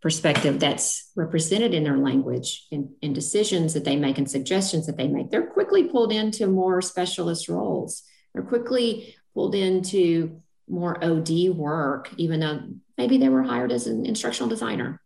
perspective 0.03 0.59
that's 0.59 1.09
represented 1.15 1.73
in 1.73 1.85
their 1.85 1.97
language 1.97 2.67
and, 2.73 2.89
decisions 3.15 3.73
that 3.73 3.85
they 3.85 3.95
make 3.95 4.17
and 4.17 4.29
suggestions 4.29 4.85
that 4.85 4.97
they 4.97 5.07
make. 5.07 5.31
They're 5.31 5.47
quickly 5.47 5.85
pulled 5.85 6.11
into 6.11 6.45
more 6.45 6.81
specialist 6.81 7.47
roles. 7.47 8.03
They're 8.33 8.43
quickly 8.43 9.15
pulled 9.33 9.55
into 9.55 10.41
more 10.67 11.01
OD 11.01 11.55
work, 11.55 12.09
even 12.17 12.41
though 12.41 12.63
maybe 12.97 13.17
they 13.17 13.29
were 13.29 13.43
hired 13.43 13.71
as 13.71 13.87
an 13.87 14.05
instructional 14.05 14.49
designer. 14.49 15.01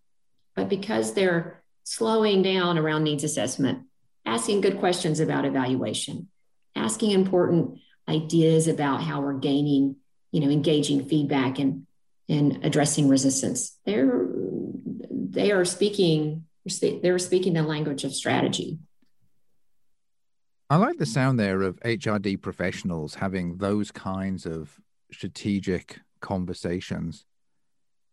But 0.55 0.67
because 0.67 1.13
they're 1.13 1.61
slowing 1.83 2.41
down 2.41 2.79
around 2.79 3.03
needs 3.03 3.23
assessment, 3.23 3.83
asking 4.25 4.61
good 4.61 4.79
questions 4.79 5.19
about 5.19 5.45
evaluation, 5.45 6.27
asking 6.75 7.11
important 7.11 7.77
ideas 8.09 8.67
about 8.67 9.03
how 9.03 9.21
we're 9.21 9.37
gaining, 9.37 9.97
you 10.31 10.39
know, 10.39 10.49
engaging 10.49 11.07
feedback 11.07 11.59
and 11.59 11.85
and 12.29 12.65
addressing 12.65 13.07
resistance. 13.07 13.77
They're 13.85 14.26
they 15.37 15.51
are 15.51 15.65
speaking 15.65 16.43
they're 17.01 17.19
speaking 17.19 17.53
the 17.53 17.63
language 17.63 18.03
of 18.03 18.13
strategy. 18.13 18.77
I 20.69 20.75
like 20.75 20.97
the 20.97 21.05
sound 21.05 21.39
there 21.39 21.61
of 21.61 21.79
HRD 21.79 22.41
professionals 22.41 23.15
having 23.15 23.57
those 23.57 23.89
kinds 23.89 24.45
of 24.45 24.77
strategic 25.13 26.01
conversations. 26.19 27.23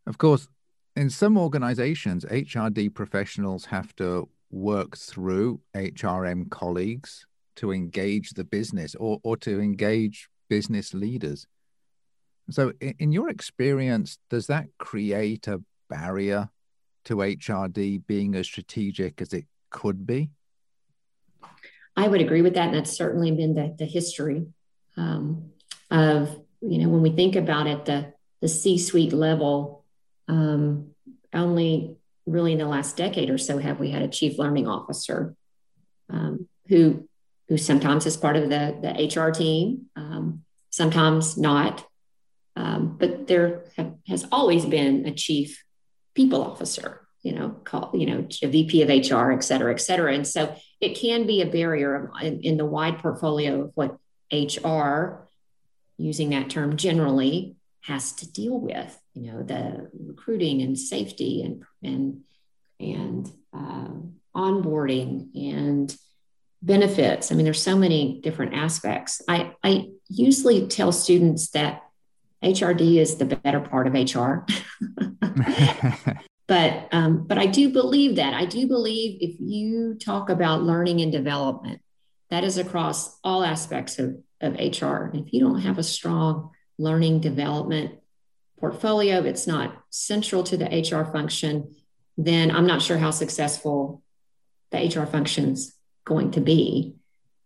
Of 0.06 0.18
course, 0.18 0.46
in 0.94 1.10
some 1.10 1.36
organizations, 1.36 2.24
HRD 2.26 2.94
professionals 2.94 3.64
have 3.64 3.96
to 3.96 4.28
work 4.52 4.96
through 4.96 5.60
HRM 5.74 6.48
colleagues 6.50 7.26
to 7.56 7.72
engage 7.72 8.30
the 8.30 8.44
business 8.44 8.94
or, 8.94 9.18
or 9.24 9.36
to 9.38 9.60
engage 9.60 10.28
business 10.48 10.94
leaders. 10.94 11.48
So, 12.50 12.72
in, 12.80 12.94
in 13.00 13.12
your 13.12 13.30
experience, 13.30 14.18
does 14.30 14.46
that 14.46 14.66
create 14.78 15.48
a 15.48 15.60
barrier 15.90 16.50
to 17.04 17.16
HRD 17.16 18.06
being 18.06 18.34
as 18.34 18.46
strategic 18.46 19.20
as 19.20 19.32
it 19.32 19.46
could 19.70 20.06
be? 20.06 20.30
I 21.96 22.08
would 22.08 22.20
agree 22.20 22.42
with 22.42 22.54
that. 22.54 22.68
And 22.68 22.76
that's 22.76 22.92
certainly 22.92 23.30
been 23.30 23.54
the, 23.54 23.74
the 23.78 23.84
history 23.84 24.46
um, 24.96 25.50
of, 25.90 26.40
you 26.60 26.78
know, 26.78 26.88
when 26.88 27.02
we 27.02 27.10
think 27.10 27.36
about 27.36 27.66
it, 27.66 27.84
the, 27.84 28.12
the 28.40 28.48
C 28.48 28.78
suite 28.78 29.12
level, 29.12 29.84
um, 30.28 30.90
only 31.32 31.96
really 32.26 32.52
in 32.52 32.58
the 32.58 32.66
last 32.66 32.96
decade 32.96 33.30
or 33.30 33.38
so 33.38 33.58
have 33.58 33.78
we 33.78 33.90
had 33.90 34.02
a 34.02 34.08
chief 34.08 34.38
learning 34.38 34.66
officer 34.66 35.34
um, 36.10 36.48
who 36.68 37.06
who 37.48 37.58
sometimes 37.58 38.06
is 38.06 38.16
part 38.16 38.36
of 38.36 38.48
the, 38.48 38.76
the 38.80 39.20
HR 39.20 39.30
team, 39.30 39.86
um, 39.96 40.44
sometimes 40.70 41.36
not. 41.36 41.86
Um, 42.56 42.96
but 42.98 43.26
there 43.26 43.64
has 44.06 44.26
always 44.30 44.64
been 44.64 45.06
a 45.06 45.12
chief 45.12 45.63
people 46.14 46.42
officer, 46.42 47.06
you 47.22 47.32
know, 47.32 47.50
call, 47.64 47.90
you 47.94 48.06
know, 48.06 48.26
VP 48.42 48.82
of 48.82 48.88
HR, 48.88 49.32
et 49.32 49.42
cetera, 49.42 49.72
et 49.72 49.80
cetera. 49.80 50.14
And 50.14 50.26
so 50.26 50.54
it 50.80 50.96
can 50.96 51.26
be 51.26 51.42
a 51.42 51.46
barrier 51.46 52.10
in, 52.22 52.40
in 52.42 52.56
the 52.56 52.64
wide 52.64 52.98
portfolio 52.98 53.62
of 53.62 53.72
what 53.74 53.96
HR, 54.32 55.28
using 55.96 56.30
that 56.30 56.50
term 56.50 56.76
generally, 56.76 57.56
has 57.82 58.12
to 58.12 58.30
deal 58.30 58.58
with, 58.58 58.98
you 59.12 59.30
know, 59.30 59.42
the 59.42 59.90
recruiting 60.06 60.62
and 60.62 60.78
safety 60.78 61.42
and 61.42 61.64
and 61.82 62.22
and 62.80 63.30
uh, 63.52 63.88
onboarding 64.34 65.28
and 65.52 65.94
benefits. 66.64 67.30
I 67.30 67.34
mean, 67.34 67.44
there's 67.44 67.62
so 67.62 67.76
many 67.76 68.20
different 68.22 68.54
aspects. 68.54 69.20
I, 69.28 69.52
I 69.62 69.90
usually 70.08 70.66
tell 70.66 70.92
students 70.92 71.50
that 71.50 71.82
HRD 72.44 72.98
is 72.98 73.16
the 73.16 73.24
better 73.24 73.60
part 73.60 73.86
of 73.86 73.94
HR. 73.94 74.44
but 76.46 76.88
um, 76.92 77.26
but 77.26 77.38
I 77.38 77.46
do 77.46 77.70
believe 77.70 78.16
that. 78.16 78.34
I 78.34 78.44
do 78.44 78.66
believe 78.68 79.18
if 79.20 79.36
you 79.40 79.94
talk 79.94 80.28
about 80.28 80.62
learning 80.62 81.00
and 81.00 81.10
development, 81.10 81.80
that 82.30 82.44
is 82.44 82.58
across 82.58 83.18
all 83.24 83.42
aspects 83.44 83.98
of, 83.98 84.18
of 84.40 84.54
HR. 84.54 85.10
if 85.14 85.32
you 85.32 85.40
don't 85.40 85.60
have 85.60 85.78
a 85.78 85.82
strong 85.82 86.50
learning 86.78 87.20
development 87.20 88.00
portfolio, 88.58 89.22
it's 89.22 89.46
not 89.46 89.82
central 89.90 90.42
to 90.44 90.56
the 90.56 90.66
HR 90.66 91.10
function, 91.10 91.74
then 92.16 92.50
I'm 92.50 92.66
not 92.66 92.82
sure 92.82 92.98
how 92.98 93.10
successful 93.10 94.02
the 94.70 94.78
HR 94.78 95.06
functions 95.06 95.74
going 96.04 96.32
to 96.32 96.40
be. 96.40 96.96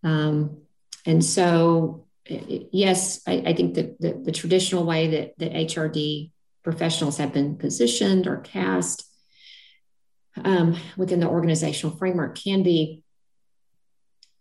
Um, 0.03 0.63
and 1.07 1.25
so 1.25 2.07
yes, 2.29 3.23
I, 3.27 3.43
I 3.47 3.53
think 3.55 3.75
that 3.75 4.01
the, 4.01 4.21
the, 4.25 4.33
traditional 4.33 4.85
way 4.85 5.09
that, 5.09 5.39
that 5.39 5.53
HRD 5.53 6.31
professionals 6.63 7.17
have 7.19 7.33
been 7.33 7.57
positioned 7.57 8.27
or 8.27 8.39
cast 8.39 9.05
um, 10.45 10.77
within 10.97 11.21
the 11.21 11.29
organizational 11.29 11.97
framework 11.97 12.37
can 12.37 12.63
be 12.63 13.03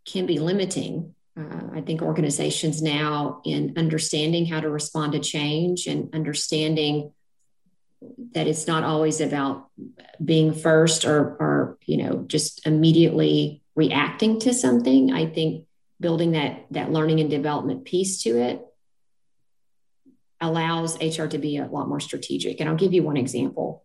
can 0.05 0.25
be 0.25 0.39
limiting. 0.39 1.13
Uh, 1.37 1.67
I 1.73 1.81
think 1.81 2.01
organizations 2.01 2.81
now, 2.81 3.41
in 3.45 3.73
understanding 3.77 4.45
how 4.45 4.59
to 4.59 4.69
respond 4.69 5.13
to 5.13 5.19
change 5.19 5.85
and 5.85 6.13
understanding 6.13 7.11
that 8.33 8.47
it's 8.47 8.67
not 8.67 8.83
always 8.83 9.21
about 9.21 9.69
being 10.23 10.53
first 10.53 11.05
or, 11.05 11.37
or 11.39 11.77
you 11.85 11.97
know 11.97 12.25
just 12.27 12.65
immediately 12.65 13.61
reacting 13.75 14.39
to 14.41 14.53
something. 14.53 15.13
I 15.13 15.27
think 15.27 15.66
building 15.99 16.31
that 16.31 16.65
that 16.71 16.91
learning 16.91 17.19
and 17.19 17.29
development 17.29 17.85
piece 17.85 18.23
to 18.23 18.37
it 18.37 18.61
allows 20.39 21.01
HR 21.01 21.25
to 21.25 21.37
be 21.37 21.57
a 21.57 21.65
lot 21.65 21.89
more 21.89 21.99
strategic. 21.99 22.59
And 22.59 22.69
I'll 22.69 22.75
give 22.75 22.93
you 22.93 23.03
one 23.03 23.17
example. 23.17 23.83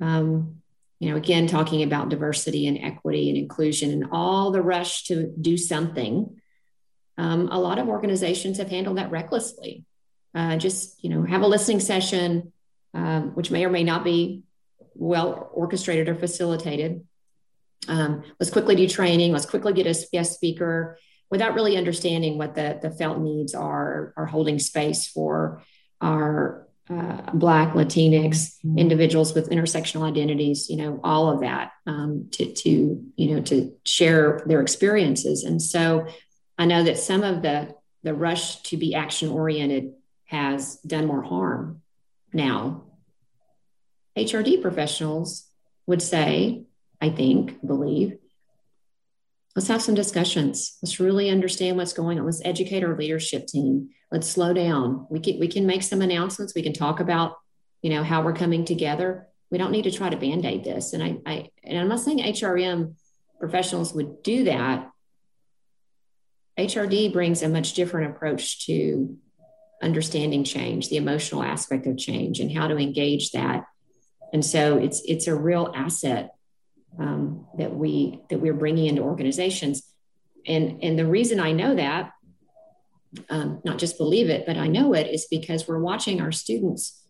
Um, 0.00 0.60
you 1.00 1.10
know, 1.10 1.16
again, 1.16 1.46
talking 1.46 1.82
about 1.82 2.08
diversity 2.08 2.66
and 2.66 2.78
equity 2.78 3.28
and 3.28 3.38
inclusion 3.38 3.90
and 3.90 4.06
all 4.12 4.50
the 4.50 4.62
rush 4.62 5.04
to 5.04 5.32
do 5.40 5.56
something. 5.56 6.40
Um, 7.16 7.48
a 7.50 7.58
lot 7.58 7.78
of 7.78 7.88
organizations 7.88 8.58
have 8.58 8.68
handled 8.68 8.98
that 8.98 9.10
recklessly. 9.10 9.84
Uh, 10.34 10.56
just 10.56 11.02
you 11.02 11.10
know, 11.10 11.22
have 11.22 11.42
a 11.42 11.46
listening 11.46 11.80
session, 11.80 12.52
um, 12.92 13.34
which 13.34 13.50
may 13.50 13.64
or 13.64 13.70
may 13.70 13.84
not 13.84 14.04
be 14.04 14.42
well 14.94 15.50
orchestrated 15.52 16.08
or 16.08 16.14
facilitated. 16.14 17.04
Um, 17.86 18.24
let's 18.40 18.52
quickly 18.52 18.74
do 18.74 18.88
training. 18.88 19.32
Let's 19.32 19.46
quickly 19.46 19.72
get 19.72 19.86
a 19.86 20.06
guest 20.12 20.34
speaker 20.34 20.98
without 21.30 21.54
really 21.54 21.76
understanding 21.76 22.38
what 22.38 22.54
the, 22.54 22.78
the 22.82 22.90
felt 22.90 23.18
needs 23.18 23.54
are, 23.54 24.12
are 24.16 24.26
holding 24.26 24.58
space 24.58 25.06
for 25.08 25.62
our 26.00 26.68
uh, 26.90 27.30
Black, 27.32 27.72
Latinx 27.72 28.56
individuals 28.76 29.34
with 29.34 29.48
intersectional 29.48 30.02
identities, 30.02 30.68
you 30.68 30.76
know, 30.76 31.00
all 31.02 31.30
of 31.30 31.40
that 31.40 31.72
um, 31.86 32.28
to, 32.32 32.52
to, 32.52 33.02
you 33.16 33.34
know, 33.34 33.40
to 33.42 33.72
share 33.86 34.42
their 34.46 34.60
experiences. 34.60 35.44
And 35.44 35.62
so 35.62 36.06
I 36.58 36.66
know 36.66 36.82
that 36.82 36.98
some 36.98 37.22
of 37.22 37.40
the, 37.40 37.74
the 38.02 38.12
rush 38.14 38.56
to 38.64 38.76
be 38.76 38.94
action 38.94 39.30
oriented 39.30 39.92
has 40.26 40.76
done 40.86 41.06
more 41.06 41.22
harm 41.22 41.80
now. 42.32 42.82
HRD 44.16 44.60
professionals 44.60 45.48
would 45.86 46.02
say, 46.02 46.64
I 47.00 47.10
think, 47.10 47.66
believe, 47.66 48.18
let's 49.54 49.68
have 49.68 49.82
some 49.82 49.94
discussions. 49.94 50.78
Let's 50.82 51.00
really 51.00 51.30
understand 51.30 51.76
what's 51.76 51.92
going 51.92 52.18
on. 52.18 52.26
Let's 52.26 52.42
educate 52.44 52.82
our 52.82 52.96
leadership 52.96 53.46
team. 53.46 53.90
Let's 54.10 54.28
slow 54.28 54.52
down. 54.52 55.06
We 55.10 55.20
can 55.20 55.38
we 55.38 55.48
can 55.48 55.66
make 55.66 55.82
some 55.82 56.02
announcements. 56.02 56.54
We 56.54 56.62
can 56.62 56.72
talk 56.72 57.00
about, 57.00 57.36
you 57.82 57.90
know, 57.90 58.02
how 58.02 58.22
we're 58.22 58.34
coming 58.34 58.64
together. 58.64 59.28
We 59.50 59.58
don't 59.58 59.72
need 59.72 59.84
to 59.84 59.90
try 59.90 60.08
to 60.08 60.16
band-aid 60.16 60.64
this. 60.64 60.92
And 60.92 61.02
I, 61.02 61.18
I 61.26 61.50
and 61.62 61.78
I'm 61.78 61.88
not 61.88 62.00
saying 62.00 62.18
HRM 62.18 62.94
professionals 63.38 63.94
would 63.94 64.22
do 64.22 64.44
that. 64.44 64.90
HRD 66.58 67.12
brings 67.12 67.42
a 67.42 67.48
much 67.48 67.74
different 67.74 68.14
approach 68.14 68.66
to 68.66 69.16
understanding 69.82 70.44
change, 70.44 70.88
the 70.88 70.96
emotional 70.96 71.42
aspect 71.42 71.86
of 71.86 71.98
change, 71.98 72.40
and 72.40 72.50
how 72.50 72.68
to 72.68 72.76
engage 72.76 73.32
that. 73.32 73.64
And 74.32 74.44
so 74.44 74.78
it's 74.78 75.02
it's 75.06 75.26
a 75.26 75.34
real 75.34 75.72
asset 75.74 76.33
um, 76.98 77.46
that 77.58 77.74
we 77.74 78.20
that 78.30 78.40
we're 78.40 78.54
bringing 78.54 78.86
into 78.86 79.02
organizations. 79.02 79.82
And 80.46 80.82
and 80.82 80.98
the 80.98 81.06
reason 81.06 81.40
I 81.40 81.52
know 81.52 81.74
that, 81.74 82.12
um, 83.30 83.60
not 83.64 83.78
just 83.78 83.98
believe 83.98 84.28
it, 84.28 84.46
but 84.46 84.56
I 84.56 84.66
know 84.66 84.94
it 84.94 85.08
is 85.08 85.26
because 85.30 85.66
we're 85.66 85.78
watching 85.78 86.20
our 86.20 86.32
students 86.32 87.02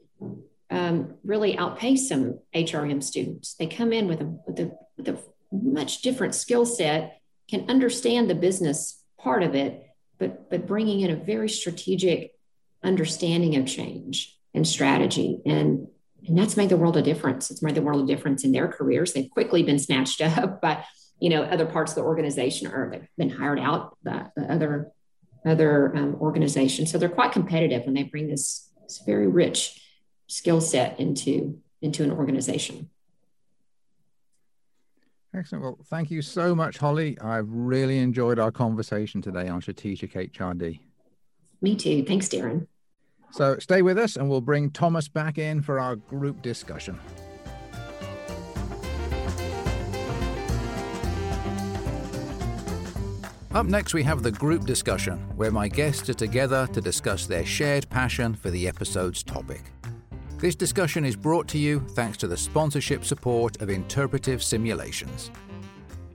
um, 0.71 1.15
really 1.25 1.57
outpace 1.57 2.09
some 2.09 2.41
HRM 2.55 3.03
students. 3.03 3.55
They 3.55 3.67
come 3.67 3.93
in 3.93 4.09
with 4.09 4.21
a, 4.21 4.39
with 4.47 4.61
a, 4.61 4.77
with 4.97 5.09
a 5.09 5.19
much 5.53 6.03
different 6.03 6.35
skill 6.35 6.67
set, 6.67 7.21
can 7.49 7.69
understand 7.69 8.29
the 8.29 8.35
business 8.35 9.03
part 9.19 9.43
of 9.43 9.55
it, 9.55 9.83
but 10.19 10.51
but 10.51 10.67
bringing 10.67 11.01
in 11.01 11.11
a 11.11 11.17
very 11.17 11.49
strategic 11.49 12.33
understanding 12.83 13.57
of 13.57 13.67
change 13.67 14.39
and 14.53 14.67
strategy 14.67 15.41
and 15.47 15.89
and 16.27 16.39
that's 16.39 16.57
made 16.57 16.69
the 16.69 16.77
world 16.77 16.97
a 16.97 17.03
difference 17.03 17.51
it's 17.51 17.63
made 17.63 17.75
the 17.75 17.83
world 17.83 18.03
a 18.03 18.07
difference 18.15 18.45
in 18.45 18.53
their 18.53 18.69
careers 18.69 19.13
they've 19.13 19.31
quickly 19.31 19.63
been 19.63 19.79
snatched 19.79 20.21
up 20.39 20.61
by 20.61 20.85
you 21.21 21.29
know 21.29 21.43
other 21.43 21.67
parts 21.67 21.93
of 21.93 21.97
the 21.97 22.03
organization 22.03 22.67
or 22.67 22.91
they've 22.91 23.09
been 23.17 23.31
hired 23.31 23.59
out 23.59 23.97
by, 24.03 24.27
other 24.49 24.91
other 25.47 25.95
um, 25.97 26.17
organizations 26.21 26.91
so 26.91 26.99
they're 26.99 27.09
quite 27.09 27.33
competitive 27.33 27.85
when 27.85 27.95
they 27.95 28.03
bring 28.03 28.29
this, 28.29 28.71
this 28.83 29.03
very 29.05 29.27
rich 29.27 29.81
skill 30.27 30.61
set 30.61 30.99
into 30.99 31.59
into 31.83 32.03
an 32.03 32.11
organization 32.11 32.89
Excellent. 35.37 35.65
Well, 35.65 35.79
thank 35.87 36.13
you 36.13 36.23
so 36.23 36.55
much, 36.55 36.79
Holly. 36.79 37.19
I've 37.21 37.49
really 37.49 37.99
enjoyed 37.99 38.39
our 38.39 38.53
conversation 38.53 39.21
today 39.21 39.49
on 39.49 39.61
strategic 39.61 40.13
HRD. 40.13 40.79
Me 41.61 41.75
too. 41.75 42.05
Thanks, 42.05 42.29
Darren. 42.29 42.69
So 43.35 43.59
stay 43.59 43.83
with 43.83 43.99
us 43.99 44.15
and 44.15 44.31
we'll 44.31 44.41
bring 44.41 44.71
Thomas 44.71 45.09
back 45.09 45.39
in 45.39 45.61
for 45.61 45.81
our 45.81 45.97
group 45.97 46.41
discussion. 46.41 47.01
Up 53.53 53.67
next, 53.67 53.93
we 53.93 54.05
have 54.05 54.23
the 54.23 54.31
group 54.31 54.67
discussion, 54.67 55.19
where 55.37 55.51
my 55.51 55.67
guests 55.67 56.09
are 56.09 56.15
together 56.15 56.69
to 56.69 56.81
discuss 56.81 57.27
their 57.27 57.45
shared 57.45 57.91
passion 57.91 58.35
for 58.35 58.51
the 58.51 58.69
episode's 58.69 59.25
topic. 59.25 59.65
This 60.39 60.55
discussion 60.55 61.05
is 61.05 61.17
brought 61.17 61.49
to 61.49 61.59
you 61.59 61.81
thanks 61.81 62.17
to 62.19 62.29
the 62.29 62.37
sponsorship 62.37 63.05
support 63.05 63.61
of 63.61 63.69
Interpretive 63.69 64.45
Simulations. 64.45 65.33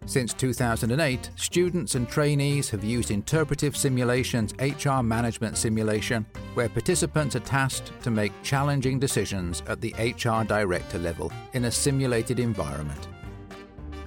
Since 0.10 0.34
2008, 0.34 1.30
students 1.36 1.94
and 1.94 2.10
trainees 2.10 2.68
have 2.72 2.84
used 2.84 3.12
Interpretive 3.12 3.78
Simulations 3.78 4.56
HR 4.60 5.04
Management 5.04 5.56
Simulation, 5.56 6.26
where 6.56 6.68
participants 6.68 7.36
are 7.36 7.42
tasked 7.42 7.92
to 8.02 8.10
make 8.10 8.32
challenging 8.42 8.98
decisions 8.98 9.62
at 9.68 9.82
the 9.82 9.94
HR 10.00 10.44
director 10.44 10.98
level 10.98 11.32
in 11.54 11.66
a 11.66 11.72
simulated 11.72 12.40
environment. 12.40 13.08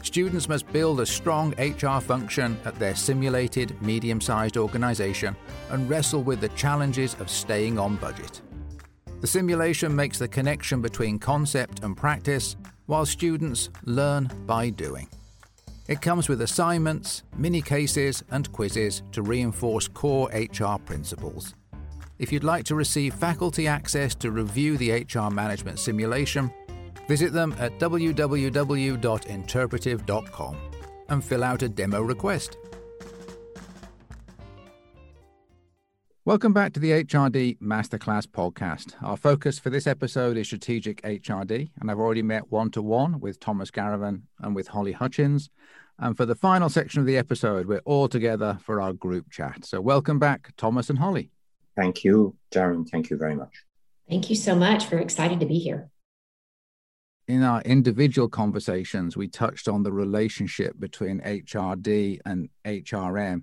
Students 0.03 0.48
must 0.48 0.66
build 0.72 0.98
a 0.98 1.07
strong 1.07 1.53
HR 1.53 2.00
function 2.00 2.59
at 2.64 2.76
their 2.80 2.96
simulated 2.96 3.80
medium 3.80 4.20
sized 4.20 4.57
organisation 4.57 5.36
and 5.70 5.88
wrestle 5.88 6.24
with 6.24 6.40
the 6.40 6.48
challenges 6.48 7.14
of 7.20 7.30
staying 7.30 7.78
on 7.78 7.94
budget. 7.94 8.42
The 9.20 9.28
simulation 9.28 9.94
makes 9.94 10.18
the 10.18 10.26
connection 10.26 10.82
between 10.82 11.20
concept 11.20 11.84
and 11.84 11.96
practice, 11.96 12.57
while 12.86 13.07
students 13.07 13.70
learn 13.84 14.28
by 14.46 14.70
doing. 14.70 15.07
It 15.89 16.01
comes 16.01 16.28
with 16.28 16.43
assignments, 16.43 17.24
mini 17.37 17.61
cases, 17.61 18.22
and 18.30 18.53
quizzes 18.53 19.03
to 19.12 19.22
reinforce 19.22 19.89
core 19.89 20.30
HR 20.33 20.78
principles. 20.78 21.57
If 22.18 22.30
you'd 22.33 22.45
like 22.45 22.64
to 22.66 22.76
receive 22.76 23.14
faculty 23.14 23.66
access 23.66 24.14
to 24.16 24.30
review 24.30 24.76
the 24.76 24.93
HR 24.93 25.30
management 25.30 25.78
simulation, 25.80 26.53
visit 27.09 27.33
them 27.33 27.55
at 27.59 27.78
www.interpretive.com 27.80 30.57
and 31.09 31.24
fill 31.24 31.43
out 31.43 31.62
a 31.62 31.68
demo 31.68 32.03
request. 32.03 32.59
Welcome 36.25 36.53
back 36.53 36.73
to 36.75 36.79
the 36.79 36.93
HRD 36.93 37.59
Masterclass 37.59 38.29
podcast. 38.29 38.95
Our 39.03 39.16
focus 39.16 39.59
for 39.59 39.70
this 39.70 39.89
episode 39.89 40.37
is 40.37 40.47
strategic 40.47 41.03
HRD, 41.03 41.70
and 41.81 41.91
I've 41.91 41.99
already 41.99 42.23
met 42.23 42.53
one 42.53 42.70
to 42.70 42.81
one 42.81 43.18
with 43.18 43.41
Thomas 43.41 43.73
Garavan 43.73 44.23
and 44.39 44.55
with 44.55 44.68
Holly 44.68 44.93
Hutchins. 44.93 45.51
And 45.99 46.16
for 46.16 46.25
the 46.25 46.37
final 46.37 46.68
section 46.68 47.01
of 47.01 47.07
the 47.07 47.18
episode, 47.18 47.66
we're 47.66 47.83
all 47.85 48.07
together 48.07 48.57
for 48.62 48.81
our 48.81 48.93
group 48.93 49.33
chat. 49.33 49.64
So, 49.64 49.81
welcome 49.81 50.20
back, 50.20 50.53
Thomas 50.57 50.89
and 50.91 51.01
Holly. 51.01 51.33
Thank 51.75 52.05
you, 52.05 52.37
Darren. 52.53 52.89
Thank 52.89 53.11
you 53.11 53.16
very 53.16 53.35
much. 53.35 53.64
Thank 54.09 54.31
you 54.31 54.37
so 54.37 54.55
much. 54.55 54.93
We're 54.93 55.01
excited 55.01 55.41
to 55.41 55.47
be 55.47 55.59
here. 55.59 55.91
In 57.27 57.43
our 57.43 57.62
individual 57.62 58.29
conversations, 58.29 59.16
we 59.16 59.27
touched 59.27 59.66
on 59.66 59.83
the 59.83 59.93
relationship 59.93 60.79
between 60.79 61.20
HRD 61.20 62.20
and 62.25 62.49
HRM. 62.64 63.43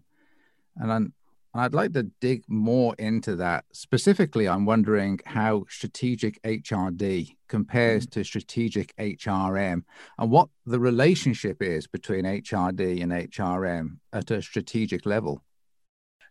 And 0.78 0.94
I'm 0.94 1.14
and 1.60 1.66
I'd 1.66 1.74
like 1.74 1.92
to 1.94 2.04
dig 2.22 2.46
more 2.48 2.96
into 2.98 3.36
that. 3.36 3.66
Specifically, 3.74 4.48
I'm 4.48 4.66
wondering 4.66 5.20
how 5.26 5.66
strategic 5.68 6.42
HRD 6.44 7.36
compares 7.50 8.08
mm. 8.08 8.12
to 8.12 8.24
strategic 8.24 8.96
HRM 8.96 9.84
and 10.18 10.32
what 10.32 10.48
the 10.66 10.80
relationship 10.80 11.62
is 11.62 11.86
between 11.86 12.24
HRD 12.24 13.04
and 13.04 13.12
HRM 13.12 13.98
at 14.14 14.32
a 14.32 14.42
strategic 14.42 15.06
level. 15.06 15.44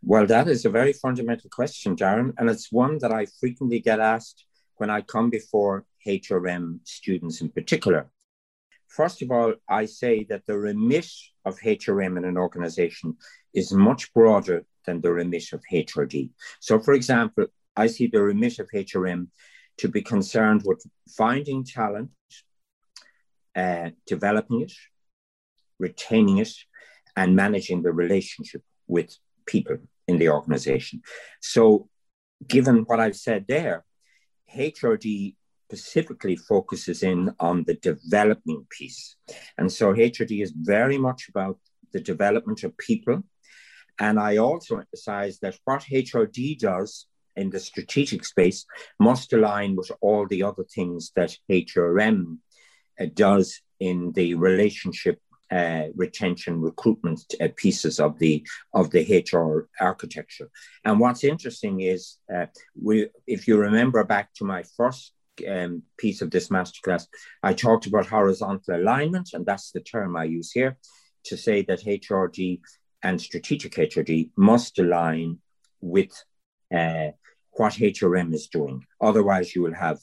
Well, 0.03 0.27
that 0.27 0.49
is 0.49 0.65
a 0.65 0.71
very 0.71 0.95
fundamental 0.95 1.51
question, 1.51 1.95
Darren, 1.95 2.33
and 2.39 2.49
it's 2.49 2.73
one 2.73 2.97
that 3.01 3.13
I 3.13 3.27
frequently 3.39 3.81
get 3.81 4.01
asked 4.01 4.47
when 4.77 4.89
I 4.89 5.03
come 5.03 5.29
before 5.29 5.85
HRM 6.07 6.79
students 6.85 7.43
in 7.43 7.51
particular. 7.51 8.11
First 8.87 9.21
of 9.21 9.31
all, 9.31 9.53
I 9.69 9.85
say 9.85 10.25
that 10.31 10.47
the 10.47 10.57
remit 10.57 11.11
of 11.45 11.59
HRM 11.59 12.17
in 12.17 12.25
an 12.25 12.39
organization 12.39 13.19
is 13.53 13.73
much 13.73 14.15
broader 14.15 14.65
than 14.89 15.03
the 15.03 15.13
remit 15.13 15.53
of 15.53 15.63
HRD. 15.71 16.31
So, 16.61 16.79
for 16.81 16.95
example, 16.95 17.47
I 17.77 17.87
see 17.89 18.07
the 18.07 18.23
remit 18.23 18.59
of 18.59 18.69
HRM 18.75 19.29
to 19.81 19.89
be 19.89 20.03
concerned 20.03 20.63
with 20.65 20.83
finding 21.17 21.63
talent, 21.65 22.11
uh, 23.55 23.91
developing 24.07 24.63
it, 24.63 24.73
retaining 25.79 26.39
it, 26.39 26.55
and 27.17 27.37
managing 27.37 27.83
the 27.83 27.93
relationship 27.93 28.63
with 28.87 29.11
people 29.47 29.77
in 30.07 30.19
the 30.19 30.31
organization. 30.31 31.03
So, 31.41 31.89
given 32.55 32.77
what 32.89 33.01
I've 33.01 33.23
said 33.29 33.45
there, 33.47 33.85
HRD 34.57 35.35
specifically 35.69 36.37
focuses 36.37 37.03
in 37.03 37.31
on 37.39 37.65
the 37.65 37.75
development 37.75 38.71
piece. 38.71 39.17
And 39.59 39.71
so 39.71 39.93
HRD 39.93 40.43
is 40.43 40.53
very 40.57 40.97
much 40.97 41.29
about 41.29 41.59
the 41.93 42.01
development 42.01 42.65
of 42.65 42.79
people 42.79 43.23
and 43.99 44.19
I 44.19 44.37
also 44.37 44.79
emphasize 44.79 45.39
that 45.41 45.59
what 45.65 45.83
HRD 45.83 46.59
does 46.59 47.07
in 47.37 47.51
the 47.51 47.61
strategic 47.61 48.25
space 48.25 48.67
must 48.99 49.33
align 49.33 49.77
with 49.77 49.91
all 50.01 50.27
the 50.27 50.43
other 50.43 50.65
things 50.65 51.13
that 51.17 51.37
HRM 51.51 52.39
uh, 53.01 53.07
does 53.15 53.61
in 53.81 54.13
the 54.13 54.35
relationship 54.35 55.21
uh, 55.51 55.85
retention 55.95 56.61
recruitment 56.61 57.23
uh, 57.41 57.49
pieces 57.57 57.99
of 58.01 58.19
the 58.19 58.47
of 58.75 58.91
the 58.91 59.25
HR 59.33 59.67
architecture. 59.83 60.51
And 60.85 61.01
what's 61.01 61.25
interesting 61.25 61.81
is, 61.81 62.19
uh, 62.35 62.47
we, 62.81 63.09
if 63.27 63.49
you 63.49 63.57
remember 63.57 64.05
back 64.05 64.35
to 64.35 64.45
my 64.45 64.63
first 64.77 65.15
um, 65.49 65.85
piece 65.97 66.21
of 66.21 66.31
this 66.31 66.49
masterclass, 66.49 67.07
I 67.43 67.55
talked 67.55 67.87
about 67.87 68.07
horizontal 68.07 68.77
alignment, 68.77 69.31
and 69.33 69.47
that's 69.47 69.71
the 69.71 69.81
term 69.81 70.17
I 70.17 70.25
use 70.25 70.53
here 70.53 70.77
to 71.25 71.37
say 71.39 71.63
that 71.63 71.85
HRD 71.85 72.61
and 73.03 73.21
strategic 73.21 73.73
HRD 73.75 74.31
must 74.37 74.79
align 74.79 75.39
with 75.81 76.11
uh, 76.75 77.09
what 77.53 77.75
HRM 77.75 78.35
is 78.35 78.49
doing. 78.49 78.85
Otherwise, 79.01 79.55
you 79.55 79.63
will 79.63 79.75
have 79.75 79.99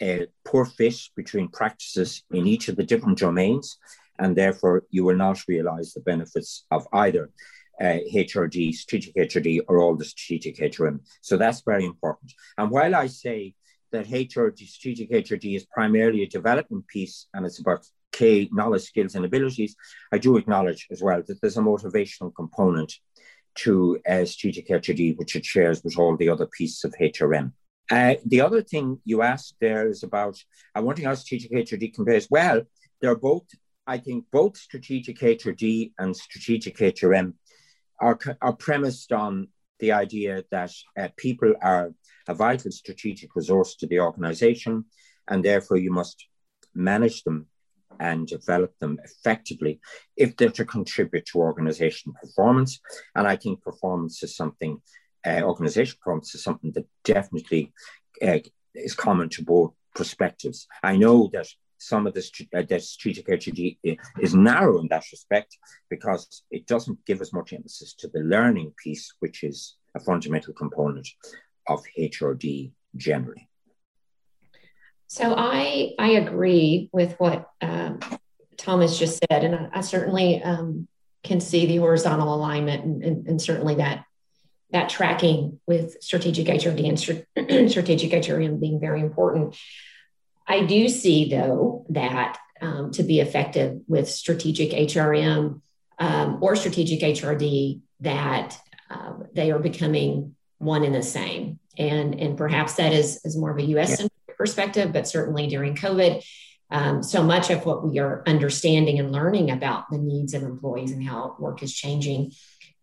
a 0.00 0.26
poor 0.44 0.64
fit 0.64 0.98
between 1.16 1.48
practices 1.48 2.22
in 2.30 2.46
each 2.46 2.68
of 2.68 2.76
the 2.76 2.84
different 2.84 3.18
domains, 3.18 3.78
and 4.18 4.36
therefore 4.36 4.84
you 4.90 5.04
will 5.04 5.16
not 5.16 5.42
realize 5.48 5.92
the 5.92 6.00
benefits 6.00 6.64
of 6.70 6.86
either 6.92 7.30
uh, 7.80 7.98
HRD, 8.12 8.74
strategic 8.74 9.14
HRD, 9.14 9.60
or 9.68 9.80
all 9.80 9.96
the 9.96 10.04
strategic 10.04 10.56
HRM. 10.58 11.00
So 11.20 11.36
that's 11.36 11.62
very 11.62 11.84
important. 11.84 12.32
And 12.56 12.70
while 12.70 12.94
I 12.94 13.06
say 13.06 13.54
that 13.92 14.06
HRD, 14.06 14.66
strategic 14.66 15.10
HRD, 15.10 15.56
is 15.56 15.66
primarily 15.66 16.22
a 16.22 16.28
development 16.28 16.86
piece 16.88 17.26
and 17.32 17.46
it's 17.46 17.60
about 17.60 17.86
K 18.12 18.48
knowledge, 18.52 18.82
skills, 18.82 19.14
and 19.14 19.24
abilities, 19.24 19.76
I 20.12 20.18
do 20.18 20.36
acknowledge 20.36 20.86
as 20.90 21.02
well 21.02 21.22
that 21.26 21.40
there's 21.40 21.56
a 21.56 21.62
motivational 21.62 22.34
component 22.34 22.92
to 23.56 23.98
uh, 24.08 24.24
strategic 24.24 24.68
HRD, 24.68 25.16
which 25.18 25.34
it 25.36 25.44
shares 25.44 25.82
with 25.82 25.98
all 25.98 26.16
the 26.16 26.28
other 26.28 26.46
pieces 26.46 26.84
of 26.84 26.94
HRM. 27.00 27.52
Uh, 27.90 28.14
the 28.26 28.40
other 28.40 28.62
thing 28.62 29.00
you 29.04 29.22
asked 29.22 29.56
there 29.60 29.88
is 29.88 30.02
about, 30.02 30.38
I'm 30.74 30.84
wondering 30.84 31.08
how 31.08 31.14
strategic 31.14 31.52
HRD 31.52 31.94
compares. 31.94 32.28
Well, 32.30 32.62
they're 33.00 33.16
both, 33.16 33.46
I 33.86 33.98
think, 33.98 34.26
both 34.30 34.56
strategic 34.56 35.18
HRD 35.18 35.92
and 35.98 36.16
strategic 36.16 36.76
HRM 36.76 37.34
are, 38.00 38.18
are 38.40 38.52
premised 38.52 39.12
on 39.12 39.48
the 39.80 39.92
idea 39.92 40.44
that 40.50 40.72
uh, 40.98 41.08
people 41.16 41.54
are 41.62 41.92
a 42.26 42.34
vital 42.34 42.70
strategic 42.70 43.34
resource 43.34 43.74
to 43.76 43.86
the 43.86 44.00
organization, 44.00 44.84
and 45.28 45.44
therefore 45.44 45.78
you 45.78 45.90
must 45.90 46.26
manage 46.74 47.22
them 47.24 47.46
and 48.00 48.26
develop 48.26 48.76
them 48.78 48.98
effectively 49.04 49.80
if 50.16 50.36
they're 50.36 50.50
to 50.50 50.64
contribute 50.64 51.26
to 51.26 51.38
organization 51.38 52.12
performance. 52.20 52.80
And 53.14 53.26
I 53.26 53.36
think 53.36 53.62
performance 53.62 54.22
is 54.22 54.36
something, 54.36 54.80
uh, 55.26 55.42
organization 55.42 55.96
performance 55.98 56.34
is 56.34 56.42
something 56.42 56.72
that 56.72 56.86
definitely 57.04 57.72
uh, 58.22 58.38
is 58.74 58.94
common 58.94 59.28
to 59.30 59.44
both 59.44 59.74
perspectives. 59.94 60.66
I 60.82 60.96
know 60.96 61.30
that 61.32 61.48
some 61.78 62.06
of 62.06 62.14
the, 62.14 62.48
uh, 62.54 62.62
the 62.62 62.80
strategic 62.80 63.26
HRD 63.26 63.78
is 64.20 64.34
narrow 64.34 64.80
in 64.80 64.88
that 64.88 65.04
respect 65.12 65.56
because 65.88 66.42
it 66.50 66.66
doesn't 66.66 67.04
give 67.06 67.20
as 67.20 67.32
much 67.32 67.52
emphasis 67.52 67.94
to 67.94 68.08
the 68.08 68.20
learning 68.20 68.72
piece, 68.82 69.14
which 69.20 69.44
is 69.44 69.76
a 69.94 70.00
fundamental 70.00 70.52
component 70.54 71.08
of 71.68 71.84
HRD 71.98 72.72
generally. 72.96 73.47
So 75.08 75.34
I 75.34 75.94
I 75.98 76.10
agree 76.10 76.90
with 76.92 77.18
what 77.18 77.48
um, 77.62 78.00
Thomas 78.58 78.98
just 78.98 79.18
said, 79.18 79.42
and 79.42 79.54
I, 79.54 79.68
I 79.72 79.80
certainly 79.80 80.42
um, 80.42 80.86
can 81.24 81.40
see 81.40 81.64
the 81.64 81.78
horizontal 81.78 82.34
alignment 82.34 82.84
and, 82.84 83.02
and, 83.02 83.26
and, 83.26 83.42
certainly 83.42 83.76
that 83.76 84.04
that 84.70 84.90
tracking 84.90 85.60
with 85.66 86.02
strategic 86.02 86.46
HRD 86.46 86.88
and 87.36 87.70
strategic 87.70 88.10
HRM 88.10 88.60
being 88.60 88.80
very 88.80 89.00
important. 89.00 89.56
I 90.46 90.66
do 90.66 90.90
see 90.90 91.30
though 91.30 91.86
that 91.88 92.38
um, 92.60 92.90
to 92.92 93.02
be 93.02 93.20
effective 93.20 93.80
with 93.88 94.10
strategic 94.10 94.72
HRM 94.72 95.62
um, 95.98 96.38
or 96.42 96.54
strategic 96.54 97.00
HRD, 97.00 97.80
that 98.00 98.58
uh, 98.90 99.14
they 99.34 99.52
are 99.52 99.58
becoming 99.58 100.36
one 100.58 100.84
and 100.84 100.94
the 100.94 101.02
same, 101.02 101.60
and 101.78 102.14
and 102.14 102.36
perhaps 102.36 102.74
that 102.74 102.92
is 102.92 103.24
is 103.24 103.38
more 103.38 103.52
of 103.52 103.56
a 103.56 103.62
U.S. 103.62 104.00
Yeah 104.00 104.08
perspective, 104.38 104.92
but 104.92 105.06
certainly 105.08 105.48
during 105.48 105.74
COVID, 105.74 106.24
um, 106.70 107.02
so 107.02 107.22
much 107.22 107.50
of 107.50 107.66
what 107.66 107.86
we 107.86 107.98
are 107.98 108.22
understanding 108.26 108.98
and 108.98 109.10
learning 109.10 109.50
about 109.50 109.90
the 109.90 109.98
needs 109.98 110.34
of 110.34 110.42
employees 110.42 110.92
and 110.92 111.02
how 111.02 111.36
work 111.38 111.62
is 111.62 111.74
changing, 111.74 112.32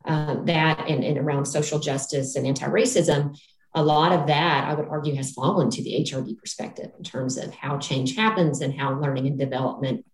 uh, 0.06 0.44
that 0.44 0.88
and, 0.90 1.04
and 1.04 1.18
around 1.18 1.46
social 1.46 1.80
justice 1.80 2.36
and 2.36 2.46
anti 2.46 2.66
racism, 2.68 3.38
a 3.74 3.84
lot 3.84 4.14
of 4.14 4.28
that 4.28 4.68
I 4.68 4.74
would 4.74 4.88
argue 4.88 5.16
has 5.16 5.32
fallen 5.32 5.70
to 5.70 5.84
the 5.84 5.96
HRD 6.02 6.38
perspective 6.38 6.92
in 6.98 7.04
terms 7.04 7.38
of 7.38 7.54
how 7.54 7.78
change 7.78 8.16
happens 8.16 8.62
and 8.62 8.74
how 8.74 9.00
learning 9.00 9.28
and 9.28 9.38
development 9.38 10.06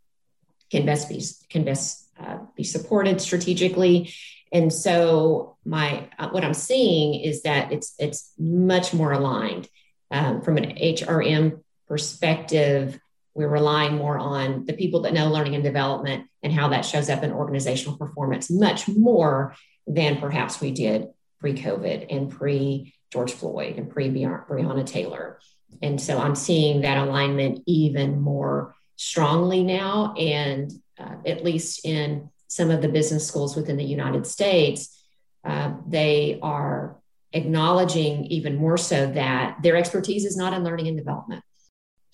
can 0.71 0.85
best 0.85 1.09
be 1.09 1.23
can 1.49 1.63
best 1.63 2.09
uh, 2.19 2.39
be 2.55 2.63
supported 2.63 3.21
strategically. 3.21 4.13
And 4.51 4.73
so 4.73 5.57
my 5.63 6.09
uh, 6.17 6.29
what 6.29 6.43
I'm 6.43 6.53
seeing 6.53 7.21
is 7.21 7.43
that 7.43 7.71
it's 7.71 7.93
it's 7.99 8.33
much 8.39 8.93
more 8.93 9.11
aligned 9.11 9.69
um, 10.11 10.41
from 10.41 10.57
an 10.57 10.75
HRM 10.75 11.61
perspective, 11.87 12.99
we're 13.33 13.47
relying 13.47 13.95
more 13.95 14.17
on 14.17 14.65
the 14.65 14.73
people 14.73 15.01
that 15.01 15.13
know 15.13 15.29
learning 15.29 15.55
and 15.55 15.63
development 15.63 16.27
and 16.43 16.51
how 16.51 16.69
that 16.69 16.85
shows 16.85 17.09
up 17.09 17.23
in 17.23 17.31
organizational 17.31 17.97
performance 17.97 18.51
much 18.51 18.87
more 18.87 19.55
than 19.87 20.17
perhaps 20.17 20.59
we 20.59 20.71
did 20.71 21.07
pre 21.39 21.53
COVID 21.53 22.07
and 22.09 22.29
pre 22.29 22.93
George 23.11 23.31
Floyd 23.31 23.77
and 23.77 23.89
pre 23.89 24.09
Breonna 24.09 24.85
Taylor. 24.85 25.39
And 25.81 25.99
so 25.99 26.19
I'm 26.19 26.35
seeing 26.35 26.81
that 26.81 26.97
alignment 26.97 27.63
even 27.65 28.21
more 28.21 28.75
strongly 28.97 29.63
now. 29.63 30.13
And 30.13 30.71
uh, 30.99 31.15
at 31.25 31.43
least 31.43 31.85
in 31.85 32.29
some 32.47 32.69
of 32.69 32.81
the 32.81 32.89
business 32.89 33.27
schools 33.27 33.55
within 33.55 33.77
the 33.77 33.83
United 33.83 34.27
States, 34.27 34.97
uh, 35.43 35.73
they 35.87 36.37
are 36.41 36.97
acknowledging 37.33 38.25
even 38.25 38.55
more 38.55 38.77
so 38.77 39.07
that 39.11 39.57
their 39.63 39.75
expertise 39.75 40.25
is 40.25 40.35
not 40.35 40.53
in 40.53 40.63
learning 40.63 40.87
and 40.87 40.97
development. 40.97 41.43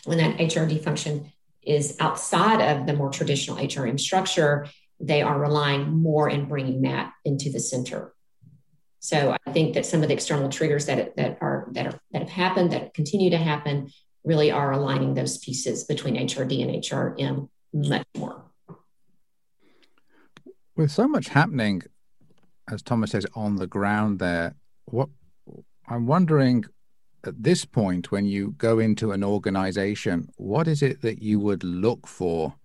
When 0.06 0.18
that 0.20 0.38
HRD 0.38 0.84
function 0.84 1.32
is 1.64 1.98
outside 2.00 2.62
of 2.62 2.86
the 2.86 2.94
more 2.94 3.10
traditional 3.10 3.58
HRM 3.58 4.00
structure, 4.00 4.68
they 5.00 5.22
are 5.22 5.40
relying 5.40 6.02
more 6.02 6.30
in 6.30 6.48
bringing 6.48 6.84
that 6.84 7.14
into 7.26 7.52
the 7.52 7.60
center. 7.60 8.14
So 9.00 9.36
I 9.46 9.52
think 9.52 9.74
that 9.76 9.86
some 9.86 10.02
of 10.02 10.08
the 10.08 10.14
external 10.14 10.50
triggers 10.50 10.86
that, 10.88 11.16
that 11.18 11.38
are 11.42 11.68
that 11.72 11.88
are 11.88 12.00
that 12.12 12.24
have 12.24 12.30
happened, 12.30 12.72
that 12.72 12.94
continue 12.94 13.30
to 13.30 13.38
happen, 13.38 13.90
really 14.24 14.52
are 14.52 14.72
aligning 14.72 15.14
those 15.14 15.38
pieces 15.38 15.84
between 15.84 16.16
HRD 16.16 16.62
and 16.62 16.84
HRM 16.84 17.50
much 17.74 18.06
more. 18.18 18.44
With 20.76 20.92
so 20.92 21.08
much 21.08 21.30
happening, 21.30 21.84
as 22.70 22.82
Thomas 22.82 23.12
says, 23.12 23.26
on 23.34 23.56
the 23.56 23.68
ground 23.68 24.20
there, 24.20 24.56
what 24.88 25.10
I'm 25.88 26.08
wondering 26.08 26.66
at 27.26 27.42
this 27.42 27.66
point 27.66 28.12
when 28.12 28.26
you 28.26 28.56
go 28.58 28.80
into 28.80 29.12
an 29.12 29.24
organization, 29.24 30.30
what 30.38 30.68
is 30.68 30.82
it 30.82 31.02
that 31.02 31.22
you 31.22 31.40
would 31.40 31.64
look 31.64 32.08
for 32.08 32.56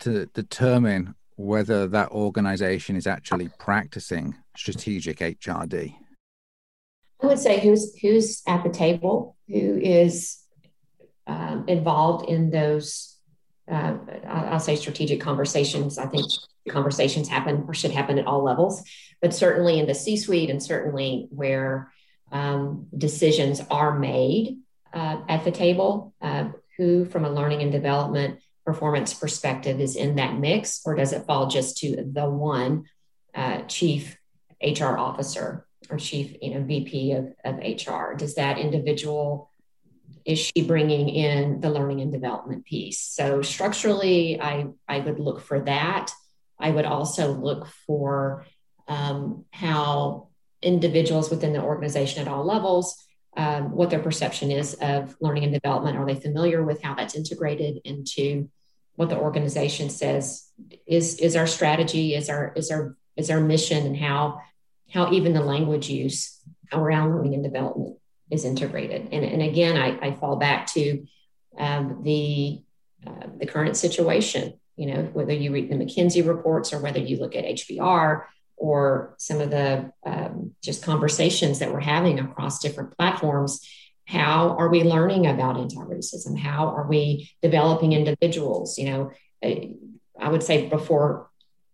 to 0.00 0.26
determine 0.26 1.14
whether 1.36 1.86
that 1.88 2.10
organization 2.10 2.96
is 2.96 3.06
actually 3.06 3.50
practicing 3.58 4.36
strategic 4.56 5.18
HRD? 5.18 5.94
I 7.22 7.26
would 7.26 7.38
say 7.38 7.60
who's 7.60 7.96
who's 8.00 8.42
at 8.46 8.64
the 8.64 8.70
table, 8.70 9.36
who 9.48 9.78
is 9.78 10.38
um, 11.26 11.64
involved 11.68 12.28
in 12.28 12.50
those. 12.50 13.11
Uh, 13.70 13.96
I'll 14.26 14.60
say 14.60 14.76
strategic 14.76 15.20
conversations. 15.20 15.98
I 15.98 16.06
think 16.06 16.26
conversations 16.68 17.28
happen 17.28 17.64
or 17.66 17.74
should 17.74 17.90
happen 17.90 18.18
at 18.18 18.26
all 18.26 18.42
levels 18.44 18.84
but 19.22 19.32
certainly 19.32 19.78
in 19.78 19.86
the 19.86 19.94
C 19.94 20.16
suite 20.16 20.50
and 20.50 20.62
certainly 20.62 21.28
where 21.30 21.92
um, 22.32 22.88
decisions 22.96 23.62
are 23.70 23.98
made 23.98 24.58
uh, 24.92 25.22
at 25.28 25.44
the 25.44 25.52
table, 25.52 26.12
uh, 26.20 26.48
who 26.76 27.06
from 27.06 27.24
a 27.24 27.30
learning 27.30 27.62
and 27.62 27.70
development 27.70 28.40
performance 28.66 29.14
perspective 29.14 29.80
is 29.80 29.96
in 29.96 30.16
that 30.16 30.38
mix, 30.38 30.82
or 30.84 30.94
does 30.94 31.12
it 31.12 31.24
fall 31.24 31.46
just 31.46 31.78
to 31.78 32.10
the 32.12 32.28
one 32.28 32.84
uh, 33.34 33.62
chief 33.62 34.18
HR 34.62 34.96
officer 34.98 35.66
or 35.88 35.98
chief 35.98 36.34
you 36.42 36.54
know, 36.54 36.64
VP 36.64 37.12
of, 37.12 37.32
of 37.44 37.56
HR? 37.58 38.14
Does 38.14 38.34
that 38.34 38.58
individual 38.58 39.50
is 40.24 40.38
she 40.38 40.62
bringing 40.66 41.08
in 41.08 41.60
the 41.60 41.70
learning 41.70 42.00
and 42.00 42.12
development 42.12 42.64
piece? 42.64 43.00
So 43.00 43.42
structurally, 43.42 44.40
I, 44.40 44.66
I 44.88 45.00
would 45.00 45.18
look 45.18 45.40
for 45.40 45.60
that. 45.60 46.12
I 46.58 46.70
would 46.70 46.84
also 46.84 47.32
look 47.32 47.66
for 47.86 48.46
um, 48.88 49.44
how 49.50 50.28
individuals 50.62 51.30
within 51.30 51.52
the 51.52 51.62
organization 51.62 52.22
at 52.22 52.32
all 52.32 52.44
levels, 52.44 52.96
um, 53.36 53.72
what 53.72 53.90
their 53.90 54.02
perception 54.02 54.50
is 54.50 54.74
of 54.74 55.16
learning 55.20 55.44
and 55.44 55.52
development. 55.52 55.96
Are 55.96 56.06
they 56.06 56.14
familiar 56.14 56.62
with 56.62 56.82
how 56.82 56.94
that's 56.94 57.14
integrated 57.14 57.80
into 57.84 58.48
what 58.94 59.08
the 59.08 59.16
organization 59.16 59.90
says 59.90 60.50
is 60.86 61.18
is 61.18 61.34
our 61.34 61.46
strategy, 61.46 62.14
is 62.14 62.28
our 62.28 62.52
is 62.54 62.70
our 62.70 62.96
is 63.16 63.30
our 63.30 63.40
mission, 63.40 63.86
and 63.86 63.96
how 63.96 64.40
how 64.90 65.12
even 65.12 65.32
the 65.32 65.40
language 65.40 65.88
use 65.88 66.38
around 66.72 67.14
learning 67.14 67.34
and 67.34 67.42
development 67.42 67.96
is 68.32 68.44
integrated. 68.44 69.08
And, 69.12 69.24
and 69.24 69.42
again, 69.42 69.76
I, 69.76 70.08
I 70.08 70.14
fall 70.14 70.36
back 70.36 70.66
to 70.74 71.06
um, 71.56 72.02
the 72.02 72.62
uh, 73.06 73.26
the 73.38 73.46
current 73.46 73.76
situation. 73.76 74.54
You 74.76 74.86
know, 74.86 75.02
whether 75.12 75.34
you 75.34 75.52
read 75.52 75.68
the 75.68 75.76
McKinsey 75.76 76.26
reports 76.26 76.72
or 76.72 76.80
whether 76.80 76.98
you 76.98 77.18
look 77.18 77.36
at 77.36 77.44
HBR, 77.44 78.24
or 78.56 79.14
some 79.18 79.40
of 79.40 79.50
the 79.50 79.92
um, 80.06 80.52
just 80.62 80.84
conversations 80.84 81.58
that 81.58 81.72
we're 81.72 81.80
having 81.80 82.18
across 82.18 82.60
different 82.60 82.96
platforms 82.96 83.60
how 84.06 84.56
are 84.58 84.68
we 84.68 84.82
learning 84.82 85.26
about 85.26 85.56
anti-racism 85.56 86.38
how 86.38 86.68
are 86.68 86.86
we 86.86 87.30
developing 87.40 87.92
individuals 87.92 88.78
you 88.78 88.90
know 88.90 89.10
i 89.42 90.28
would 90.28 90.42
say 90.42 90.68
before 90.68 91.30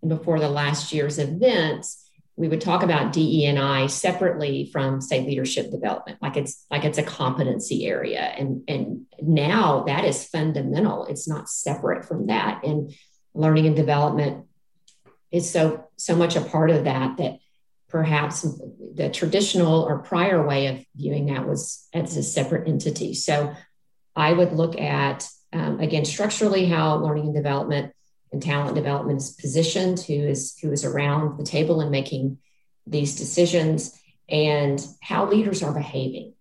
before 0.07 0.39
the 0.39 0.49
last 0.49 0.93
year's 0.93 1.19
events 1.19 2.08
we 2.39 2.47
would 2.47 2.61
talk 2.61 2.85
about 2.85 3.13
DE 3.13 3.47
and 3.47 3.59
I 3.59 3.89
separately 3.89 4.71
from 4.73 5.01
say 5.01 5.27
leadership 5.27 5.73
development, 5.73 6.23
like 6.23 6.37
it's 6.37 6.65
like 6.71 6.85
it's 6.85 6.97
a 6.97 7.03
competency 7.03 7.85
area, 7.85 8.21
and 8.21 8.63
and 8.69 9.07
now 9.21 9.83
that 9.85 10.05
is 10.05 10.25
fundamental. 10.25 11.05
It's 11.07 11.29
not 11.29 11.51
separate 11.51 12.05
from 12.05 12.29
that, 12.29 12.63
and 12.65 12.95
learning 13.35 13.67
and 13.67 13.75
development 13.75 14.47
is 15.33 15.51
so 15.51 15.89
so 15.97 16.15
much 16.15 16.37
a 16.37 16.41
part 16.41 16.71
of 16.71 16.85
that 16.85 17.17
that 17.17 17.39
perhaps 17.89 18.47
the 18.95 19.11
traditional 19.11 19.83
or 19.83 19.99
prior 19.99 20.47
way 20.47 20.69
of 20.69 20.85
viewing 20.95 21.27
that 21.27 21.45
was 21.45 21.89
as 21.93 22.17
a 22.17 22.23
separate 22.23 22.69
entity. 22.69 23.15
So 23.15 23.53
I 24.15 24.33
would 24.33 24.53
look 24.53 24.81
at 24.81 25.29
um, 25.53 25.81
again 25.81 26.05
structurally 26.05 26.67
how 26.67 26.99
learning 26.99 27.27
and 27.27 27.35
development 27.35 27.93
and 28.33 28.43
talent 28.43 28.75
development 28.75 29.21
is 29.21 29.31
positioned, 29.31 30.01
who 30.01 30.15
is 30.15 30.59
who 30.59 30.73
is 30.73 30.85
around 30.85 31.39
the 31.39 31.45
table 31.45 31.81
and 31.81 31.91
making 31.91 32.39
these 32.87 33.17
decisions, 33.17 33.99
and 34.29 34.87
how 35.03 35.29
leaders 35.29 35.63
are 35.63 35.73
behaving. 35.73 36.35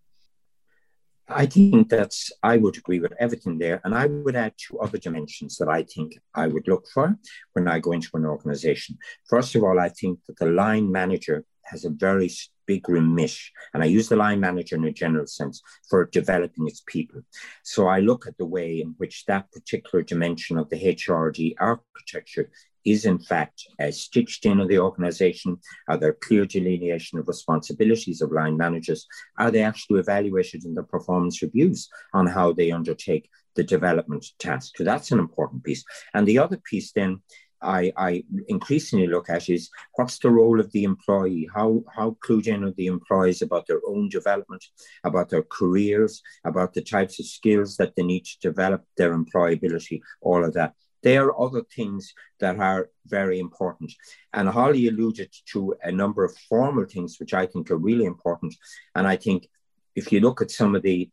I 1.29 1.45
think 1.45 1.89
that's, 1.89 2.31
I 2.41 2.55
would 2.55 2.77
agree 2.77 3.01
with 3.01 3.13
everything 3.19 3.57
there. 3.57 3.81
And 3.83 3.93
I 3.93 4.05
would 4.05 4.37
add 4.37 4.53
two 4.57 4.79
other 4.79 4.97
dimensions 4.97 5.57
that 5.57 5.67
I 5.67 5.83
think 5.83 6.17
I 6.33 6.47
would 6.47 6.67
look 6.69 6.87
for 6.87 7.17
when 7.51 7.67
I 7.67 7.79
go 7.79 7.91
into 7.91 8.09
an 8.13 8.25
organization. 8.25 8.97
First 9.25 9.53
of 9.55 9.63
all, 9.63 9.77
I 9.77 9.89
think 9.89 10.19
that 10.27 10.37
the 10.37 10.45
line 10.45 10.89
manager 10.89 11.43
has 11.63 11.83
a 11.83 11.89
very 11.89 12.31
big 12.67 12.87
remit, 12.87 13.35
and 13.73 13.81
I 13.81 13.87
use 13.87 14.09
the 14.09 14.15
line 14.15 14.39
manager 14.39 14.75
in 14.75 14.83
a 14.83 14.91
general 14.91 15.25
sense 15.25 15.61
for 15.89 16.05
developing 16.05 16.67
its 16.67 16.83
people. 16.85 17.21
So 17.63 17.87
I 17.87 17.99
look 18.01 18.27
at 18.27 18.37
the 18.37 18.45
way 18.45 18.81
in 18.81 18.93
which 18.97 19.25
that 19.25 19.51
particular 19.51 20.03
dimension 20.03 20.57
of 20.57 20.69
the 20.69 20.79
HRD 20.79 21.55
architecture 21.59 22.51
is 22.87 23.03
in 23.05 23.19
fact 23.19 23.67
uh, 23.81 23.91
stitched 23.91 24.45
in 24.45 24.65
the 24.65 24.79
organization? 24.79 25.57
Are 25.89 25.97
there 25.97 26.13
clear 26.13 26.45
delineation 26.45 27.19
of 27.19 27.27
responsibilities 27.27 28.21
of 28.21 28.31
line 28.31 28.55
managers? 28.55 29.05
Are 29.37 29.51
they 29.51 29.61
actually 29.61 29.99
evaluated 29.99 30.63
in 30.63 30.73
the 30.73 30.83
performance 30.83 31.41
reviews 31.41 31.89
on 32.13 32.27
how 32.27 32.53
they 32.53 32.71
undertake 32.71 33.29
the 33.55 33.63
development 33.63 34.25
task? 34.39 34.77
So 34.77 34.85
that's 34.85 35.11
an 35.11 35.19
important 35.19 35.65
piece. 35.65 35.83
And 36.13 36.25
the 36.25 36.39
other 36.39 36.57
piece 36.57 36.93
then 36.93 37.21
I, 37.61 37.91
I, 37.97 38.23
increasingly 38.47 39.07
look 39.07 39.29
at 39.29 39.49
is 39.49 39.69
what's 39.95 40.19
the 40.19 40.29
role 40.29 40.59
of 40.59 40.71
the 40.71 40.83
employee? 40.83 41.49
How, 41.53 41.83
how 41.93 42.17
clued 42.25 42.47
in 42.47 42.63
are 42.63 42.71
the 42.71 42.87
employees 42.87 43.41
about 43.41 43.67
their 43.67 43.81
own 43.87 44.09
development, 44.09 44.63
about 45.03 45.29
their 45.29 45.43
careers, 45.43 46.21
about 46.45 46.73
the 46.73 46.81
types 46.81 47.19
of 47.19 47.25
skills 47.25 47.77
that 47.77 47.95
they 47.95 48.03
need 48.03 48.25
to 48.25 48.39
develop, 48.39 48.83
their 48.97 49.15
employability, 49.17 50.01
all 50.21 50.43
of 50.43 50.53
that. 50.53 50.73
There 51.03 51.25
are 51.25 51.41
other 51.41 51.63
things 51.75 52.13
that 52.39 52.59
are 52.59 52.89
very 53.05 53.39
important. 53.39 53.93
And 54.33 54.49
Holly 54.49 54.87
alluded 54.87 55.33
to 55.53 55.75
a 55.83 55.91
number 55.91 56.23
of 56.25 56.35
formal 56.49 56.85
things 56.85 57.19
which 57.19 57.33
I 57.33 57.45
think 57.45 57.71
are 57.71 57.77
really 57.77 58.05
important. 58.05 58.55
And 58.95 59.07
I 59.07 59.15
think 59.15 59.47
if 59.95 60.11
you 60.11 60.19
look 60.19 60.41
at 60.41 60.51
some 60.51 60.75
of 60.75 60.83
the 60.83 61.09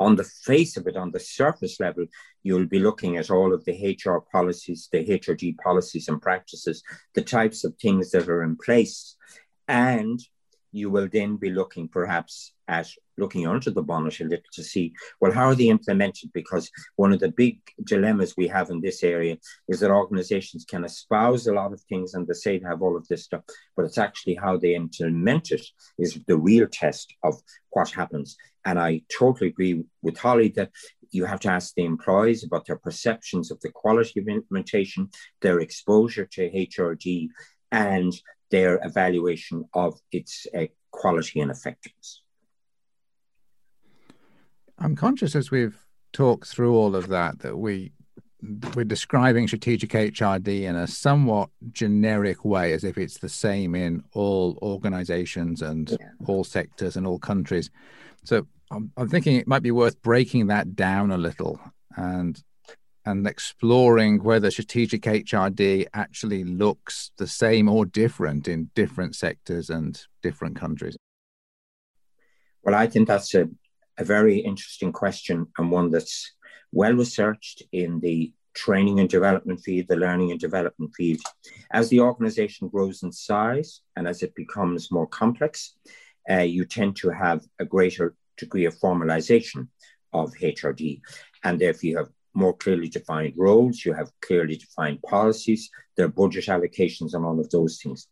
on 0.00 0.16
the 0.16 0.24
face 0.24 0.76
of 0.76 0.86
it, 0.86 0.96
on 0.96 1.10
the 1.10 1.20
surface 1.20 1.80
level, 1.80 2.06
you'll 2.42 2.66
be 2.66 2.78
looking 2.78 3.16
at 3.16 3.30
all 3.30 3.52
of 3.52 3.64
the 3.64 3.96
HR 3.96 4.20
policies, 4.20 4.88
the 4.92 5.04
HRD 5.04 5.58
policies 5.58 6.08
and 6.08 6.22
practices, 6.22 6.82
the 7.14 7.22
types 7.22 7.64
of 7.64 7.74
things 7.76 8.10
that 8.12 8.28
are 8.28 8.42
in 8.42 8.56
place. 8.56 9.16
And 9.66 10.20
you 10.72 10.90
will 10.90 11.08
then 11.08 11.36
be 11.36 11.50
looking 11.50 11.88
perhaps 11.88 12.52
at 12.66 12.88
looking 13.18 13.46
under 13.46 13.70
the 13.70 13.82
bonnet 13.82 14.20
a 14.20 14.24
little 14.24 14.44
to 14.52 14.62
see, 14.62 14.92
well, 15.20 15.32
how 15.32 15.46
are 15.46 15.54
they 15.54 15.68
implemented? 15.68 16.30
Because 16.32 16.70
one 16.96 17.12
of 17.12 17.20
the 17.20 17.30
big 17.30 17.60
dilemmas 17.84 18.34
we 18.36 18.48
have 18.48 18.70
in 18.70 18.80
this 18.80 19.02
area 19.02 19.36
is 19.68 19.80
that 19.80 19.90
organizations 19.90 20.64
can 20.64 20.84
espouse 20.84 21.46
a 21.46 21.52
lot 21.52 21.72
of 21.72 21.80
things 21.82 22.14
and 22.14 22.26
they 22.26 22.34
say 22.34 22.58
they 22.58 22.66
have 22.66 22.82
all 22.82 22.96
of 22.96 23.06
this 23.08 23.24
stuff, 23.24 23.42
but 23.76 23.84
it's 23.84 23.98
actually 23.98 24.34
how 24.34 24.56
they 24.56 24.74
implement 24.74 25.50
it 25.50 25.64
is 25.98 26.20
the 26.26 26.36
real 26.36 26.66
test 26.70 27.14
of 27.22 27.34
what 27.70 27.90
happens. 27.90 28.36
And 28.64 28.78
I 28.78 29.02
totally 29.16 29.48
agree 29.48 29.84
with 30.02 30.18
Holly 30.18 30.48
that 30.56 30.70
you 31.10 31.24
have 31.24 31.40
to 31.40 31.50
ask 31.50 31.74
the 31.74 31.84
employees 31.84 32.44
about 32.44 32.66
their 32.66 32.76
perceptions 32.76 33.50
of 33.50 33.60
the 33.60 33.70
quality 33.70 34.20
of 34.20 34.28
implementation, 34.28 35.08
their 35.40 35.60
exposure 35.60 36.26
to 36.26 36.50
HRD, 36.50 37.28
and 37.72 38.12
their 38.50 38.80
evaluation 38.84 39.64
of 39.74 39.98
its 40.12 40.46
uh, 40.56 40.66
quality 40.90 41.40
and 41.40 41.50
effectiveness. 41.50 42.22
I'm 44.78 44.96
conscious 44.96 45.34
as 45.34 45.50
we've 45.50 45.76
talked 46.12 46.48
through 46.48 46.74
all 46.74 46.94
of 46.96 47.08
that 47.08 47.40
that 47.40 47.56
we 47.56 47.92
we're 48.74 48.84
describing 48.84 49.48
strategic 49.48 49.90
HRD 49.90 50.62
in 50.62 50.76
a 50.76 50.86
somewhat 50.86 51.50
generic 51.72 52.44
way, 52.44 52.72
as 52.72 52.84
if 52.84 52.96
it's 52.96 53.18
the 53.18 53.28
same 53.28 53.74
in 53.74 54.04
all 54.12 54.58
organizations 54.62 55.60
and 55.60 55.90
yeah. 55.90 55.96
all 56.26 56.44
sectors 56.44 56.96
and 56.96 57.04
all 57.04 57.18
countries. 57.18 57.68
So 58.22 58.46
I'm, 58.70 58.92
I'm, 58.96 59.08
thinking 59.08 59.36
it 59.36 59.48
might 59.48 59.62
be 59.62 59.72
worth 59.72 60.00
breaking 60.02 60.46
that 60.48 60.76
down 60.76 61.10
a 61.10 61.18
little 61.18 61.60
and 61.96 62.40
and 63.04 63.26
exploring 63.26 64.22
whether 64.22 64.50
strategic 64.50 65.02
HRD 65.02 65.86
actually 65.94 66.44
looks 66.44 67.10
the 67.16 67.26
same 67.26 67.68
or 67.68 67.86
different 67.86 68.46
in 68.46 68.70
different 68.74 69.16
sectors 69.16 69.70
and 69.70 70.00
different 70.22 70.56
countries. 70.56 70.96
Well, 72.62 72.74
I 72.74 72.86
think 72.86 73.08
that's 73.08 73.34
a 73.34 73.48
a 73.98 74.04
very 74.04 74.38
interesting 74.38 74.92
question 74.92 75.46
and 75.58 75.70
one 75.70 75.90
that's 75.90 76.32
well 76.72 76.92
researched 76.92 77.62
in 77.72 78.00
the 78.00 78.32
training 78.54 79.00
and 79.00 79.08
development 79.08 79.60
field, 79.60 79.86
the 79.88 79.96
learning 79.96 80.30
and 80.30 80.40
development 80.40 80.92
field. 80.96 81.20
As 81.70 81.88
the 81.88 82.00
organization 82.00 82.68
grows 82.68 83.02
in 83.02 83.12
size 83.12 83.82
and 83.96 84.08
as 84.08 84.22
it 84.22 84.34
becomes 84.34 84.90
more 84.90 85.06
complex, 85.06 85.76
uh, 86.30 86.38
you 86.38 86.64
tend 86.64 86.96
to 86.96 87.10
have 87.10 87.42
a 87.58 87.64
greater 87.64 88.14
degree 88.36 88.64
of 88.66 88.78
formalization 88.78 89.68
of 90.12 90.32
HRD. 90.34 91.00
And 91.44 91.62
if 91.62 91.84
you 91.84 91.98
have 91.98 92.08
more 92.34 92.56
clearly 92.56 92.88
defined 92.88 93.34
roles, 93.36 93.84
you 93.84 93.92
have 93.92 94.10
clearly 94.20 94.56
defined 94.56 95.02
policies, 95.02 95.70
there 95.96 96.06
are 96.06 96.20
budget 96.22 96.46
allocations 96.46 97.14
and 97.14 97.24
all 97.24 97.40
of 97.40 97.50
those 97.50 97.80
things. 97.82 98.08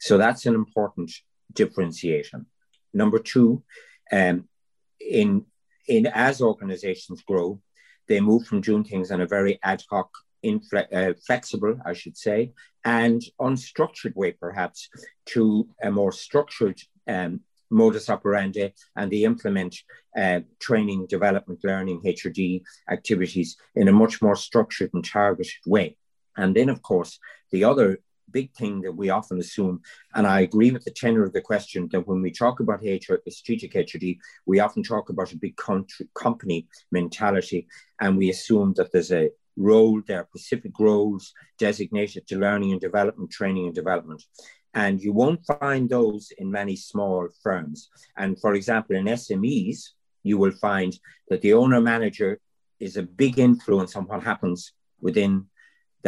So 0.00 0.16
that's 0.16 0.46
an 0.46 0.54
important 0.54 1.12
differentiation. 1.52 2.46
Number 2.94 3.18
two, 3.18 3.62
um, 4.12 4.48
in 5.00 5.44
in 5.88 6.06
as 6.06 6.42
organizations 6.42 7.22
grow, 7.22 7.60
they 8.08 8.20
move 8.20 8.46
from 8.46 8.60
doing 8.60 8.84
things 8.84 9.10
in 9.10 9.20
a 9.20 9.26
very 9.26 9.58
ad 9.62 9.82
hoc, 9.90 10.10
infle- 10.44 10.92
uh, 10.92 11.14
flexible, 11.26 11.78
I 11.84 11.94
should 11.94 12.16
say, 12.16 12.52
and 12.84 13.22
unstructured 13.40 14.14
way, 14.14 14.32
perhaps, 14.32 14.88
to 15.26 15.68
a 15.82 15.90
more 15.90 16.12
structured 16.12 16.80
um, 17.06 17.40
modus 17.70 18.08
operandi, 18.10 18.72
and 18.96 19.10
they 19.10 19.24
implement 19.24 19.76
uh, 20.16 20.40
training, 20.60 21.06
development, 21.06 21.60
learning, 21.64 22.02
HRD 22.02 22.62
activities 22.90 23.56
in 23.74 23.88
a 23.88 23.92
much 23.92 24.22
more 24.22 24.36
structured 24.36 24.90
and 24.94 25.04
targeted 25.04 25.52
way. 25.66 25.96
And 26.36 26.54
then, 26.54 26.68
of 26.68 26.82
course, 26.82 27.18
the 27.50 27.64
other 27.64 27.98
big 28.30 28.52
thing 28.54 28.80
that 28.82 28.92
we 28.92 29.10
often 29.10 29.38
assume, 29.38 29.80
and 30.14 30.26
I 30.26 30.40
agree 30.40 30.70
with 30.70 30.84
the 30.84 30.90
tenor 30.90 31.24
of 31.24 31.32
the 31.32 31.40
question, 31.40 31.88
that 31.92 32.06
when 32.06 32.22
we 32.22 32.30
talk 32.30 32.60
about 32.60 32.82
HR, 32.82 33.16
strategic 33.28 33.72
HRD, 33.72 34.18
we 34.46 34.60
often 34.60 34.82
talk 34.82 35.10
about 35.10 35.32
a 35.32 35.36
big 35.36 35.56
country, 35.56 36.08
company 36.14 36.68
mentality, 36.92 37.68
and 38.00 38.16
we 38.16 38.30
assume 38.30 38.74
that 38.76 38.92
there's 38.92 39.12
a 39.12 39.30
role 39.56 40.00
there, 40.06 40.26
specific 40.34 40.78
roles 40.78 41.32
designated 41.58 42.26
to 42.28 42.38
learning 42.38 42.72
and 42.72 42.80
development, 42.80 43.30
training 43.30 43.66
and 43.66 43.74
development. 43.74 44.22
And 44.74 45.00
you 45.00 45.12
won't 45.12 45.44
find 45.44 45.88
those 45.88 46.30
in 46.38 46.50
many 46.50 46.76
small 46.76 47.28
firms. 47.42 47.88
And 48.16 48.40
for 48.40 48.54
example, 48.54 48.96
in 48.96 49.06
SMEs, 49.06 49.90
you 50.22 50.38
will 50.38 50.52
find 50.52 50.96
that 51.28 51.40
the 51.40 51.54
owner 51.54 51.80
manager 51.80 52.38
is 52.78 52.96
a 52.96 53.02
big 53.02 53.38
influence 53.38 53.96
on 53.96 54.04
what 54.04 54.22
happens 54.22 54.72
within 55.00 55.46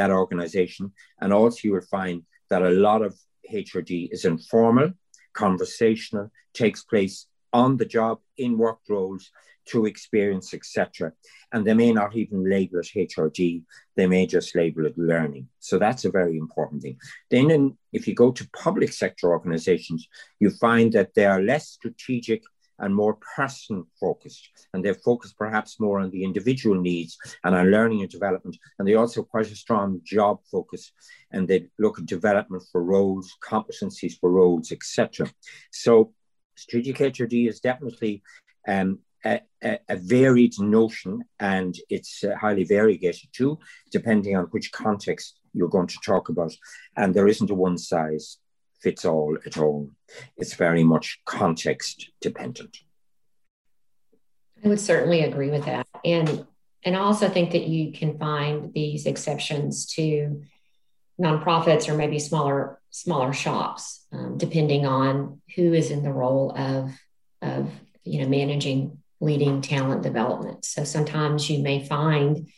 that 0.01 0.11
organization. 0.11 0.93
And 1.21 1.33
also, 1.33 1.61
you 1.65 1.73
will 1.75 1.93
find 1.99 2.23
that 2.51 2.63
a 2.63 2.77
lot 2.89 3.03
of 3.03 3.13
HRD 3.53 4.09
is 4.11 4.25
informal, 4.25 4.93
conversational, 5.35 6.31
takes 6.55 6.83
place 6.83 7.27
on 7.53 7.77
the 7.77 7.85
job, 7.85 8.19
in 8.39 8.57
work 8.57 8.81
roles, 8.89 9.31
through 9.69 9.87
experience, 9.87 10.55
etc. 10.55 11.13
And 11.53 11.65
they 11.65 11.75
may 11.75 11.93
not 11.93 12.17
even 12.17 12.49
label 12.49 12.81
it 12.81 13.11
HRD, 13.11 13.63
they 13.97 14.07
may 14.07 14.27
just 14.27 14.55
label 14.55 14.87
it 14.87 14.97
learning. 14.97 15.49
So 15.59 15.79
that's 15.79 16.05
a 16.05 16.17
very 16.19 16.37
important 16.39 16.83
thing. 16.83 16.97
Then, 17.31 17.51
in, 17.51 17.77
if 17.93 18.09
you 18.09 18.15
go 18.15 18.31
to 18.33 18.51
public 18.67 18.93
sector 18.93 19.27
organizations, 19.37 20.09
you 20.43 20.51
find 20.51 20.93
that 20.93 21.15
they 21.15 21.27
are 21.27 21.43
less 21.43 21.69
strategic 21.69 22.43
and 22.81 22.95
more 22.95 23.19
person 23.37 23.85
focused. 24.01 24.49
And 24.75 24.85
they 24.85 24.93
focus 24.93 25.33
perhaps 25.33 25.79
more 25.79 26.01
on 26.01 26.11
the 26.11 26.25
individual 26.25 26.81
needs 26.81 27.17
and 27.45 27.55
on 27.55 27.71
learning 27.71 28.01
and 28.01 28.11
development. 28.11 28.57
And 28.79 28.87
they 28.87 28.95
also 28.95 29.23
quite 29.23 29.51
a 29.51 29.57
strong 29.57 30.01
job 30.05 30.41
focus 30.51 30.93
and 31.31 31.47
they 31.47 31.69
look 31.79 31.99
at 31.99 32.07
development 32.07 32.65
for 32.73 32.83
roles, 32.83 33.37
competencies 33.43 34.19
for 34.19 34.31
roles, 34.31 34.73
etc. 34.73 35.31
So 35.71 36.13
strategic 36.57 36.97
HRD 36.97 37.49
is 37.49 37.61
definitely 37.61 38.23
um, 38.67 38.99
a, 39.25 39.41
a, 39.63 39.79
a, 39.89 39.97
varied 39.97 40.59
notion 40.59 41.25
and 41.39 41.77
it's 41.89 42.25
uh, 42.25 42.35
highly 42.37 42.65
variegated 42.65 43.29
too, 43.33 43.59
depending 43.91 44.37
on 44.37 44.45
which 44.47 44.73
context 44.73 45.41
you're 45.53 45.69
going 45.69 45.87
to 45.87 45.99
talk 46.05 46.29
about. 46.29 46.53
And 46.97 47.15
there 47.15 47.29
isn't 47.29 47.51
a 47.51 47.55
one 47.55 47.79
size 47.79 48.39
fits 48.81 49.05
all 49.05 49.37
at 49.47 49.59
all. 49.59 49.91
It's 50.37 50.55
very 50.55 50.85
much 50.85 51.21
context 51.25 52.11
dependent. 52.21 52.79
I 54.65 54.69
would 54.69 54.81
certainly 54.81 55.23
agree 55.23 55.51
with 55.51 55.65
that. 55.67 55.87
And 56.05 56.47
and 56.83 56.97
I 56.97 57.01
also 57.01 57.29
think 57.29 57.53
that 57.53 57.67
you 57.67 57.93
can 57.93 58.19
find 58.19 58.73
these 58.73 59.05
exceptions 59.05 59.87
to 59.95 60.43
nonprofits 61.21 61.89
or 61.89 61.95
maybe 61.95 62.19
smaller 62.19 62.81
smaller 62.91 63.33
shops, 63.33 64.07
um, 64.13 64.39
depending 64.39 64.87
on 64.87 65.41
who 65.55 65.73
is 65.73 65.91
in 65.91 66.03
the 66.03 66.13
role 66.13 66.53
of 66.57 66.91
of 67.43 67.71
you 68.05 68.23
know 68.23 68.29
managing 68.29 68.99
leading 69.21 69.61
talent 69.61 70.03
development. 70.03 70.65
So 70.65 70.85
sometimes 70.85 71.51
you 71.51 71.63
may 71.63 71.87
find 71.87 72.49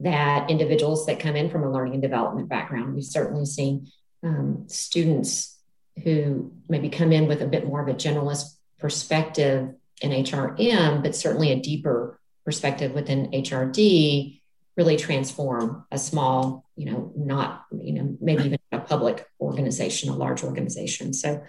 that 0.00 0.50
individuals 0.50 1.06
that 1.06 1.20
come 1.20 1.34
in 1.34 1.50
from 1.50 1.64
a 1.64 1.70
learning 1.70 1.94
and 1.94 2.02
development 2.02 2.48
background, 2.48 2.94
we've 2.94 3.04
certainly 3.04 3.46
seen 3.46 3.88
um, 4.22 4.64
students 4.68 5.53
who 6.02 6.52
maybe 6.68 6.88
come 6.88 7.12
in 7.12 7.26
with 7.26 7.42
a 7.42 7.46
bit 7.46 7.66
more 7.66 7.80
of 7.80 7.88
a 7.88 7.94
generalist 7.94 8.56
perspective 8.78 9.74
in 10.00 10.10
HRM, 10.10 11.02
but 11.02 11.14
certainly 11.14 11.52
a 11.52 11.60
deeper 11.60 12.18
perspective 12.44 12.92
within 12.92 13.30
HRD 13.30 14.40
really 14.76 14.96
transform 14.96 15.86
a 15.92 15.98
small, 15.98 16.64
you 16.76 16.90
know, 16.90 17.12
not, 17.16 17.64
you 17.70 17.92
know, 17.92 18.16
maybe 18.20 18.44
even 18.44 18.58
a 18.72 18.80
public 18.80 19.24
organization, 19.40 20.10
a 20.10 20.16
large 20.16 20.42
organization. 20.42 21.12
So 21.12 21.42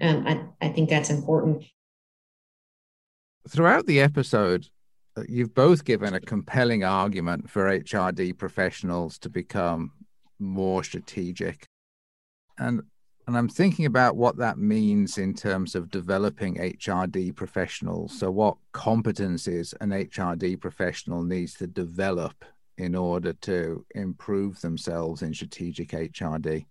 um, 0.00 0.26
I, 0.26 0.66
I 0.66 0.68
think 0.70 0.88
that's 0.88 1.10
important. 1.10 1.64
Throughout 3.48 3.86
the 3.86 4.00
episode, 4.00 4.68
uh, 5.16 5.22
you've 5.28 5.54
both 5.54 5.84
given 5.84 6.14
a 6.14 6.20
compelling 6.20 6.84
argument 6.84 7.50
for 7.50 7.64
HRD 7.64 8.38
professionals 8.38 9.18
to 9.18 9.28
become 9.28 9.90
more 10.38 10.84
strategic. 10.84 11.66
And 12.58 12.82
and 13.28 13.36
I'm 13.36 13.48
thinking 13.48 13.84
about 13.84 14.16
what 14.16 14.38
that 14.38 14.56
means 14.56 15.18
in 15.18 15.34
terms 15.34 15.74
of 15.74 15.90
developing 15.90 16.54
HRD 16.54 17.36
professionals. 17.36 18.18
So, 18.18 18.30
what 18.30 18.56
competencies 18.72 19.74
an 19.82 19.90
HRD 19.90 20.58
professional 20.58 21.22
needs 21.22 21.52
to 21.56 21.66
develop 21.66 22.42
in 22.78 22.94
order 22.94 23.34
to 23.34 23.84
improve 23.94 24.58
themselves 24.62 25.20
in 25.20 25.34
strategic 25.34 25.90
HRD. 25.90 26.64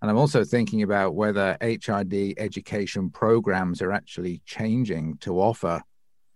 And 0.00 0.08
I'm 0.08 0.16
also 0.16 0.44
thinking 0.44 0.84
about 0.84 1.16
whether 1.16 1.58
HRD 1.60 2.34
education 2.38 3.10
programs 3.10 3.82
are 3.82 3.90
actually 3.90 4.40
changing 4.46 5.16
to 5.22 5.40
offer 5.40 5.82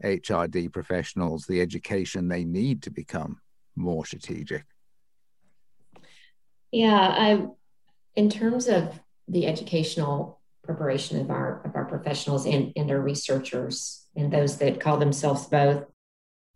HRD 0.02 0.72
professionals 0.72 1.46
the 1.46 1.60
education 1.60 2.26
they 2.26 2.42
need 2.42 2.82
to 2.82 2.90
become 2.90 3.40
more 3.76 4.04
strategic. 4.04 4.64
Yeah, 6.72 6.98
I, 6.98 7.46
in 8.16 8.28
terms 8.28 8.66
of 8.66 8.98
the 9.28 9.46
educational 9.46 10.40
preparation 10.62 11.20
of 11.20 11.30
our 11.30 11.62
of 11.64 11.74
our 11.74 11.84
professionals 11.84 12.46
and, 12.46 12.72
and 12.76 12.90
our 12.90 13.00
researchers 13.00 14.06
and 14.14 14.32
those 14.32 14.58
that 14.58 14.80
call 14.80 14.96
themselves 14.96 15.46
both, 15.46 15.84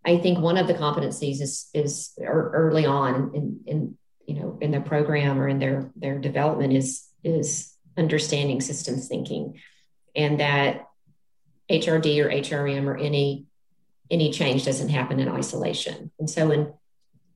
I 0.05 0.17
think 0.17 0.39
one 0.39 0.57
of 0.57 0.67
the 0.67 0.73
competencies 0.73 1.41
is 1.41 1.69
is 1.73 2.11
er, 2.19 2.51
early 2.53 2.85
on 2.85 3.31
in, 3.33 3.59
in 3.65 3.97
you 4.25 4.35
know 4.35 4.57
in 4.61 4.71
their 4.71 4.81
program 4.81 5.39
or 5.39 5.47
in 5.47 5.59
their 5.59 5.91
their 5.95 6.19
development 6.19 6.73
is 6.73 7.07
is 7.23 7.73
understanding 7.97 8.61
systems 8.61 9.07
thinking, 9.07 9.59
and 10.15 10.39
that 10.39 10.87
HRD 11.69 12.23
or 12.23 12.29
HRM 12.29 12.85
or 12.85 12.97
any 12.97 13.45
any 14.09 14.31
change 14.31 14.65
doesn't 14.65 14.89
happen 14.89 15.19
in 15.19 15.27
isolation. 15.27 16.11
And 16.19 16.29
so 16.29 16.47
when 16.47 16.73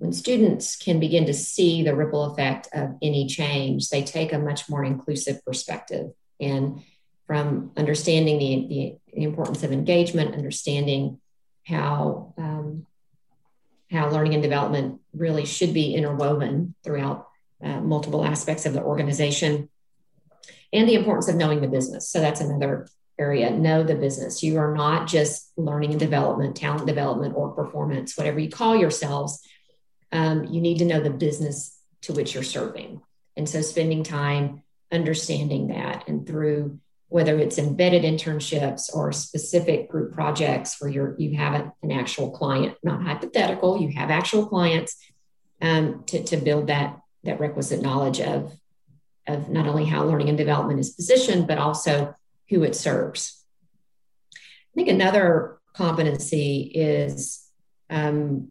when 0.02 0.14
students 0.14 0.76
can 0.78 1.00
begin 1.00 1.28
to 1.28 1.34
see 1.34 1.84
the 1.84 1.96
ripple 1.96 2.24
effect 2.24 2.68
of 2.74 2.98
any 3.04 3.28
change, 3.28 3.90
they 3.90 4.02
take 4.02 4.34
a 4.34 4.40
much 4.40 4.68
more 4.68 4.84
inclusive 4.84 5.46
perspective. 5.46 6.10
And 6.40 6.82
from 7.28 7.72
understanding 7.78 8.40
the, 8.40 8.98
the, 9.14 9.24
importance 9.24 9.62
of 9.62 9.72
engagement, 9.72 10.34
understanding 10.34 11.20
how 11.68 12.34
um, 12.40 12.88
how 13.92 14.10
learning 14.10 14.34
and 14.34 14.42
development 14.42 15.02
really 15.14 15.46
should 15.46 15.72
be 15.72 15.94
interwoven 15.94 16.74
throughout 16.84 17.28
uh, 17.64 17.82
multiple 17.82 18.26
aspects 18.26 18.66
of 18.66 18.74
the 18.74 18.82
organization, 18.82 19.70
and 20.74 20.90
the 20.90 20.96
importance 20.96 21.28
of 21.28 21.36
knowing 21.36 21.62
the 21.62 21.68
business. 21.68 22.10
So 22.10 22.22
that's 22.22 22.42
another 22.42 22.88
area. 23.20 23.52
Know 23.52 23.84
the 23.84 23.94
business. 23.94 24.42
You 24.42 24.58
are 24.58 24.74
not 24.74 25.08
just 25.08 25.52
learning 25.58 25.92
and 25.92 26.00
development, 26.00 26.56
talent 26.56 26.88
development, 26.88 27.36
or 27.36 27.52
performance, 27.52 28.18
whatever 28.18 28.40
you 28.40 28.50
call 28.50 28.76
yourselves. 28.76 29.46
Um, 30.12 30.46
you 30.46 30.62
need 30.62 30.80
to 30.80 30.86
know 30.86 31.00
the 31.00 31.10
business 31.10 31.78
to 32.02 32.14
which 32.14 32.34
you're 32.34 32.44
serving, 32.44 33.02
and 33.38 33.48
so 33.48 33.62
spending 33.62 34.04
time 34.04 34.64
understanding 34.92 35.68
that, 35.68 36.08
and 36.08 36.28
through 36.28 36.80
whether 37.08 37.38
it's 37.38 37.58
embedded 37.58 38.04
internships 38.04 38.94
or 38.94 39.12
specific 39.12 39.90
group 39.90 40.14
projects 40.14 40.80
where 40.80 40.90
you're 40.90 41.16
you 41.20 41.36
have 41.36 41.72
an 41.84 41.92
actual 41.92 42.32
client, 42.32 42.76
not 42.84 43.04
hypothetical, 43.04 43.82
you 43.82 43.90
have 43.90 44.10
actual 44.10 44.46
clients 44.46 44.96
um, 45.62 46.04
to, 46.08 46.24
to 46.24 46.38
build 46.38 46.68
that 46.68 47.00
that 47.24 47.40
requisite 47.40 47.82
knowledge 47.82 48.20
of 48.20 48.54
of 49.28 49.50
not 49.50 49.68
only 49.68 49.86
how 49.86 50.04
learning 50.04 50.30
and 50.30 50.38
development 50.38 50.80
is 50.80 50.92
positioned, 50.92 51.48
but 51.48 51.58
also 51.58 52.16
who 52.50 52.64
it 52.64 52.76
serves. 52.76 53.44
I 54.34 54.74
think 54.76 54.88
another 54.88 55.60
competency 55.74 56.72
is 56.74 57.46
um, 57.90 58.50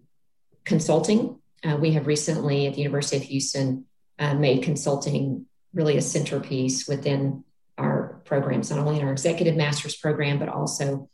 consulting. 0.65 1.40
Uh, 1.65 1.77
we 1.77 1.93
have 1.93 2.07
recently 2.07 2.67
at 2.67 2.75
the 2.75 2.81
University 2.83 3.17
of 3.17 3.23
Houston 3.25 3.85
uh, 4.19 4.35
made 4.35 4.63
consulting 4.63 5.47
really 5.75 5.97
a 5.97 6.03
centerpiece 6.03 6.89
within 6.89 7.45
our 7.79 8.21
programs, 8.25 8.71
not 8.71 8.79
only 8.79 8.99
in 8.99 9.07
our 9.07 9.13
executive 9.13 9.57
master's 9.57 9.97
program, 9.97 10.39
but 10.39 10.49
also 10.49 11.09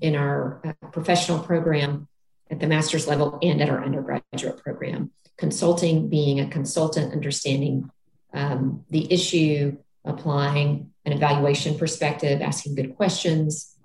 in 0.00 0.14
our 0.14 0.60
uh, 0.64 0.86
professional 0.88 1.38
program 1.38 2.08
at 2.50 2.60
the 2.60 2.66
master's 2.66 3.06
level 3.06 3.38
and 3.42 3.60
at 3.60 3.68
our 3.68 3.82
undergraduate 3.82 4.58
program. 4.62 5.10
Consulting 5.36 6.08
being 6.08 6.40
a 6.40 6.48
consultant, 6.48 7.12
understanding 7.12 7.90
um, 8.32 8.84
the 8.90 9.12
issue, 9.12 9.76
applying 10.04 10.92
an 11.04 11.12
evaluation 11.12 11.76
perspective, 11.76 12.40
asking 12.40 12.74
good 12.74 12.96
questions. 12.96 13.76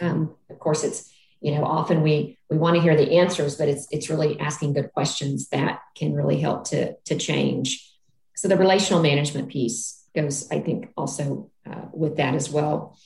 Um, 0.00 0.34
of 0.50 0.58
course, 0.58 0.82
it's 0.84 1.12
you 1.40 1.52
know 1.52 1.64
often 1.64 2.02
we 2.02 2.35
we 2.50 2.56
want 2.56 2.76
to 2.76 2.82
hear 2.82 2.96
the 2.96 3.18
answers, 3.18 3.56
but 3.56 3.68
it's 3.68 3.86
it's 3.90 4.08
really 4.08 4.38
asking 4.38 4.74
good 4.74 4.92
questions 4.92 5.48
that 5.48 5.80
can 5.96 6.14
really 6.14 6.40
help 6.40 6.64
to 6.70 6.94
to 7.06 7.16
change. 7.16 7.92
So 8.36 8.48
the 8.48 8.56
relational 8.56 9.02
management 9.02 9.48
piece 9.48 10.04
goes, 10.14 10.50
I 10.50 10.60
think, 10.60 10.88
also 10.96 11.50
uh, 11.68 11.86
with 11.92 12.16
that 12.16 12.34
as 12.34 12.50
well. 12.50 12.98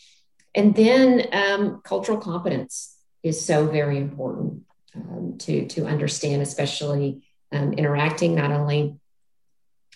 And 0.54 0.74
then 0.74 1.28
um, 1.32 1.80
cultural 1.84 2.18
competence 2.18 2.96
is 3.22 3.44
so 3.44 3.66
very 3.66 3.98
important 3.98 4.62
um, 4.96 5.36
to, 5.38 5.66
to 5.68 5.86
understand, 5.86 6.42
especially 6.42 7.22
um, 7.52 7.72
interacting 7.74 8.34
not 8.34 8.50
only 8.50 8.96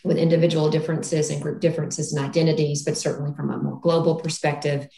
with 0.04 0.18
individual 0.18 0.70
differences 0.70 1.30
and 1.30 1.42
group 1.42 1.60
differences 1.60 2.12
and 2.12 2.24
identities, 2.24 2.84
but 2.84 2.96
certainly 2.96 3.32
from 3.34 3.50
a 3.50 3.58
more 3.58 3.80
global 3.80 4.16
perspective. 4.16 4.88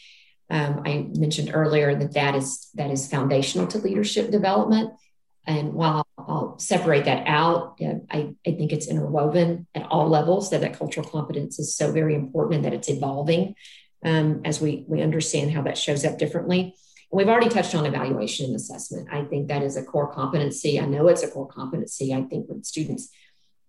Um, 0.49 0.83
I 0.85 1.07
mentioned 1.15 1.51
earlier 1.53 1.95
that 1.95 2.15
that 2.15 2.35
is 2.35 2.69
that 2.75 2.91
is 2.91 3.09
foundational 3.09 3.67
to 3.69 3.79
leadership 3.79 4.31
development. 4.31 4.93
And 5.47 5.75
while 5.75 6.07
I'll 6.19 6.59
separate 6.59 7.05
that 7.05 7.27
out, 7.27 7.79
I, 7.81 8.35
I 8.45 8.51
think 8.51 8.73
it's 8.73 8.89
interwoven 8.89 9.67
at 9.75 9.87
all 9.87 10.09
levels 10.09 10.51
that 10.51 10.61
that 10.63 10.77
cultural 10.77 11.09
competence 11.09 11.59
is 11.61 11.77
so 11.77 11.93
very 11.93 12.17
important 12.17 12.57
and 12.57 12.65
that 12.65 12.75
it's 12.75 12.89
evolving 12.89 13.55
um, 14.05 14.43
as 14.45 14.61
we, 14.61 14.85
we 14.89 15.03
understand 15.03 15.53
how 15.53 15.63
that 15.63 15.79
shows 15.79 16.05
up 16.05 16.19
differently. 16.19 16.61
And 16.63 17.19
we've 17.19 17.29
already 17.29 17.49
touched 17.49 17.77
on 17.77 17.87
evaluation 17.87 18.47
and 18.47 18.57
assessment. 18.57 19.09
I 19.13 19.23
think 19.25 19.47
that 19.47 19.63
is 19.63 19.77
a 19.77 19.85
core 19.85 20.13
competency. 20.13 20.81
I 20.81 20.87
know 20.87 21.07
it's 21.07 21.23
a 21.23 21.31
core 21.31 21.47
competency. 21.47 22.13
I 22.13 22.23
think 22.23 22.49
when 22.49 22.65
students 22.65 23.09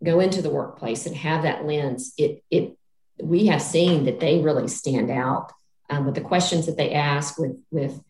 go 0.03 0.19
into 0.19 0.41
the 0.41 0.49
workplace 0.49 1.05
and 1.05 1.15
have 1.15 1.43
that 1.43 1.65
lens, 1.65 2.13
it, 2.17 2.43
it 2.49 2.75
we 3.21 3.47
have 3.47 3.61
seen 3.61 4.05
that 4.05 4.19
they 4.19 4.39
really 4.39 4.67
stand 4.67 5.11
out 5.11 5.51
um, 5.89 6.05
with 6.05 6.15
the 6.15 6.21
questions 6.21 6.65
that 6.65 6.77
they 6.77 6.91
ask, 6.91 7.39
with, 7.39 7.57
with 7.71 8.01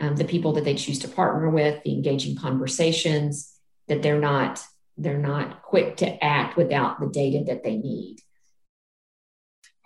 um, 0.00 0.16
the 0.16 0.24
people 0.24 0.52
that 0.54 0.64
they 0.64 0.74
choose 0.74 0.98
to 1.00 1.08
partner 1.08 1.48
with, 1.48 1.82
the 1.82 1.92
engaging 1.92 2.36
conversations, 2.36 3.56
that 3.88 4.02
they're 4.02 4.20
not 4.20 4.62
they're 4.98 5.18
not 5.18 5.62
quick 5.62 5.96
to 5.96 6.22
act 6.22 6.56
without 6.56 7.00
the 7.00 7.06
data 7.06 7.42
that 7.46 7.64
they 7.64 7.76
need. 7.76 8.18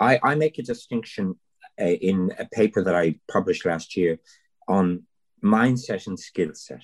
I, 0.00 0.18
I 0.22 0.34
make 0.34 0.58
a 0.58 0.62
distinction 0.62 1.36
uh, 1.80 1.84
in 1.84 2.32
a 2.38 2.46
paper 2.46 2.82
that 2.82 2.94
I 2.94 3.20
published 3.30 3.64
last 3.64 3.96
year 3.96 4.18
on 4.66 5.04
mindset 5.42 6.06
and 6.06 6.18
skill 6.18 6.50
set. 6.54 6.82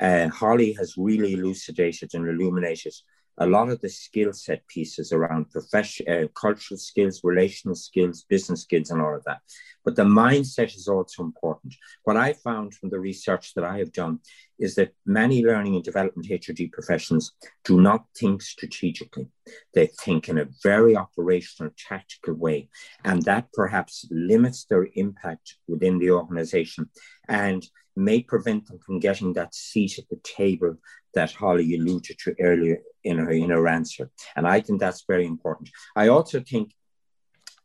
Uh, 0.00 0.28
Holly 0.28 0.72
has 0.74 0.94
really 0.96 1.32
elucidated 1.32 2.10
and 2.14 2.28
illuminated 2.28 2.94
a 3.40 3.46
lot 3.46 3.68
of 3.68 3.80
the 3.80 3.88
skill 3.88 4.32
set 4.32 4.66
pieces 4.66 5.12
around 5.12 5.50
profession, 5.50 6.06
uh, 6.08 6.26
cultural 6.28 6.78
skills, 6.78 7.20
relational 7.22 7.74
skills, 7.74 8.24
business 8.28 8.62
skills, 8.62 8.90
and 8.90 9.00
all 9.00 9.14
of 9.14 9.24
that. 9.24 9.40
But 9.84 9.96
the 9.96 10.04
mindset 10.04 10.74
is 10.76 10.88
also 10.88 11.22
important. 11.22 11.74
What 12.04 12.16
I 12.16 12.32
found 12.32 12.74
from 12.74 12.90
the 12.90 13.00
research 13.00 13.54
that 13.54 13.64
I 13.64 13.78
have 13.78 13.92
done 13.92 14.20
is 14.58 14.74
that 14.74 14.92
many 15.06 15.44
learning 15.44 15.76
and 15.76 15.84
development 15.84 16.28
HRD 16.28 16.72
professionals 16.72 17.32
do 17.64 17.80
not 17.80 18.04
think 18.16 18.42
strategically. 18.42 19.28
They 19.72 19.86
think 19.86 20.28
in 20.28 20.38
a 20.38 20.48
very 20.62 20.96
operational, 20.96 21.72
tactical 21.78 22.34
way. 22.34 22.68
And 23.04 23.22
that 23.22 23.52
perhaps 23.52 24.06
limits 24.10 24.64
their 24.64 24.88
impact 24.94 25.56
within 25.68 25.98
the 25.98 26.10
organization 26.10 26.90
and 27.28 27.64
may 27.98 28.22
prevent 28.22 28.66
them 28.66 28.78
from 28.78 29.00
getting 29.00 29.32
that 29.34 29.54
seat 29.54 29.98
at 29.98 30.08
the 30.08 30.20
table 30.22 30.76
that 31.14 31.32
Holly 31.32 31.74
alluded 31.74 32.16
to 32.20 32.34
earlier 32.40 32.78
in 33.04 33.18
her, 33.18 33.30
in 33.30 33.50
her 33.50 33.66
answer. 33.68 34.10
And 34.36 34.46
I 34.46 34.60
think 34.60 34.80
that's 34.80 35.04
very 35.06 35.26
important. 35.26 35.70
I 35.96 36.08
also 36.08 36.40
think 36.40 36.72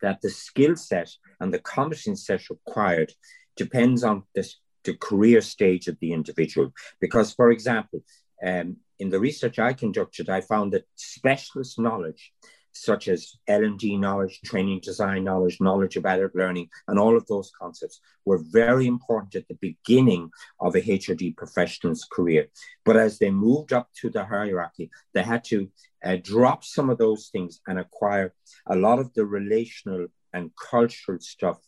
that 0.02 0.22
the 0.22 0.30
skill 0.30 0.76
set 0.76 1.10
and 1.40 1.54
the 1.54 1.60
competence 1.60 2.26
set 2.26 2.50
required 2.50 3.14
depends 3.56 4.04
on 4.04 4.24
this, 4.36 4.58
the 4.84 4.96
career 4.96 5.42
stage 5.42 5.88
of 5.88 5.98
the 6.00 6.12
individual. 6.14 6.74
Because, 7.00 7.34
for 7.34 7.52
example, 7.52 8.04
um, 8.46 8.78
in 9.00 9.10
the 9.10 9.20
research 9.20 9.60
I 9.60 9.74
conducted, 9.74 10.30
I 10.30 10.42
found 10.42 10.74
that 10.74 10.86
specialist 10.96 11.80
knowledge 11.80 12.34
such 12.74 13.08
as 13.08 13.38
L&D 13.48 13.98
knowledge, 13.98 14.42
training 14.44 14.82
design 14.82 15.24
knowledge, 15.24 15.60
knowledge 15.62 15.96
of 15.96 16.06
adult 16.06 16.36
learning, 16.36 16.70
and 16.88 17.00
all 17.00 17.16
of 17.16 17.26
those 17.28 17.52
concepts 17.58 18.02
were 18.26 18.44
very 18.52 18.88
important 18.88 19.36
at 19.36 19.48
the 19.48 19.58
beginning 19.62 20.30
of 20.60 20.76
a 20.76 20.82
HRD 20.82 21.38
professional's 21.38 22.06
career. 22.12 22.48
But 22.84 22.98
as 22.98 23.20
they 23.20 23.32
moved 23.32 23.74
up 23.74 23.90
to 24.02 24.10
the 24.10 24.26
hierarchy, 24.26 24.90
they 25.14 25.24
had 25.24 25.44
to 25.46 25.70
uh, 26.04 26.18
drop 26.22 26.64
some 26.64 26.90
of 26.90 26.98
those 26.98 27.30
things 27.30 27.62
and 27.68 27.80
acquire 27.80 28.34
a 28.68 28.76
lot 28.76 29.00
of 29.00 29.14
the 29.14 29.26
relational 29.26 30.08
and 30.34 30.52
cultural 30.56 31.20
stuff 31.20 31.60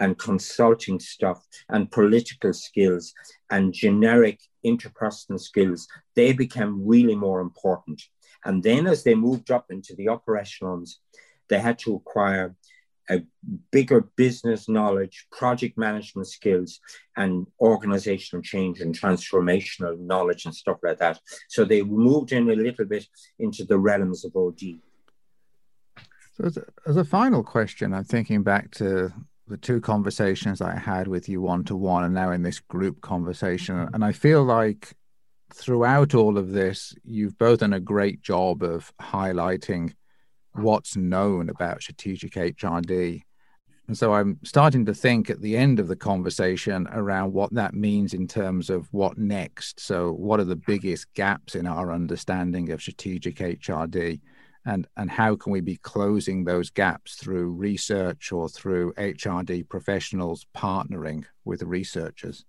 and 0.00 0.18
consulting 0.18 1.00
stuff 1.00 1.44
and 1.68 1.90
political 1.90 2.52
skills 2.52 3.12
and 3.50 3.72
generic 3.72 4.40
interpersonal 4.64 5.40
skills. 5.40 5.88
They 6.14 6.32
became 6.32 6.86
really 6.86 7.16
more 7.16 7.40
important 7.40 8.02
and 8.44 8.62
then 8.62 8.86
as 8.86 9.04
they 9.04 9.14
moved 9.14 9.50
up 9.50 9.66
into 9.70 9.94
the 9.94 10.08
upper 10.08 10.36
echelons, 10.36 11.00
they 11.48 11.58
had 11.58 11.78
to 11.80 11.94
acquire 11.94 12.54
a 13.10 13.22
bigger 13.70 14.02
business 14.16 14.68
knowledge, 14.68 15.26
project 15.32 15.78
management 15.78 16.28
skills, 16.28 16.80
and 17.16 17.46
organizational 17.60 18.42
change 18.42 18.80
and 18.80 18.98
transformational 18.98 19.98
knowledge 19.98 20.44
and 20.44 20.54
stuff 20.54 20.78
like 20.82 20.98
that. 20.98 21.18
So 21.48 21.64
they 21.64 21.82
moved 21.82 22.32
in 22.32 22.50
a 22.50 22.54
little 22.54 22.84
bit 22.84 23.06
into 23.38 23.64
the 23.64 23.78
realms 23.78 24.24
of 24.24 24.36
OD. 24.36 24.80
So, 26.36 26.44
as 26.44 26.56
a, 26.56 26.64
as 26.86 26.96
a 26.96 27.04
final 27.04 27.42
question, 27.42 27.94
I'm 27.94 28.04
thinking 28.04 28.42
back 28.42 28.70
to 28.72 29.12
the 29.48 29.56
two 29.56 29.80
conversations 29.80 30.60
I 30.60 30.76
had 30.76 31.08
with 31.08 31.28
you 31.28 31.40
one 31.40 31.64
to 31.64 31.76
one, 31.76 32.04
and 32.04 32.14
now 32.14 32.30
in 32.30 32.42
this 32.42 32.60
group 32.60 33.00
conversation, 33.00 33.76
mm-hmm. 33.76 33.94
and 33.94 34.04
I 34.04 34.12
feel 34.12 34.44
like 34.44 34.92
throughout 35.52 36.14
all 36.14 36.38
of 36.38 36.52
this, 36.52 36.94
you've 37.04 37.38
both 37.38 37.60
done 37.60 37.72
a 37.72 37.80
great 37.80 38.20
job 38.22 38.62
of 38.62 38.92
highlighting 39.00 39.94
what's 40.52 40.96
known 40.96 41.48
about 41.48 41.82
strategic 41.82 42.32
HRD. 42.32 43.22
And 43.86 43.96
so 43.96 44.12
I'm 44.12 44.38
starting 44.44 44.84
to 44.84 44.94
think 44.94 45.30
at 45.30 45.40
the 45.40 45.56
end 45.56 45.80
of 45.80 45.88
the 45.88 45.96
conversation 45.96 46.86
around 46.92 47.32
what 47.32 47.54
that 47.54 47.72
means 47.72 48.12
in 48.12 48.28
terms 48.28 48.68
of 48.68 48.86
what 48.92 49.16
next. 49.16 49.80
So, 49.80 50.12
what 50.12 50.40
are 50.40 50.44
the 50.44 50.56
biggest 50.56 51.12
gaps 51.14 51.54
in 51.54 51.66
our 51.66 51.90
understanding 51.90 52.70
of 52.70 52.82
strategic 52.82 53.36
HRD? 53.36 54.20
And, 54.66 54.86
and 54.98 55.10
how 55.10 55.36
can 55.36 55.52
we 55.52 55.62
be 55.62 55.76
closing 55.76 56.44
those 56.44 56.68
gaps 56.68 57.14
through 57.14 57.52
research 57.52 58.30
or 58.32 58.50
through 58.50 58.92
HRD 58.98 59.66
professionals 59.66 60.46
partnering 60.54 61.24
with 61.46 61.62
researchers? 61.62 62.44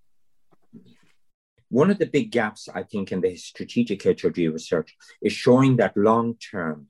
One 1.69 1.91
of 1.91 1.99
the 1.99 2.07
big 2.07 2.31
gaps, 2.31 2.67
I 2.73 2.83
think, 2.83 3.11
in 3.11 3.21
the 3.21 3.35
strategic 3.35 4.01
HRD 4.01 4.51
research 4.51 4.95
is 5.21 5.33
showing 5.33 5.77
that 5.77 5.95
long 5.95 6.35
term 6.35 6.87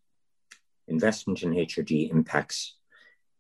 investment 0.87 1.43
in 1.43 1.51
HRD 1.51 2.11
impacts 2.11 2.75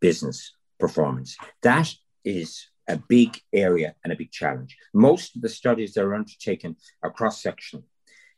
business 0.01 0.53
performance. 0.79 1.37
That 1.61 1.93
is 2.25 2.67
a 2.89 2.97
big 2.97 3.39
area 3.53 3.95
and 4.03 4.11
a 4.11 4.17
big 4.17 4.31
challenge. 4.31 4.75
Most 4.93 5.35
of 5.35 5.41
the 5.41 5.49
studies 5.49 5.93
that 5.93 6.03
are 6.03 6.15
undertaken 6.15 6.75
are 7.03 7.11
cross 7.11 7.41
sectional. 7.41 7.85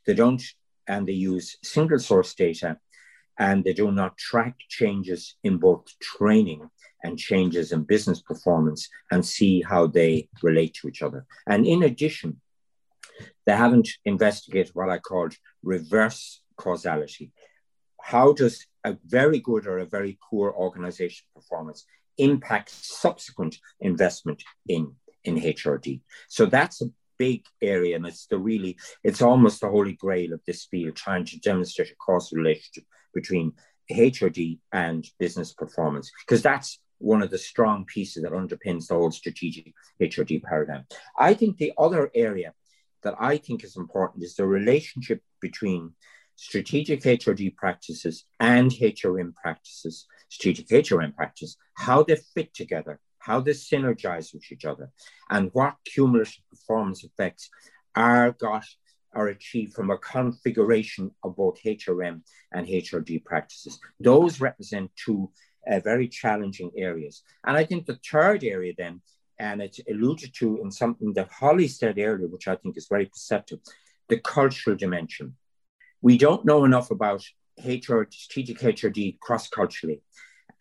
They 0.05 0.13
don't, 0.13 0.43
and 0.87 1.07
they 1.07 1.13
use 1.13 1.57
single 1.63 1.99
source 1.99 2.33
data, 2.35 2.77
and 3.39 3.63
they 3.63 3.73
do 3.73 3.91
not 3.91 4.17
track 4.17 4.55
changes 4.69 5.35
in 5.43 5.57
both 5.57 5.87
training 5.99 6.69
and 7.03 7.17
changes 7.17 7.71
in 7.71 7.83
business 7.83 8.21
performance 8.21 8.89
and 9.11 9.25
see 9.25 9.61
how 9.61 9.87
they 9.87 10.29
relate 10.43 10.75
to 10.75 10.87
each 10.87 11.01
other. 11.01 11.25
And 11.47 11.65
in 11.65 11.83
addition, 11.83 12.39
they 13.51 13.57
haven't 13.57 13.89
investigated 14.05 14.73
what 14.73 14.89
I 14.89 14.97
called 14.97 15.33
reverse 15.61 16.41
causality. 16.55 17.33
How 18.01 18.31
does 18.31 18.65
a 18.85 18.95
very 19.05 19.39
good 19.39 19.67
or 19.67 19.79
a 19.79 19.85
very 19.85 20.17
poor 20.29 20.53
organization 20.53 21.25
performance 21.35 21.85
impact 22.17 22.69
subsequent 22.69 23.57
investment 23.81 24.41
in, 24.69 24.93
in 25.25 25.35
HRD? 25.35 25.99
So 26.29 26.45
that's 26.45 26.81
a 26.81 26.91
big 27.17 27.43
area, 27.61 27.97
and 27.97 28.07
it's 28.07 28.25
the 28.27 28.37
really, 28.37 28.77
it's 29.03 29.21
almost 29.21 29.59
the 29.59 29.67
holy 29.67 29.93
grail 29.93 30.31
of 30.31 30.39
this 30.47 30.63
field, 30.63 30.95
trying 30.95 31.25
to 31.25 31.39
demonstrate 31.39 31.91
a 31.91 31.95
causal 31.95 32.37
relationship 32.37 32.85
between 33.13 33.51
HRD 33.91 34.59
and 34.71 35.05
business 35.19 35.51
performance, 35.51 36.09
because 36.25 36.41
that's 36.41 36.79
one 36.99 37.21
of 37.21 37.31
the 37.31 37.37
strong 37.37 37.83
pieces 37.83 38.23
that 38.23 38.31
underpins 38.31 38.87
the 38.87 38.93
whole 38.93 39.11
strategic 39.11 39.73
HRD 39.99 40.41
paradigm. 40.41 40.85
I 41.17 41.33
think 41.33 41.57
the 41.57 41.73
other 41.77 42.09
area 42.15 42.53
that 43.03 43.15
I 43.19 43.37
think 43.37 43.63
is 43.63 43.77
important 43.77 44.23
is 44.23 44.35
the 44.35 44.45
relationship 44.45 45.21
between 45.39 45.93
strategic 46.35 47.01
HRD 47.01 47.55
practices 47.55 48.25
and 48.39 48.71
HRM 48.71 49.35
practices, 49.35 50.07
strategic 50.29 50.67
HRM 50.67 51.15
practice, 51.15 51.57
how 51.75 52.03
they 52.03 52.15
fit 52.15 52.53
together, 52.53 52.99
how 53.19 53.39
they 53.39 53.51
synergize 53.51 54.33
with 54.33 54.51
each 54.51 54.65
other, 54.65 54.89
and 55.29 55.51
what 55.53 55.75
cumulative 55.85 56.43
performance 56.49 57.03
effects 57.03 57.49
are 57.95 58.31
got 58.31 58.65
are 59.13 59.27
achieved 59.27 59.73
from 59.73 59.91
a 59.91 59.97
configuration 59.97 61.11
of 61.23 61.35
both 61.35 61.61
HRM 61.63 62.21
and 62.53 62.65
HRD 62.65 63.25
practices. 63.25 63.77
Those 63.99 64.39
represent 64.39 64.89
two 64.95 65.29
uh, 65.69 65.79
very 65.79 66.07
challenging 66.07 66.71
areas. 66.77 67.23
And 67.45 67.57
I 67.57 67.65
think 67.65 67.85
the 67.85 67.99
third 68.09 68.43
area 68.43 68.73
then 68.77 69.01
and 69.41 69.59
it's 69.61 69.79
alluded 69.89 70.33
to 70.35 70.61
in 70.61 70.69
something 70.71 71.13
that 71.13 71.31
Holly 71.31 71.67
said 71.67 71.97
earlier, 71.97 72.27
which 72.27 72.47
I 72.47 72.55
think 72.55 72.77
is 72.77 72.87
very 72.87 73.07
perceptive 73.07 73.59
the 74.07 74.19
cultural 74.19 74.75
dimension. 74.75 75.35
We 76.01 76.17
don't 76.17 76.45
know 76.45 76.65
enough 76.65 76.91
about 76.91 77.23
HR, 77.57 78.03
strategic 78.09 78.59
HRD 78.59 79.19
cross 79.19 79.47
culturally. 79.47 80.01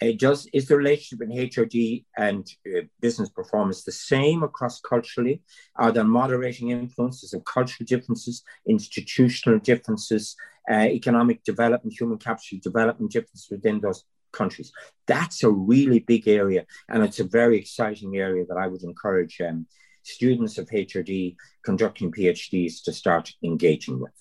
It 0.01 0.19
does 0.19 0.49
is 0.55 0.67
the 0.67 0.77
relationship 0.77 1.21
in 1.23 1.37
HRD 1.37 2.05
and 2.17 2.49
uh, 2.67 2.83
business 3.01 3.29
performance 3.29 3.85
the 3.85 3.93
same 3.93 4.43
across 4.43 4.81
culturally? 4.81 5.43
Are 5.77 5.93
there 5.93 6.05
moderating 6.05 6.71
influences 6.71 7.35
of 7.35 7.45
cultural 7.45 7.85
differences, 7.87 8.43
institutional 8.67 9.59
differences, 9.59 10.37
uh, 10.71 10.87
economic 11.01 11.45
development, 11.45 11.99
human 12.01 12.19
capital 12.19 12.59
development 12.63 13.13
differences 13.13 13.49
within 13.51 13.81
those 13.81 14.05
countries. 14.33 14.73
That's 15.07 15.43
a 15.43 15.51
really 15.51 16.01
big 16.01 16.29
area, 16.29 16.65
and 16.89 17.03
it's 17.03 17.21
a 17.21 17.25
very 17.25 17.59
exciting 17.59 18.17
area 18.17 18.45
that 18.49 18.57
I 18.57 18.67
would 18.67 18.83
encourage 18.83 19.41
um, 19.41 19.67
students 20.03 20.59
of 20.59 20.69
HRD 20.69 21.37
conducting 21.65 22.13
PhDs 22.13 22.83
to 22.85 22.93
start 22.93 23.33
engaging 23.43 24.01
with. 24.01 24.13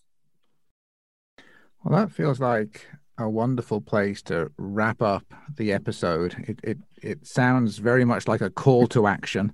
Well, 1.84 2.00
that 2.00 2.12
feels 2.12 2.40
like 2.40 2.88
a 3.18 3.30
wonderful 3.30 3.82
place 3.82 4.22
to 4.24 4.52
wrap 4.58 5.02
up 5.02 5.34
the 5.56 5.72
episode. 5.72 6.36
It 6.48 6.60
it 6.64 6.78
it 7.02 7.28
sounds 7.28 7.78
very 7.78 8.06
much 8.06 8.28
like 8.28 8.42
a 8.42 8.50
call 8.50 8.88
to 8.88 9.08
action, 9.08 9.54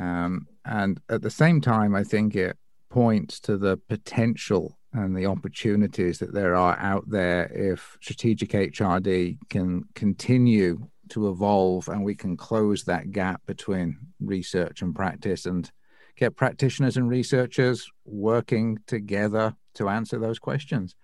um, 0.00 0.46
and 0.64 1.00
at 1.08 1.22
the 1.22 1.30
same 1.30 1.60
time, 1.60 1.94
I 1.94 2.04
think 2.04 2.34
it 2.34 2.56
points 2.90 3.40
to 3.40 3.56
the 3.56 3.76
potential 3.88 4.77
and 4.92 5.16
the 5.16 5.26
opportunities 5.26 6.18
that 6.18 6.32
there 6.32 6.54
are 6.54 6.78
out 6.78 7.08
there 7.08 7.50
if 7.52 7.98
strategic 8.00 8.50
HRD 8.50 9.38
can 9.50 9.84
continue 9.94 10.88
to 11.10 11.28
evolve 11.28 11.88
and 11.88 12.04
we 12.04 12.14
can 12.14 12.36
close 12.36 12.84
that 12.84 13.10
gap 13.12 13.42
between 13.46 13.98
research 14.20 14.82
and 14.82 14.94
practice 14.94 15.46
and 15.46 15.70
get 16.16 16.36
practitioners 16.36 16.96
and 16.96 17.08
researchers 17.08 17.90
working 18.04 18.78
together 18.86 19.54
to 19.74 19.88
answer 19.88 20.18
those 20.18 20.38
questions. 20.38 20.94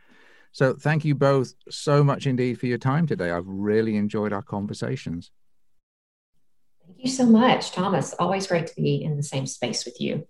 So, 0.53 0.75
thank 0.75 1.05
you 1.05 1.15
both 1.15 1.55
so 1.69 2.05
much 2.05 2.27
indeed 2.27 2.61
for 2.61 2.67
your 2.67 2.79
time 2.79 3.07
today. 3.07 3.31
I've 3.31 3.47
really 3.47 3.97
enjoyed 3.97 4.33
our 4.33 4.43
conversations. 4.43 5.33
Thank 6.87 6.99
you 6.99 7.11
so 7.11 7.27
much, 7.27 7.73
Thomas. 7.73 8.15
Always 8.19 8.47
great 8.47 8.69
to 8.69 8.77
be 8.77 9.03
in 9.03 9.17
the 9.17 9.23
same 9.23 9.47
space 9.47 9.85
with 9.85 10.01
you. 10.01 10.27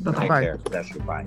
Bye 0.00 0.28
bye. 0.28 0.56
Pleasure. 0.64 0.98
Bye. 1.00 1.26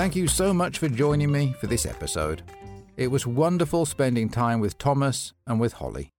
Thank 0.00 0.16
you 0.16 0.28
so 0.28 0.54
much 0.54 0.78
for 0.78 0.88
joining 0.88 1.30
me 1.30 1.52
for 1.60 1.66
this 1.66 1.84
episode. 1.84 2.42
It 2.96 3.08
was 3.08 3.26
wonderful 3.26 3.84
spending 3.84 4.30
time 4.30 4.58
with 4.58 4.78
Thomas 4.78 5.34
and 5.46 5.60
with 5.60 5.74
Holly. 5.74 6.10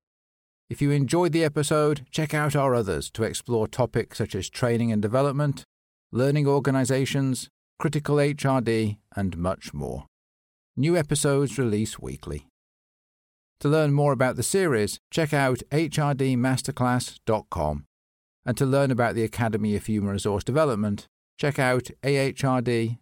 If 0.70 0.82
you 0.82 0.92
enjoyed 0.92 1.32
the 1.32 1.44
episode, 1.44 2.06
check 2.12 2.34
out 2.34 2.56
our 2.56 2.76
others 2.76 3.10
to 3.12 3.24
explore 3.24 3.68
topics 3.68 4.20
such 4.20 4.36
as 4.36 4.52
training 4.52 4.92
and 4.92 5.02
development, 5.02 5.64
learning 6.12 6.48
organizations, 6.48 7.50
critical 7.80 8.18
HRD, 8.18 9.00
and 9.16 9.36
much 9.36 9.74
more. 9.74 10.06
New 10.78 10.96
episodes 10.96 11.58
release 11.58 11.98
weekly. 11.98 12.51
To 13.62 13.70
learn 13.70 13.94
more 13.94 14.12
about 14.12 14.36
the 14.38 14.44
series, 14.44 15.00
check 15.12 15.34
out 15.34 15.62
hrdmasterclass.com. 15.72 17.86
And 18.44 18.58
to 18.58 18.66
learn 18.66 18.90
about 18.90 19.14
the 19.14 19.24
Academy 19.24 19.76
of 19.76 19.86
Human 19.86 20.10
Resource 20.10 20.44
Development, 20.44 21.08
check 21.38 21.60
out 21.60 21.92
ahrd.org. 22.02 22.98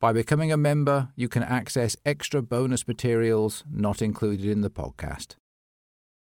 By 0.00 0.12
becoming 0.12 0.52
a 0.52 0.56
member, 0.56 1.08
you 1.14 1.28
can 1.28 1.42
access 1.42 1.96
extra 2.06 2.40
bonus 2.40 2.88
materials 2.88 3.64
not 3.70 4.00
included 4.00 4.46
in 4.46 4.62
the 4.62 4.70
podcast. 4.70 5.34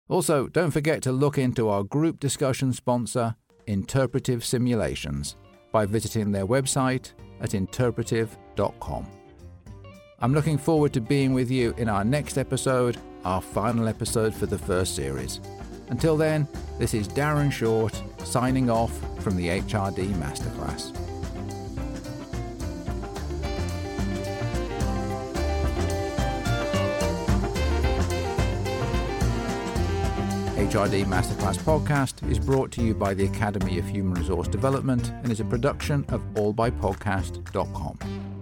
Also, 0.08 0.48
don't 0.48 0.72
forget 0.72 1.02
to 1.04 1.12
look 1.12 1.40
into 1.40 1.68
our 1.68 1.84
group 1.84 2.20
discussion 2.20 2.74
sponsor, 2.74 3.36
Interpretive 3.66 4.46
Simulations. 4.46 5.36
by 5.72 5.88
visiting 5.88 6.32
their 6.32 6.46
website 6.46 7.14
at 7.42 7.56
interpretive.com. 7.56 9.08
I'm 10.24 10.34
looking 10.34 10.58
forward 10.58 10.94
to 10.94 11.02
being 11.02 11.34
with 11.34 11.52
you 11.52 11.76
in 11.78 11.90
our 11.90 12.06
next 12.06 12.38
episode, 12.38 12.96
our 13.26 13.42
final 13.42 13.90
episode 13.90 14.34
for 14.34 14.46
the 14.46 14.58
first 14.58 14.96
series. 14.96 15.42
Until 15.90 16.16
then, 16.16 16.48
this 16.80 16.94
is 16.94 17.10
Darren 17.10 17.52
Short 17.52 18.02
signing 18.24 18.70
off 18.70 18.98
from 19.22 19.36
the 19.36 19.50
HRD 19.50 20.14
Masterclass. 20.14 20.94
HRD 30.56 31.04
Masterclass 31.04 31.58
podcast 31.58 32.32
is 32.32 32.40
brought 32.40 32.72
to 32.72 32.82
you 32.82 32.94
by 32.94 33.14
the 33.14 33.26
Academy 33.26 33.78
of 33.78 33.86
Human 33.90 34.14
Resource 34.14 34.48
Development 34.48 35.06
and 35.24 35.34
is 35.34 35.42
a 35.42 35.46
production 35.46 36.06
of 36.08 36.22
allbypodcast.com. 36.36 38.33